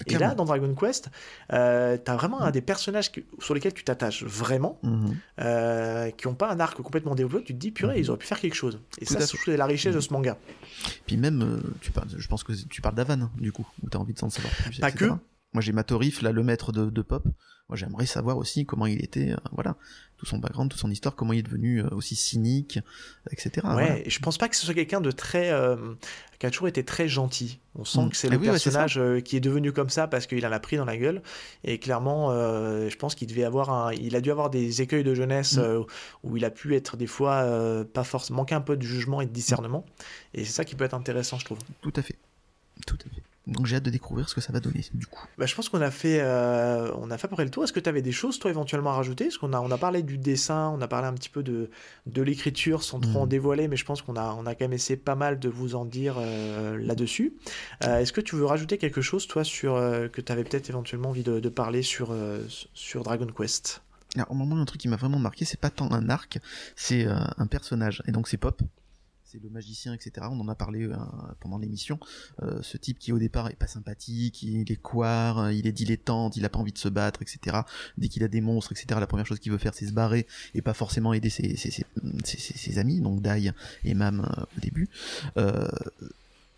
[0.07, 1.09] Et là, dans Dragon Quest,
[1.53, 5.17] euh, tu as vraiment un des personnages sur lesquels tu t'attaches vraiment, mhm.
[5.41, 7.45] euh, qui n'ont pas un arc complètement développé.
[7.45, 8.81] Tu te dis, purée, ils auraient pu faire quelque chose.
[9.01, 10.37] Et ça, c'est la richesse de ce manga.
[11.07, 13.91] Puis même, euh, tu parles, je pense que tu parles d'Avan, hein, du coup, où
[13.91, 14.79] tu as envie de s'en savoir plus.
[14.81, 15.11] Pas que.
[15.53, 17.25] Moi, j'ai Matorif, là, le maître de, Pop.
[17.69, 19.77] Moi, j'aimerais savoir aussi comment il était, voilà,
[20.19, 22.79] tout son background, toute son histoire, comment il est devenu aussi cynique,
[23.33, 23.67] etc.
[23.75, 25.51] Ouais, et je pense pas que ce soit quelqu'un de très,
[26.39, 27.61] qui a toujours été très gentil.
[27.75, 28.11] On sent mm.
[28.11, 30.61] que c'est le ah personnage euh, qui est devenu comme ça parce qu'il en a
[30.61, 31.23] pris dans la gueule.
[31.65, 35.05] Et clairement, euh, je pense qu'il devait avoir un, il a dû avoir des écueils
[35.05, 35.61] de jeunesse mm.
[35.61, 35.83] euh,
[36.23, 37.47] où il a pu être des fois
[37.93, 39.85] pas forcément manquer un peu de jugement et de discernement.
[40.35, 41.59] Et c'est ça qui peut être intéressant, je trouve.
[41.81, 42.17] Tout à fait.
[42.87, 43.23] Tout à fait.
[43.47, 45.25] Donc j'ai hâte de découvrir ce que ça va donner du coup.
[45.39, 47.63] Bah, je pense qu'on a fait, euh, on a fait à peu près le tour.
[47.63, 49.27] Est-ce que tu avais des choses toi éventuellement à rajouter?
[49.27, 51.71] Parce qu'on a, on a parlé du dessin, on a parlé un petit peu de,
[52.07, 53.29] de l'écriture sans trop en hmm.
[53.29, 55.77] dévoiler, mais je pense qu'on a, on a quand même essayé pas mal de vous
[55.77, 57.35] en dire euh, là-dessus.
[57.85, 59.75] Euh, est-ce que tu veux rajouter quelque chose toi sur
[60.13, 62.13] que tu avais peut-être éventuellement envie de, de parler sur,
[62.75, 63.83] sur Dragon Quest?
[64.17, 66.39] Alors, au moment un truc qui m'a vraiment marqué, c'est pas tant un arc,
[66.75, 68.03] c'est un personnage.
[68.09, 68.61] Et donc c'est Pop
[69.27, 70.29] c'est le magicien, etc.
[70.31, 70.97] On en a parlé euh,
[71.41, 71.99] pendant l'émission.
[72.43, 76.37] Euh, ce type qui au départ est pas sympathique, il est coire, il est dilettante,
[76.37, 77.59] il a pas envie de se battre, etc.
[77.99, 79.01] Dès qu'il a des monstres, etc.
[79.01, 81.85] La première chose qu'il veut faire, c'est se barrer et pas forcément aider ses, ses,
[82.25, 83.53] ses, amis, donc Dai
[83.85, 84.89] et Mam euh, au début.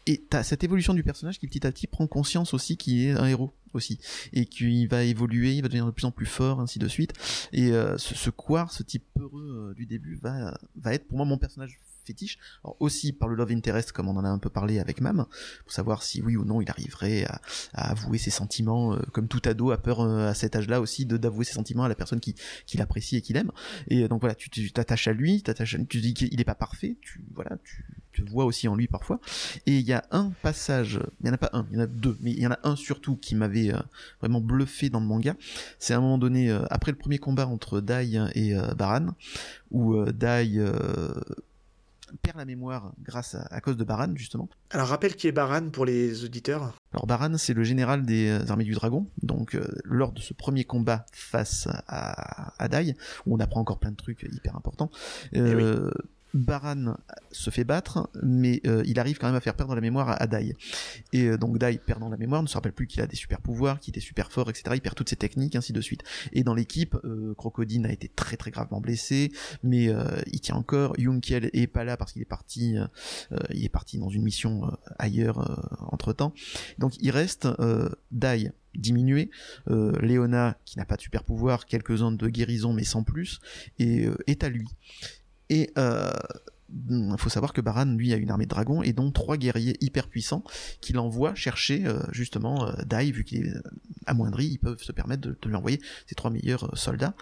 [0.07, 3.13] et t'as cette évolution du personnage qui petit à petit prend conscience aussi qu'il est
[3.13, 3.99] un héros aussi
[4.33, 7.13] et qu'il va évoluer, il va devenir de plus en plus fort, ainsi de suite.
[7.53, 8.31] Et ce, ce
[8.71, 11.79] ce type peureux du début, va va être pour moi mon personnage
[12.09, 12.39] fétiche.
[12.81, 15.27] Aussi par le love interest, comme on en a un peu parlé avec Mam,
[15.63, 17.41] pour savoir si oui ou non il arriverait à,
[17.73, 21.17] avouer ses sentiments, euh, comme tout ado a peur euh, à cet âge-là aussi de
[21.17, 22.35] d'avouer ses sentiments à la personne qui,
[22.67, 23.53] qui l'apprécie et qui l'aime.
[23.89, 26.97] Et euh, donc voilà, tu t'attaches à lui, t'attaches tu dis qu'il n'est pas parfait,
[27.01, 27.85] tu voilà, tu,
[28.31, 29.21] vois aussi en lui parfois.
[29.67, 31.85] Et il y a un passage, il y en a pas un, il y en
[31.85, 33.73] a deux, mais il y en a un surtout qui m'avait
[34.21, 35.37] vraiment bluffé dans le manga.
[35.79, 39.15] C'est à un moment donné, après le premier combat entre Dai et Baran,
[39.71, 40.59] où Dai
[42.23, 44.49] perd la mémoire grâce à, cause de Baran justement.
[44.71, 46.75] Alors rappelle qui est Baran pour les auditeurs.
[46.93, 50.35] Alors Baran c'est le général des euh, armées du dragon, donc euh, lors de ce
[50.35, 52.95] premier combat face à, à Dai,
[53.27, 54.91] où on apprend encore plein de trucs hyper importants,
[55.33, 55.91] eh euh,
[56.35, 56.97] Baran
[57.31, 60.27] se fait battre, mais euh, il arrive quand même à faire perdre la mémoire à,
[60.27, 60.55] Dai.
[61.13, 63.41] Et euh, donc Dai, perdant la mémoire, ne se rappelle plus qu'il a des super
[63.41, 64.71] pouvoirs, qu'il était super fort, etc.
[64.75, 66.03] Il perd toutes ses techniques, ainsi de suite.
[66.33, 69.89] Et dans l'équipe, euh, Crocodine a été très très gravement blessé, mais
[70.27, 70.95] il tient encore.
[70.99, 72.77] Yunkiel est pas là parce qu'il est parti,
[73.51, 76.33] il est parti dans une mission ailleurs entre temps.
[76.79, 77.49] Donc il reste
[78.11, 79.31] Dai diminué,
[79.67, 83.41] Léona qui n'a pas de super pouvoir, quelques ondes de guérison mais sans plus,
[83.79, 84.69] et est à lui.
[85.51, 86.11] Et euh,
[86.91, 89.77] il faut savoir que Baran, lui, a une armée de dragons et dont trois guerriers
[89.81, 90.45] hyper puissants
[90.81, 93.53] qu'il envoie chercher euh, justement euh, Dai, vu qu'il est
[94.07, 97.15] amoindri, ils peuvent se permettre de, lui envoyer ses trois meilleurs soldats.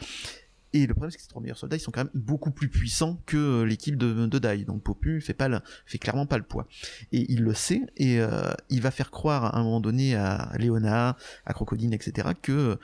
[0.72, 2.68] Et le problème, c'est que ces trois meilleurs soldats, ils sont quand même beaucoup plus
[2.68, 4.64] puissants que l'équipe de, de Dai.
[4.64, 6.66] Donc Popu fait pas fait clairement pas le poids.
[7.12, 8.18] Et il le sait, et
[8.68, 11.16] il va faire croire à un moment donné à Léona,
[11.46, 12.78] à Crocodine, etc., que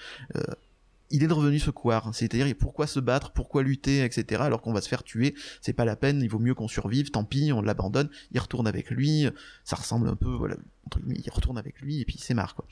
[1.12, 2.10] il est revenu se courir.
[2.12, 4.42] C'est-à-dire, pourquoi se battre, pourquoi lutter, etc.
[4.42, 7.10] Alors qu'on va se faire tuer, c'est pas la peine, il vaut mieux qu'on survive,
[7.10, 9.26] tant pis, on l'abandonne, il retourne avec lui,
[9.64, 10.56] ça ressemble un peu, voilà,
[11.08, 12.66] il retourne avec lui et puis il marre, quoi.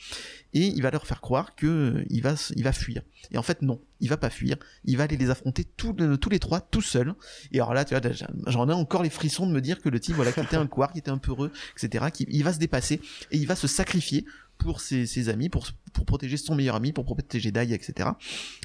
[0.52, 3.02] Et il va leur faire croire que il va, il va fuir.
[3.30, 6.30] Et en fait, non, il va pas fuir, il va aller les affronter tous, tous
[6.30, 7.14] les trois, tout seul.
[7.52, 8.12] Et alors là, tu vois,
[8.46, 10.66] j'en ai encore les frissons de me dire que le type, voilà, qui était un
[10.66, 13.56] couard, qui était un peu heureux, etc., qui, il va se dépasser et il va
[13.56, 14.24] se sacrifier
[14.60, 18.10] pour ses, amis, pour, pour protéger son meilleur ami, pour protéger Dai, etc.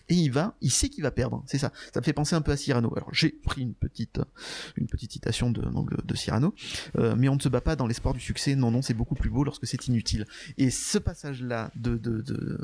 [0.09, 1.71] Et il va, il sait qu'il va perdre, c'est ça.
[1.93, 2.93] Ça me fait penser un peu à Cyrano.
[2.95, 4.19] Alors j'ai pris une petite,
[4.75, 5.63] une petite citation de,
[6.03, 6.53] de, Cyrano,
[6.97, 8.55] euh, mais on ne se bat pas dans l'espoir du succès.
[8.55, 10.27] Non, non, c'est beaucoup plus beau lorsque c'est inutile.
[10.57, 12.59] Et ce passage-là de de, de,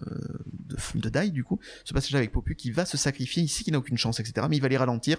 [0.96, 3.74] de, Dai, du coup, ce passage-là avec Popu qui va se sacrifier, il sait qu'il
[3.74, 4.46] n'a aucune chance, etc.
[4.50, 5.18] Mais il va les ralentir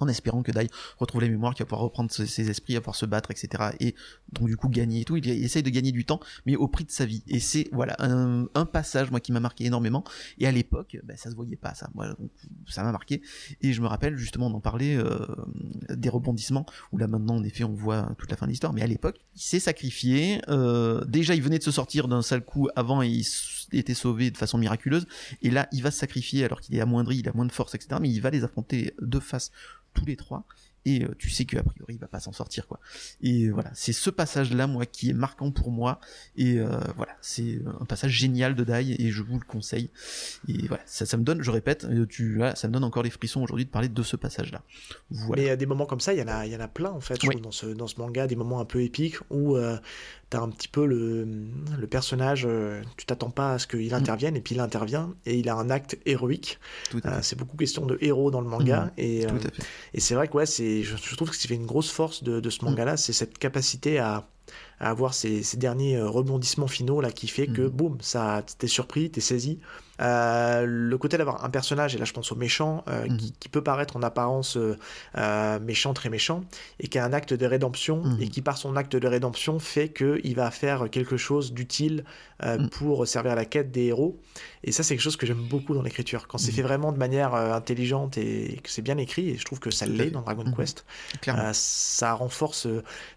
[0.00, 0.68] en espérant que Dai
[0.98, 3.70] retrouve les mémoires, qu'il va pouvoir reprendre ses, esprits, à pouvoir se battre, etc.
[3.80, 3.94] Et
[4.32, 5.16] donc du coup gagner et tout.
[5.16, 7.22] Il, essaye de gagner du temps, mais au prix de sa vie.
[7.26, 10.04] Et c'est voilà un, passage moi qui m'a marqué énormément.
[10.38, 11.90] Et à l'époque, ben, ça se voyait pas ça.
[12.68, 13.22] Ça m'a marqué.
[13.60, 15.26] Et je me rappelle justement d'en parler euh,
[15.90, 18.72] des rebondissements où là maintenant en effet on voit toute la fin de l'histoire.
[18.72, 20.40] Mais à l'époque, il s'est sacrifié.
[20.48, 24.30] Euh, déjà, il venait de se sortir d'un sale coup avant et il était sauvé
[24.30, 25.06] de façon miraculeuse.
[25.42, 27.74] Et là, il va se sacrifier alors qu'il est amoindri, il a moins de force,
[27.74, 27.96] etc.
[28.00, 29.50] Mais il va les affronter de face
[29.94, 30.44] tous les trois
[30.84, 32.80] et euh, tu sais qu'a priori il va pas s'en sortir quoi.
[33.20, 36.00] Et voilà, c'est ce passage là moi qui est marquant pour moi
[36.36, 39.90] et euh, voilà, c'est un passage génial de Dai et je vous le conseille.
[40.48, 43.10] Et voilà, ça, ça me donne, je répète, euh, tu ça me donne encore les
[43.10, 44.62] frissons aujourd'hui de parler de ce passage là.
[45.10, 45.42] Voilà.
[45.42, 47.00] Mais des moments comme ça, il y en a il y en a plein en
[47.00, 49.56] fait dans ce dans ce manga, des moments un peu épiques où
[50.32, 51.26] t'as un petit peu le,
[51.78, 52.48] le personnage,
[52.96, 53.94] tu t'attends pas à ce qu'il mm.
[53.94, 56.58] intervienne, et puis il intervient, et il a un acte héroïque.
[57.20, 58.90] c'est beaucoup question de héros dans le manga, mm.
[58.96, 59.26] et,
[59.94, 62.24] et c'est vrai que ouais, c'est je, trouve que ce qui fait une grosse force
[62.24, 64.26] de, ce manga-là, c'est cette capacité à,
[64.82, 67.68] avoir ces, derniers euh, rebondissements finaux là qui fait que, mhm.
[67.68, 69.58] boum, ça, t'es surpris, t'es saisi.
[70.00, 73.18] Euh, le côté d'avoir un personnage, et là je pense au méchant, euh, mhm.
[73.38, 74.58] qui, peut paraître en apparence
[75.60, 76.42] méchant, très méchant,
[76.80, 78.20] et qui a un acte de rédemption, mhm.
[78.20, 82.04] et qui par son acte de rédemption fait qu'il va faire quelque chose d'utile
[82.72, 84.18] pour servir à la quête des héros.
[84.64, 86.26] Et ça, c'est quelque chose que j'aime beaucoup dans l'écriture.
[86.26, 89.60] Quand c'est fait vraiment de manière intelligente et que c'est bien écrit, et je trouve
[89.60, 90.44] que ça l'est dans Dragon.
[90.56, 90.84] Quest,
[91.52, 92.66] ça, renforce,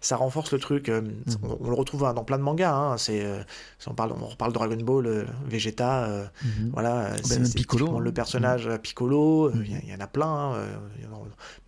[0.00, 0.90] ça renforce le truc.
[1.28, 1.56] Euh, mm-hmm.
[1.60, 2.74] on, le retrouve dans plein de mangas.
[2.74, 2.96] Hein.
[2.98, 3.24] c'est,
[3.78, 6.70] si on, parle, on reparle de Dragon Ball, Vegeta, mm-hmm.
[6.72, 10.54] voilà, ben, c'est, Piccolo, le personnage Piccolo, il y, en a plein.
[10.54, 10.56] Hein.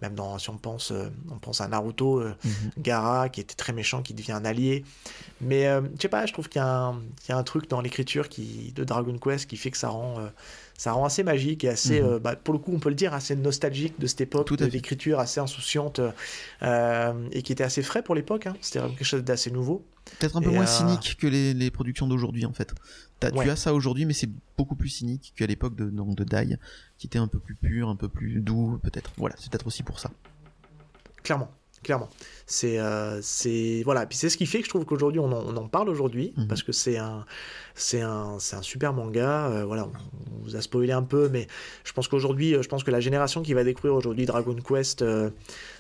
[0.02, 0.92] même dans, si on pense,
[1.30, 2.22] on pense à Naruto,
[2.78, 4.84] Gara, qui était très méchant, qui devient un allié.
[5.40, 6.92] Mais je sais pas, je trouve qu'il y, a
[7.28, 10.28] un truc dans l'écriture qui, de Dragon Quest qui fait que ça rend, euh,
[10.78, 12.06] ça rend assez magique et assez, mhm.
[12.06, 15.18] euh, bah, pour le coup, on peut le dire, assez nostalgique de cette époque d'écriture
[15.18, 16.00] assez insouciante
[16.62, 18.46] euh, et qui était assez frais pour l'époque.
[18.46, 18.56] Hein.
[18.60, 19.84] C'était quelque chose d'assez nouveau.
[20.20, 22.72] Peut-être un peu moins cynique que les, productions d'aujourd'hui en fait.
[23.20, 26.56] Tu as ça aujourd'hui, mais c'est beaucoup plus cynique qu'à l'époque de, de Dai,
[26.96, 29.12] qui était un peu plus pur, un peu plus doux, peut-être.
[29.16, 30.12] Voilà, c'est peut-être aussi pour ça.
[31.24, 31.50] Clairement
[31.88, 32.10] clairement.
[32.44, 35.56] C'est euh, c'est voilà, puis c'est ce qui fait que je trouve qu'aujourd'hui on, on,
[35.56, 36.46] en parle aujourd'hui mhm.
[36.46, 37.24] parce que c'est un
[37.74, 39.46] c'est un, un super manga.
[39.46, 41.46] Euh, voilà, on, vous a spoilé un peu, mais
[41.84, 45.02] je pense qu'aujourd'hui, euh, je pense que la génération qui va découvrir aujourd'hui Dragon Quest,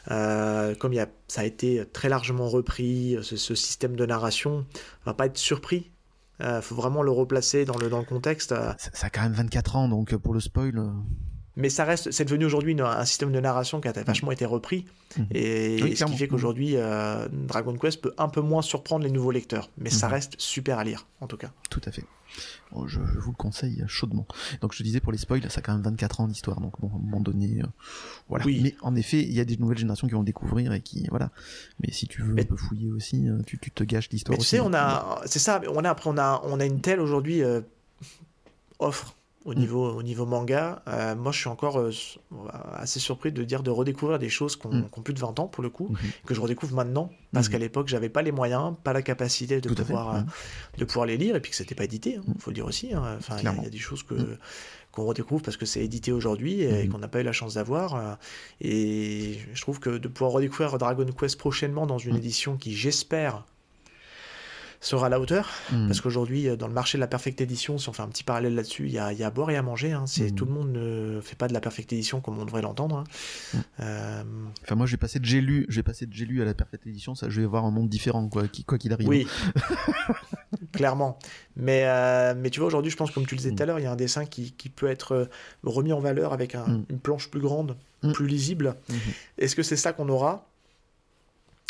[0.08, 4.64] comme y a, ça a été très largement repris, ce, ce système de narration,
[5.04, 5.90] va pas être surpris
[6.40, 8.50] il faut vraiment le replacer dans le, dans le contexte.
[8.50, 10.80] Ça, ça, a quand même 24 ans, donc pour le spoil
[11.58, 14.86] mais ça reste, c'est devenu aujourd'hui un système de narration qui a vachement été repris,
[15.18, 15.26] mhm.
[15.32, 19.32] et, ce qui fait qu'aujourd'hui euh, Dragon Quest peut un peu moins surprendre les nouveaux
[19.32, 21.50] lecteurs, mais ça reste super à lire en tout cas.
[21.68, 22.04] Tout à fait.
[22.86, 24.24] je, vous le conseille chaudement.
[24.60, 26.90] Donc je disais pour les spoils, ça a quand même 24 ans d'histoire, donc bon,
[26.90, 27.66] à un moment donné, euh,
[28.28, 28.44] voilà.
[28.44, 28.60] Oui.
[28.62, 31.32] Mais en effet, il y a des nouvelles générations qui vont découvrir et qui, voilà.
[31.82, 34.38] Mais si tu veux un peu fouiller aussi, euh, tu, te gâches l'histoire.
[34.38, 35.60] Tu sais, on a, c'est ça.
[35.74, 37.42] On a après, on a, on a une telle aujourd'hui
[38.78, 39.17] offre
[39.48, 39.58] au, mm.
[39.58, 40.82] niveau, au niveau manga.
[40.88, 41.90] Euh, moi, je suis encore euh,
[42.74, 45.02] assez surpris de dire de redécouvrir des choses qui ont, mm.
[45.02, 46.26] plus de 20 ans, pour le coup, mm-hmm.
[46.26, 47.50] que je redécouvre maintenant, parce mm-hmm.
[47.50, 50.24] qu'à l'époque, j'avais pas les moyens, pas la capacité de, pouvoir,
[50.76, 52.66] de pouvoir les lire, et puis que c'était pas édité, il hein, faut le dire
[52.66, 52.92] aussi.
[52.92, 53.16] Hein.
[53.18, 54.14] Enfin, il y, a des choses que
[54.92, 56.92] qu'on redécouvre parce que c'est édité aujourd'hui et mhm.
[56.92, 57.94] qu'on n'a pas eu la chance d'avoir.
[57.94, 58.14] Euh,
[58.60, 63.44] et je trouve que de pouvoir redécouvrir Dragon Quest prochainement dans une édition qui, j'espère,
[64.80, 65.48] sera à la hauteur.
[65.72, 65.86] Hmm.
[65.86, 68.24] Parce qu'aujourd'hui, euh, dans le marché de la Perfect Edition, si on fait un petit
[68.24, 69.92] parallèle là-dessus, il y a, y a, à boire et à manger.
[69.92, 70.04] Hein.
[70.06, 70.34] C'est, hmm.
[70.34, 72.98] Tout le monde ne fait pas de la Perfect Edition comme on devrait l'entendre.
[72.98, 73.04] Hein.
[73.54, 73.60] Hmm.
[73.80, 74.22] Euh,
[74.62, 76.44] enfin, moi, je vais passer de j'ai lu, je vais passer de j'ai lu à
[76.44, 79.08] la Perfect Edition, ça, je vais voir un monde différent, quoi, quoi qu'il arrive.
[79.08, 79.26] Oui,
[80.72, 81.18] clairement.
[81.56, 83.78] Mais, euh, mais tu vois, aujourd'hui, je pense, comme tu le disais tout à l'heure,
[83.78, 85.28] il y a un dessin qui, qui peut être
[85.64, 87.76] remis en valeur avec un, une planche plus grande,
[88.14, 88.76] plus lisible.
[89.38, 90.46] Est-ce que c'est ça qu'on aura?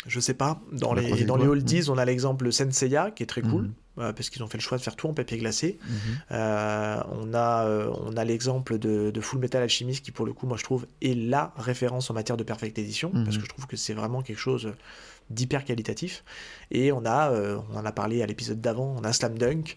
[0.07, 0.61] Je sais pas.
[0.71, 3.63] Dans les, dans les oldies, on a l'exemple Senseiya qui est très cool.
[3.63, 3.73] Mhm.
[3.99, 5.77] Euh, parce qu'ils ont fait le choix de faire tout en papier glacé.
[5.83, 5.97] Mhm.
[6.31, 10.47] Euh, on a, euh, on a l'exemple de, Full Metal Alchemist qui, pour le coup,
[10.47, 13.37] moi je trouve, est la référence en matière de perfect edition, parce mhm.
[13.37, 14.71] que je trouve que c'est vraiment quelque chose
[15.29, 16.23] d'hyper qualitatif.
[16.71, 17.31] Et on a,
[17.69, 19.75] on en a parlé à l'épisode d'avant, on a Slam Dunk,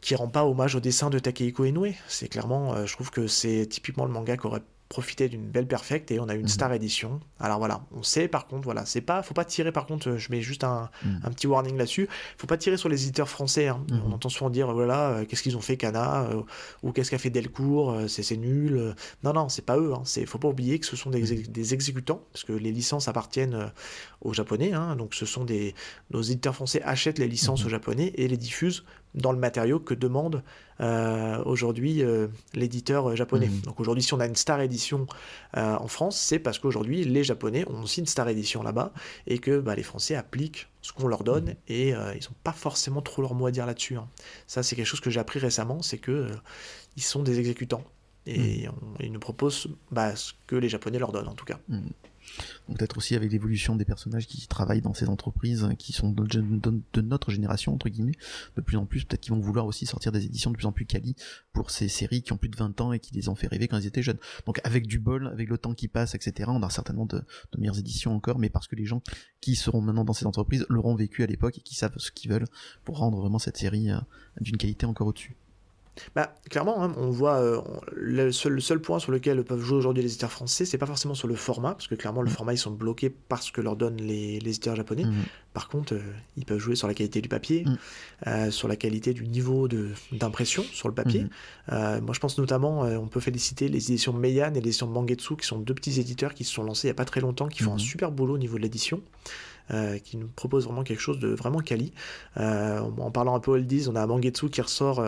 [0.00, 1.94] qui rend pas hommage au dessin de Takehiko Inoue.
[2.06, 4.62] C'est clairement, je trouve que c'est typiquement le manga qui aurait
[4.92, 6.48] profiter d'une belle perfect et on a une mhm.
[6.48, 7.18] star édition.
[7.40, 10.30] Alors voilà, on sait par contre, voilà, c'est pas, faut pas tirer par contre, je
[10.30, 11.20] mets juste un, mhm.
[11.24, 13.68] un petit warning là-dessus, faut pas tirer sur les éditeurs français.
[13.68, 13.82] Hein.
[13.90, 14.02] Mhm.
[14.06, 16.42] On entend souvent dire voilà, euh, qu'est-ce qu'ils ont fait Cana euh,
[16.82, 18.94] ou qu'est-ce qu'a fait Delcourt, euh, c'est nul.
[19.24, 19.94] Non non, c'est pas eux.
[19.94, 20.02] Hein.
[20.04, 23.72] C'est, faut pas oublier que ce sont des, des, exécutants parce que les licences appartiennent
[24.20, 24.74] aux japonais.
[24.74, 24.96] Hein.
[24.96, 25.74] Donc ce sont des,
[26.10, 29.94] nos éditeurs français achètent les licences aux japonais et les diffusent dans le matériau que
[29.94, 30.42] demande
[30.80, 33.48] euh, aujourd'hui euh, l'éditeur euh, japonais.
[33.48, 33.60] Mhm.
[33.62, 35.06] Donc aujourd'hui, si on a une Star Edition
[35.54, 38.92] en France, c'est parce qu'aujourd'hui, les Japonais ont aussi une Star Edition là-bas
[39.26, 41.56] et que bah, les Français appliquent ce qu'on leur donne mhm.
[41.68, 41.94] et ils
[42.24, 43.96] n'ont pas forcément trop leur mot à dire là-dessus.
[43.96, 44.08] Hein.
[44.46, 46.28] Ça, c'est quelque chose que j'ai appris récemment, c'est que
[46.96, 47.84] ils sont des exécutants
[48.26, 48.72] et mhm.
[49.00, 51.58] ils nous proposent bah, ce que les Japonais leur donnent en tout cas
[52.68, 57.30] peut-être aussi avec l'évolution des personnages qui travaillent dans ces entreprises, qui sont de, notre
[57.30, 58.16] génération, entre guillemets,
[58.56, 60.72] de plus en plus, peut-être qu'ils vont vouloir aussi sortir des éditions de plus en
[60.72, 61.14] plus quali
[61.52, 63.68] pour ces séries qui ont plus de 20 ans et qui les ont fait rêver
[63.68, 64.18] quand ils étaient jeunes.
[64.46, 67.58] Donc avec du bol, avec le temps qui passe, etc., on a certainement de, de
[67.58, 69.02] meilleures éditions encore, mais parce que les gens
[69.40, 72.30] qui seront maintenant dans ces entreprises l'auront vécu à l'époque et qui savent ce qu'ils
[72.30, 72.46] veulent
[72.84, 73.98] pour rendre vraiment cette série euh,
[74.40, 75.36] d'une qualité encore au-dessus.
[76.14, 77.60] Bah, clairement, hein, on voit euh,
[77.92, 80.86] le, seul, le, seul, point sur lequel peuvent jouer aujourd'hui les éditeurs français, c'est pas
[80.86, 82.34] forcément sur le format, parce que clairement, le mm.
[82.34, 85.04] format, ils sont bloqués parce que leur donnent les, les éditeurs japonais.
[85.04, 85.12] Mm.
[85.52, 86.00] Par contre, euh,
[86.38, 87.78] ils peuvent jouer sur la qualité du papier, mm.
[88.26, 89.68] euh, sur la qualité du niveau
[90.12, 91.26] d'impression sur le papier.
[91.68, 95.46] moi, je pense notamment, on peut féliciter les éditions Meian et les éditions Mangetsu, qui
[95.46, 97.62] sont deux petits éditeurs qui se sont lancés il y a pas très longtemps, qui
[97.62, 99.02] font un super boulot au niveau de l'édition.
[100.04, 101.92] qui nous propose vraiment quelque chose de vraiment quali.
[102.36, 105.04] en parlant un peu oldies, on a Mangetsu qui ressort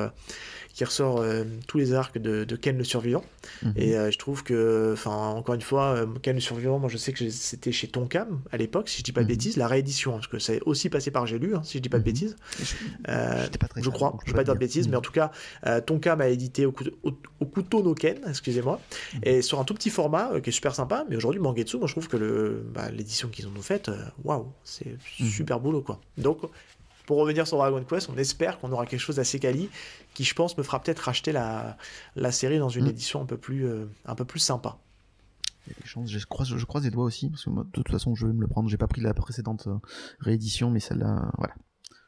[0.75, 3.25] qui ressort euh, tous les arcs de, Ken le survivant.
[3.63, 3.73] Mhm.
[3.77, 6.97] Et euh, je trouve que, enfin, encore une fois, euh, Ken le survivant, moi je
[6.97, 9.29] sais que c'était chez Tonkam à l'époque, si je dis pas de mhm.
[9.29, 11.89] bêtises, la réédition, parce que c'est aussi passé par J'ai lu, hein, si je dis
[11.89, 12.07] pas de mhm.
[12.07, 12.37] bêtises.
[13.07, 15.31] Je, crois, je vais pas dire de bêtises, mais en tout cas,
[15.87, 16.75] Tonkam a édité au,
[17.05, 18.81] au, couteau no Ken, excusez-moi,
[19.23, 21.93] et sur un tout petit format qui est super sympa, mais aujourd'hui, Mangetsu, moi je
[21.93, 23.93] trouve que bah, l'édition qu'ils ont nous faite,
[24.25, 26.01] waouh, c'est super boulot quoi.
[26.19, 26.41] Donc,
[27.07, 29.69] pour revenir sur Dragon Quest, on espère qu'on aura quelque chose d'assez quali
[30.15, 31.77] qui, je pense, me fera peut-être racheter la,
[32.17, 32.91] la série dans une mm.
[32.91, 34.79] édition un peu plus, euh, un peu plus sympa.
[35.85, 38.33] je croise, je croise les doigts aussi, parce que moi, de toute façon, je vais
[38.33, 38.69] me le prendre.
[38.69, 39.77] J'ai pas pris la précédente euh,
[40.21, 41.55] réédition, mais celle-là, voilà.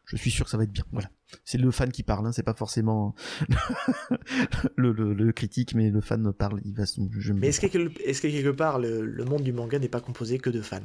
[0.07, 0.85] Je suis sûr que ça va être bien.
[0.93, 1.11] Voilà.
[1.45, 3.17] C'est le fan qui parle, hein, c'est pas forcément
[4.77, 6.61] le, le, critique, mais le fan parle.
[6.65, 9.81] Il va, je mais est-ce que, est que, quelque part, le, le monde du manga
[9.81, 10.79] n'est pas composé que de fans?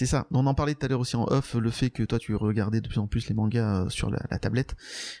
[0.00, 0.26] C'est ça.
[0.30, 2.80] On en parlait tout à l'heure aussi en off, le fait que toi tu regardais
[2.80, 4.74] de plus en plus les mangas euh, sur la, tablette.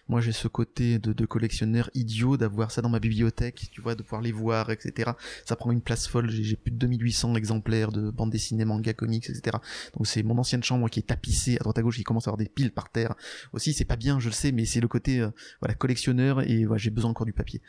[0.08, 4.02] Moi j'ai ce côté de, collectionneur idiot d'avoir ça dans ma bibliothèque, tu vois, de
[4.02, 5.10] pouvoir les voir, etc.
[5.44, 6.30] Ça prend une place folle.
[6.30, 9.58] J'ai plus de 2800 exemplaires de bandes dessinées, mangas, comics, etc.
[9.94, 12.30] Donc c'est mon ancienne chambre qui est tapissée à droite à gauche, qui commence à
[12.30, 13.14] avoir des piles par terre.
[13.52, 15.28] Aussi c'est pas bien, je le sais, mais c'est le côté euh,
[15.60, 17.60] voilà collectionneur et voilà, j'ai besoin encore du papier.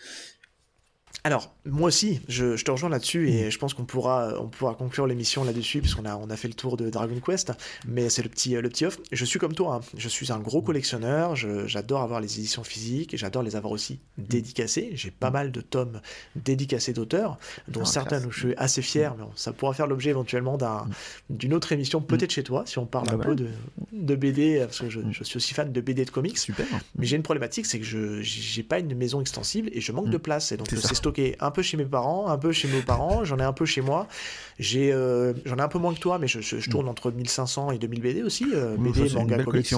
[1.23, 3.51] Alors, moi aussi, je, te rejoins là-dessus et mm.
[3.51, 6.53] je pense qu'on pourra, on pourra conclure l'émission là-dessus puisqu'on a, on a fait le
[6.53, 7.51] tour de Dragon Quest,
[7.87, 8.99] mais c'est le petit, le petit off.
[9.11, 9.87] Je suis comme toi, hein.
[9.95, 14.23] je suis un gros collectionneur, j'adore avoir les éditions physiques j'adore les avoir aussi mm.
[14.23, 14.89] dédicacées.
[14.93, 15.33] J'ai pas mm.
[15.33, 16.01] mal de tomes
[16.35, 20.09] dédicacés d'auteurs, dont ah, certains où je suis assez fier, mais ça pourra faire l'objet
[20.09, 20.57] éventuellement
[21.29, 23.47] d'une autre émission, peut-être chez toi, si on parle ah un peu de,
[23.91, 26.37] de, BD, parce que je, suis aussi fan de BD de comics.
[26.37, 26.65] Super.
[26.97, 30.09] Mais j'ai une problématique, c'est que je j'ai pas une maison extensible et je manque
[30.09, 30.51] de place.
[30.51, 33.39] Et donc, c'est stocké un peu chez mes parents, un peu chez mes parents, j'en
[33.39, 34.07] ai un peu chez moi.
[34.59, 37.71] J'ai, euh, j'en ai un peu moins que toi, mais je, je, tourne entre 1500
[37.71, 38.45] et 2000 BD aussi.
[38.53, 39.73] Euh, BD, manga, comics,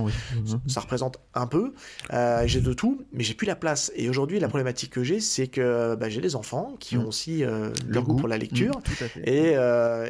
[0.67, 1.73] ça représente un peu.
[2.11, 3.93] Euh, j'ai de tout, mais j'ai plus la place.
[3.95, 7.43] Et aujourd'hui, la problématique que j'ai, c'est que bah, j'ai des enfants qui ont aussi
[7.87, 8.81] leur goût pour la lecture.
[9.23, 9.53] et,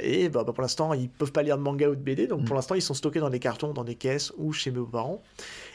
[0.02, 2.46] et bah, bah, pour l'instant, ils peuvent pas lire de manga ou de BD, donc
[2.46, 5.22] pour l'instant, ils sont stockés dans des cartons, dans des caisses ou chez mes parents.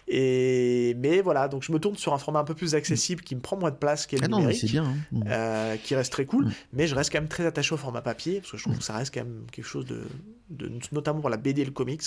[0.08, 3.34] Et mais voilà, donc je me tourne sur un format un peu plus accessible qui
[3.34, 4.94] me prend moins de place qu'est le ah numérique, bien, hein.
[5.12, 5.24] mm.
[5.26, 6.46] euh, qui reste très cool.
[6.46, 6.52] Mm.
[6.72, 8.78] Mais je reste quand même très attaché au format papier parce que je trouve mm.
[8.78, 10.02] que ça reste quand même quelque chose de,
[10.50, 12.02] de notamment pour la BD et le comics,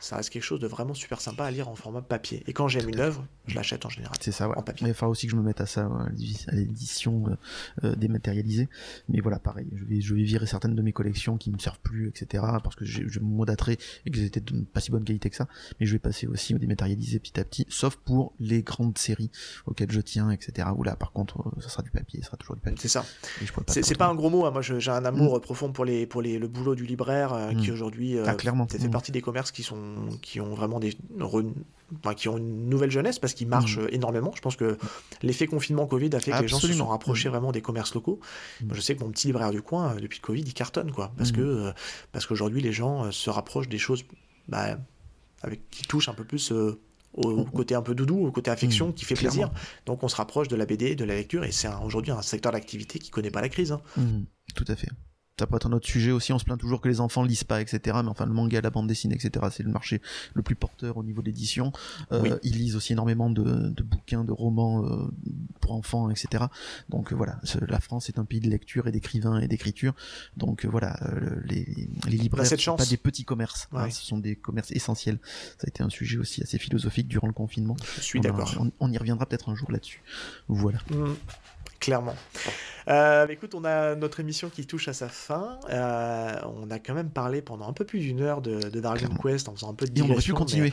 [0.00, 2.42] ça reste quelque chose de vraiment super sympa à lire en format papier.
[2.46, 4.16] Et quand j'aime une œuvre, je l'achète en général.
[4.20, 4.56] C'est ça, ouais.
[4.56, 4.86] en papier.
[4.86, 7.36] il va falloir aussi que je me mette à ça, à l'édition euh,
[7.84, 8.68] euh, dématérialisée.
[9.08, 11.80] Mais voilà, pareil, je vais, je vais virer certaines de mes collections qui me servent
[11.80, 12.44] plus, etc.
[12.62, 15.48] Parce que je me modaterai et que étaient de pas si bonne qualité que ça.
[15.78, 19.30] Mais je vais passer aussi au dématérialisé petit à petit, sauf pour les grandes séries
[19.66, 20.68] auxquelles je tiens, etc.
[20.76, 22.78] Où là, par contre, euh, ça sera du papier, ça sera toujours du papier.
[22.80, 23.04] C'est ça.
[23.68, 24.46] C'est pas un gros mot.
[24.46, 24.50] Hein.
[24.50, 25.40] Moi, j'ai un amour mm.
[25.40, 27.74] profond pour les pour les le boulot du libraire qui mm.
[27.74, 28.90] aujourd'hui ah, clairement fait mm.
[28.90, 30.96] partie des commerces qui sont qui ont vraiment des
[32.16, 33.88] qui ont une nouvelle jeunesse parce qu'ils marchent mm.
[33.92, 34.32] énormément.
[34.34, 34.76] Je pense que
[35.22, 38.20] l'effet confinement Covid a fait que les gens se sont rapprochés vraiment des commerces locaux.
[38.70, 41.12] je sais que mon petit libraire du coin, euh, depuis le Covid, il cartonne, quoi.
[41.16, 41.72] Parce que euh,
[42.12, 44.04] parce qu'aujourd'hui, les gens euh, se rapprochent des choses
[44.48, 44.78] bah,
[45.42, 46.52] avec, qui touchent un peu plus
[47.14, 49.50] au côté un peu doudou, au côté affection qui fait plaisir.
[49.86, 52.52] Donc on se rapproche de la BD, de la lecture, et c'est aujourd'hui un secteur
[52.52, 53.72] d'activité qui connaît pas la crise.
[53.72, 53.80] Hein.
[54.54, 54.88] tout à fait
[55.38, 57.44] ça peut être un autre sujet aussi, on se plaint toujours que les enfants lisent
[57.44, 57.98] pas, etc.
[58.02, 60.00] Mais enfin, le manga, la bande dessinée, etc., c'est le marché
[60.34, 61.72] le plus porteur au niveau d'édition.
[62.12, 65.10] Euh, Ils lisent aussi énormément de, de bouquins, de romans euh,
[65.60, 66.44] pour enfants, etc.
[66.88, 69.94] Donc euh, voilà, la France est un pays de lecture et d'écrivains et d'écriture.
[70.36, 70.98] Donc voilà,
[71.46, 75.18] les, les libraires ne sont pas des petits commerces, hein, ce sont des commerces essentiels.
[75.58, 77.76] Ça a été un sujet aussi assez philosophique durant le confinement.
[77.96, 78.54] Je suis d'accord.
[78.78, 80.02] On, y reviendra peut-être un jour là-dessus.
[80.46, 80.78] Voilà.
[80.90, 81.14] Mmh
[81.84, 82.16] clairement.
[82.88, 85.58] Euh, écoute, on a notre émission qui touche à sa fin.
[85.70, 89.48] Euh, on a quand même parlé pendant un peu plus d'une heure de, Dragon Quest
[89.48, 90.72] en faisant un peu de Et on aurait pu continuer.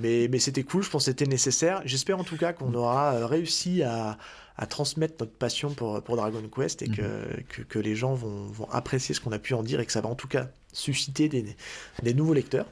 [0.00, 1.82] Mais, mais, c'était cool, je pense que c'était nécessaire.
[1.84, 4.16] J'espère en tout cas qu'on aura euh, réussi à,
[4.56, 7.44] à, transmettre notre passion pour, pour Dragon Quest et que, mhm.
[7.48, 9.92] que, que, les gens vont, vont apprécier ce qu'on a pu en dire et que
[9.92, 11.56] ça va en tout cas susciter des,
[12.02, 12.66] des nouveaux lecteurs.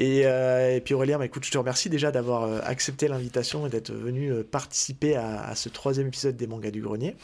[0.00, 3.70] Euh, et, puis Aurélien, bah, écoute, je te remercie déjà d'avoir euh, accepté l'invitation et
[3.70, 7.16] d'être venu euh, participer à, ce troisième épisode des mangas du grenier.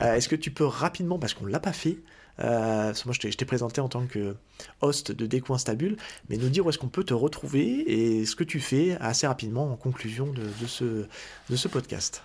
[0.00, 1.98] Est-ce que tu peux rapidement, parce qu'on ne l'a pas fait,
[2.38, 4.36] moi je t'ai présenté en tant que
[4.80, 5.96] host de Déco Instabule,
[6.28, 9.26] mais nous dire où est-ce qu'on peut te retrouver et ce que tu fais assez
[9.26, 11.06] rapidement en conclusion de, ce,
[11.50, 12.22] de ce podcast.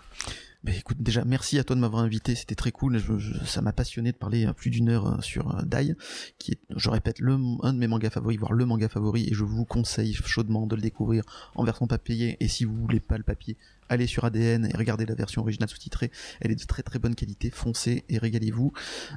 [0.67, 3.01] Bah, écoute, déjà, merci à toi de m'avoir invité, c'était très cool.
[3.45, 5.95] ça m'a passionné de parler plus d'une heure euh, sur euh, Dai,
[6.39, 9.33] qui est, je répète, le, un de mes mangas favoris, voire le manga favori, et
[9.33, 11.23] je vous conseille chaudement de le découvrir
[11.55, 12.35] en version papier.
[12.41, 13.55] Et si vous voulez pas le papier,
[13.89, 16.11] allez sur ADN et regardez la version originale sous-titrée.
[16.41, 17.49] Elle est de très très bonne qualité.
[17.49, 18.73] Foncez et régalez-vous.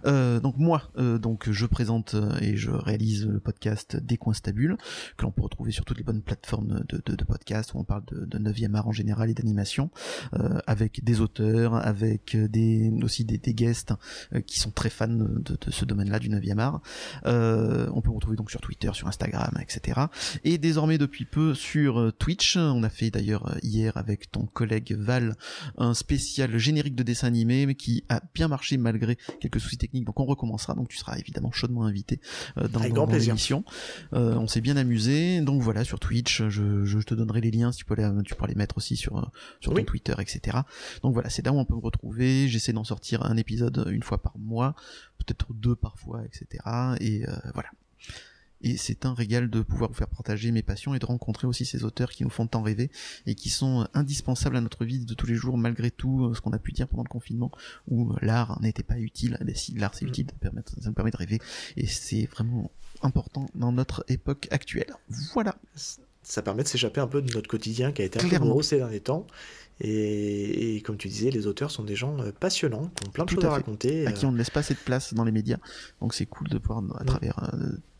[0.06, 4.34] Euh, donc moi, euh, donc je présente euh, et je réalise le podcast Des coins
[4.34, 4.76] stables
[5.16, 7.84] que l'on peut retrouver sur toutes les bonnes plateformes de, de, de podcasts où on
[7.84, 9.90] parle de, de 9e art en général et d'animation,
[10.34, 13.92] euh, avec des auteurs, avec des aussi des, guests
[14.46, 16.80] qui sont très fans de, ce domaine-là du 9e art.
[17.24, 20.00] on peut retrouver donc sur Twitter, sur Instagram, etc.
[20.44, 22.56] Et désormais depuis peu sur Twitch.
[22.56, 25.36] On a fait d'ailleurs hier avec ton collègue Val
[25.78, 30.04] un spécial générique de dessin animé mais qui a bien marché malgré quelques soucis techniques.
[30.04, 30.74] Donc on recommencera.
[30.74, 32.20] Donc tu seras évidemment chaudement invité
[32.58, 33.64] euh, dans, dans, l'émission.
[34.12, 35.40] Euh, on s'est bien amusé.
[35.40, 37.72] Donc voilà sur Twitch je, je, te donnerai les liens.
[37.72, 39.30] Si tu peux les, tu pourras les mettre aussi sur
[39.60, 40.58] sur ton Twitter etc
[41.02, 42.48] donc voilà c'est là où on peut me retrouver.
[42.48, 44.74] J'essaie d'en sortir un épisode une fois par mois
[45.18, 46.62] peut-être deux parfois etc
[47.00, 47.70] et euh, voilà
[48.62, 51.64] et c'est un régal de pouvoir vous faire partager mes passions et de rencontrer aussi
[51.64, 52.90] ces auteurs qui nous font tant rêver
[53.26, 56.40] et qui sont indispensables à notre vie de tous les jours malgré tout euh, ce
[56.40, 57.50] qu'on a pu dire pendant le confinement
[57.88, 60.08] où euh, l'art n'était pas utile mais si l'art c'est mm.
[60.08, 60.50] utile ça
[60.86, 61.38] nous permet de rêver
[61.76, 62.70] et c'est vraiment
[63.02, 64.94] important dans notre époque actuelle
[65.34, 65.56] voilà
[66.22, 68.62] ça permet de s'échapper un peu de notre quotidien qui a été un peu gros
[68.62, 69.26] ces derniers temps
[69.82, 73.30] et, comme tu disais, les auteurs sont des gens euh, passionnants, qui ont plein de
[73.30, 74.06] choses à, raconter.
[74.06, 75.56] À qui on ne laisse pas assez de place dans les médias.
[76.02, 77.06] Donc c'est cool de pouvoir, à mm.
[77.06, 77.54] travers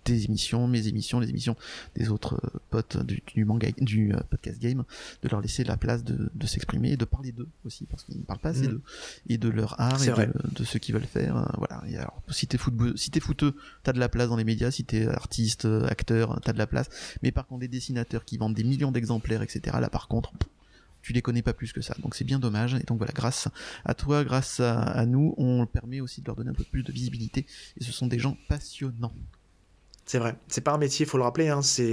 [0.05, 1.57] tes émissions, mes émissions, les émissions
[1.97, 4.85] des autres euh, potes du, du manga, du euh, podcast game,
[5.23, 8.19] de leur laisser la place de, de s'exprimer et de parler d'eux aussi, parce qu'ils
[8.19, 8.73] ne parlent pas assez mm.
[8.73, 8.83] d'eux,
[9.29, 11.37] et de leur art et de, de, ce qu'ils veulent faire.
[11.37, 11.83] Euh, voilà.
[11.89, 14.71] Et alors, si t'es football, si t'es footeux, t'as de la place dans les médias,
[14.71, 16.89] si t'es artiste, acteur, t'as de la place.
[17.23, 20.33] Mais par contre, des dessinateurs qui vendent des millions d'exemplaires, etc., là par contre,
[21.03, 21.95] tu les connais pas plus que ça.
[22.03, 22.75] Donc c'est bien dommage.
[22.75, 23.49] Et donc voilà, grâce
[23.85, 26.83] à toi, grâce à, à nous, on permet aussi de leur donner un peu plus
[26.83, 27.47] de visibilité.
[27.79, 29.15] Et ce sont des gens passionnants.
[30.11, 30.35] C'est vrai.
[30.49, 31.51] C'est pas un métier, il faut le rappeler.
[31.51, 31.62] Hein.
[31.62, 31.85] C'est,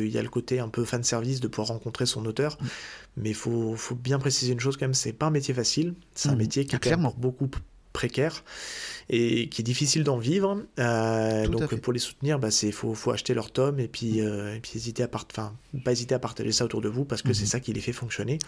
[0.00, 2.66] il y a le côté un peu fan service de pouvoir rencontrer son auteur, mm.
[3.18, 4.94] mais il faut, faut, bien préciser une chose quand même.
[4.94, 5.92] C'est pas un métier facile.
[6.14, 6.38] C'est un mm.
[6.38, 7.50] métier qui est clairement beaucoup
[7.92, 8.44] précaire
[9.10, 10.64] et qui est difficile d'en vivre.
[10.78, 14.26] Euh, donc pour les soutenir, bah, c'est faut, faut acheter leur tome et puis mm.
[14.26, 15.26] euh, et puis hésiter à part...
[15.30, 15.54] enfin
[15.84, 17.46] pas hésiter à partager ça autour de vous parce que c'est mm-hmm.
[17.46, 18.38] ça qui les fait fonctionner.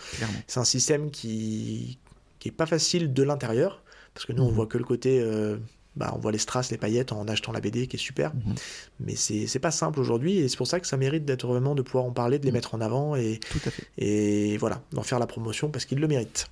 [0.46, 1.98] C'est un système qui
[2.38, 3.82] qui est pas facile de l'intérieur
[4.14, 4.54] parce que nous on mm-hmm.
[4.54, 5.58] voit que le côté euh,
[5.98, 8.32] bah, on voit les strass, les paillettes en achetant la BD qui est super.
[8.32, 8.58] Mm-hmm.
[9.00, 11.82] Mais c'est pas simple aujourd'hui et c'est pour ça que ça mérite d'être vraiment de
[11.82, 12.54] pouvoir en parler, de les mm.
[12.54, 13.82] mettre en avant et, Tout à fait.
[13.98, 16.46] et voilà, d'en faire la promotion parce qu'ils le méritent.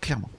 [0.00, 0.30] Clairement.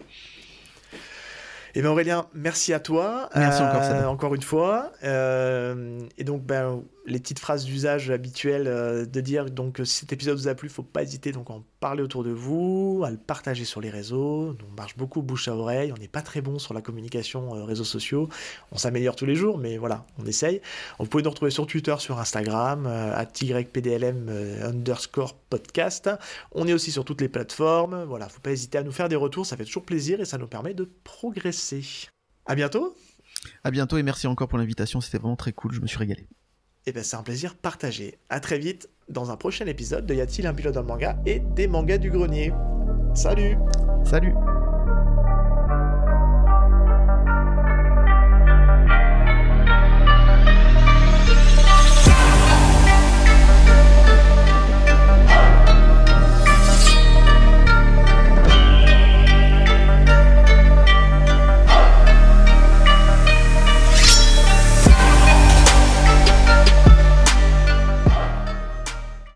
[1.76, 3.30] Et eh bien Aurélien, merci à toi.
[3.36, 4.92] Merci encore, euh, encore une fois.
[5.04, 10.14] Euh, et donc, ben, les petites phrases d'usage habituelles euh, de dire donc si cet
[10.14, 13.10] épisode vous a plu, faut pas hésiter donc à en parler autour de vous, à
[13.10, 14.56] le partager sur les réseaux.
[14.70, 15.92] On marche beaucoup bouche à oreille.
[15.92, 18.30] On n'est pas très bon sur la communication euh, réseaux sociaux.
[18.72, 20.62] On s'améliore tous les jours, mais voilà, on essaye.
[21.00, 24.30] Vous pouvez nous retrouver sur Twitter, sur Instagram, euh, à YPDLM
[24.64, 26.10] underscore podcast.
[26.52, 28.04] On est aussi sur toutes les plateformes.
[28.04, 29.46] Voilà, faut pas hésiter à nous faire des retours.
[29.46, 31.84] Ça fait toujours plaisir et ça nous permet de progresser.
[32.46, 32.96] À bientôt.
[33.64, 35.02] À bientôt et merci encore pour l'invitation.
[35.02, 35.74] C'était vraiment très cool.
[35.74, 36.28] Je me suis régalé.
[36.90, 38.18] Et eh bien c'est un plaisir partagé.
[38.30, 41.20] À très vite dans un prochain épisode de Y a-t-il un pilote dans le manga
[41.28, 42.52] et des mangas du grenier?
[43.14, 43.58] Salut
[44.04, 44.34] Salut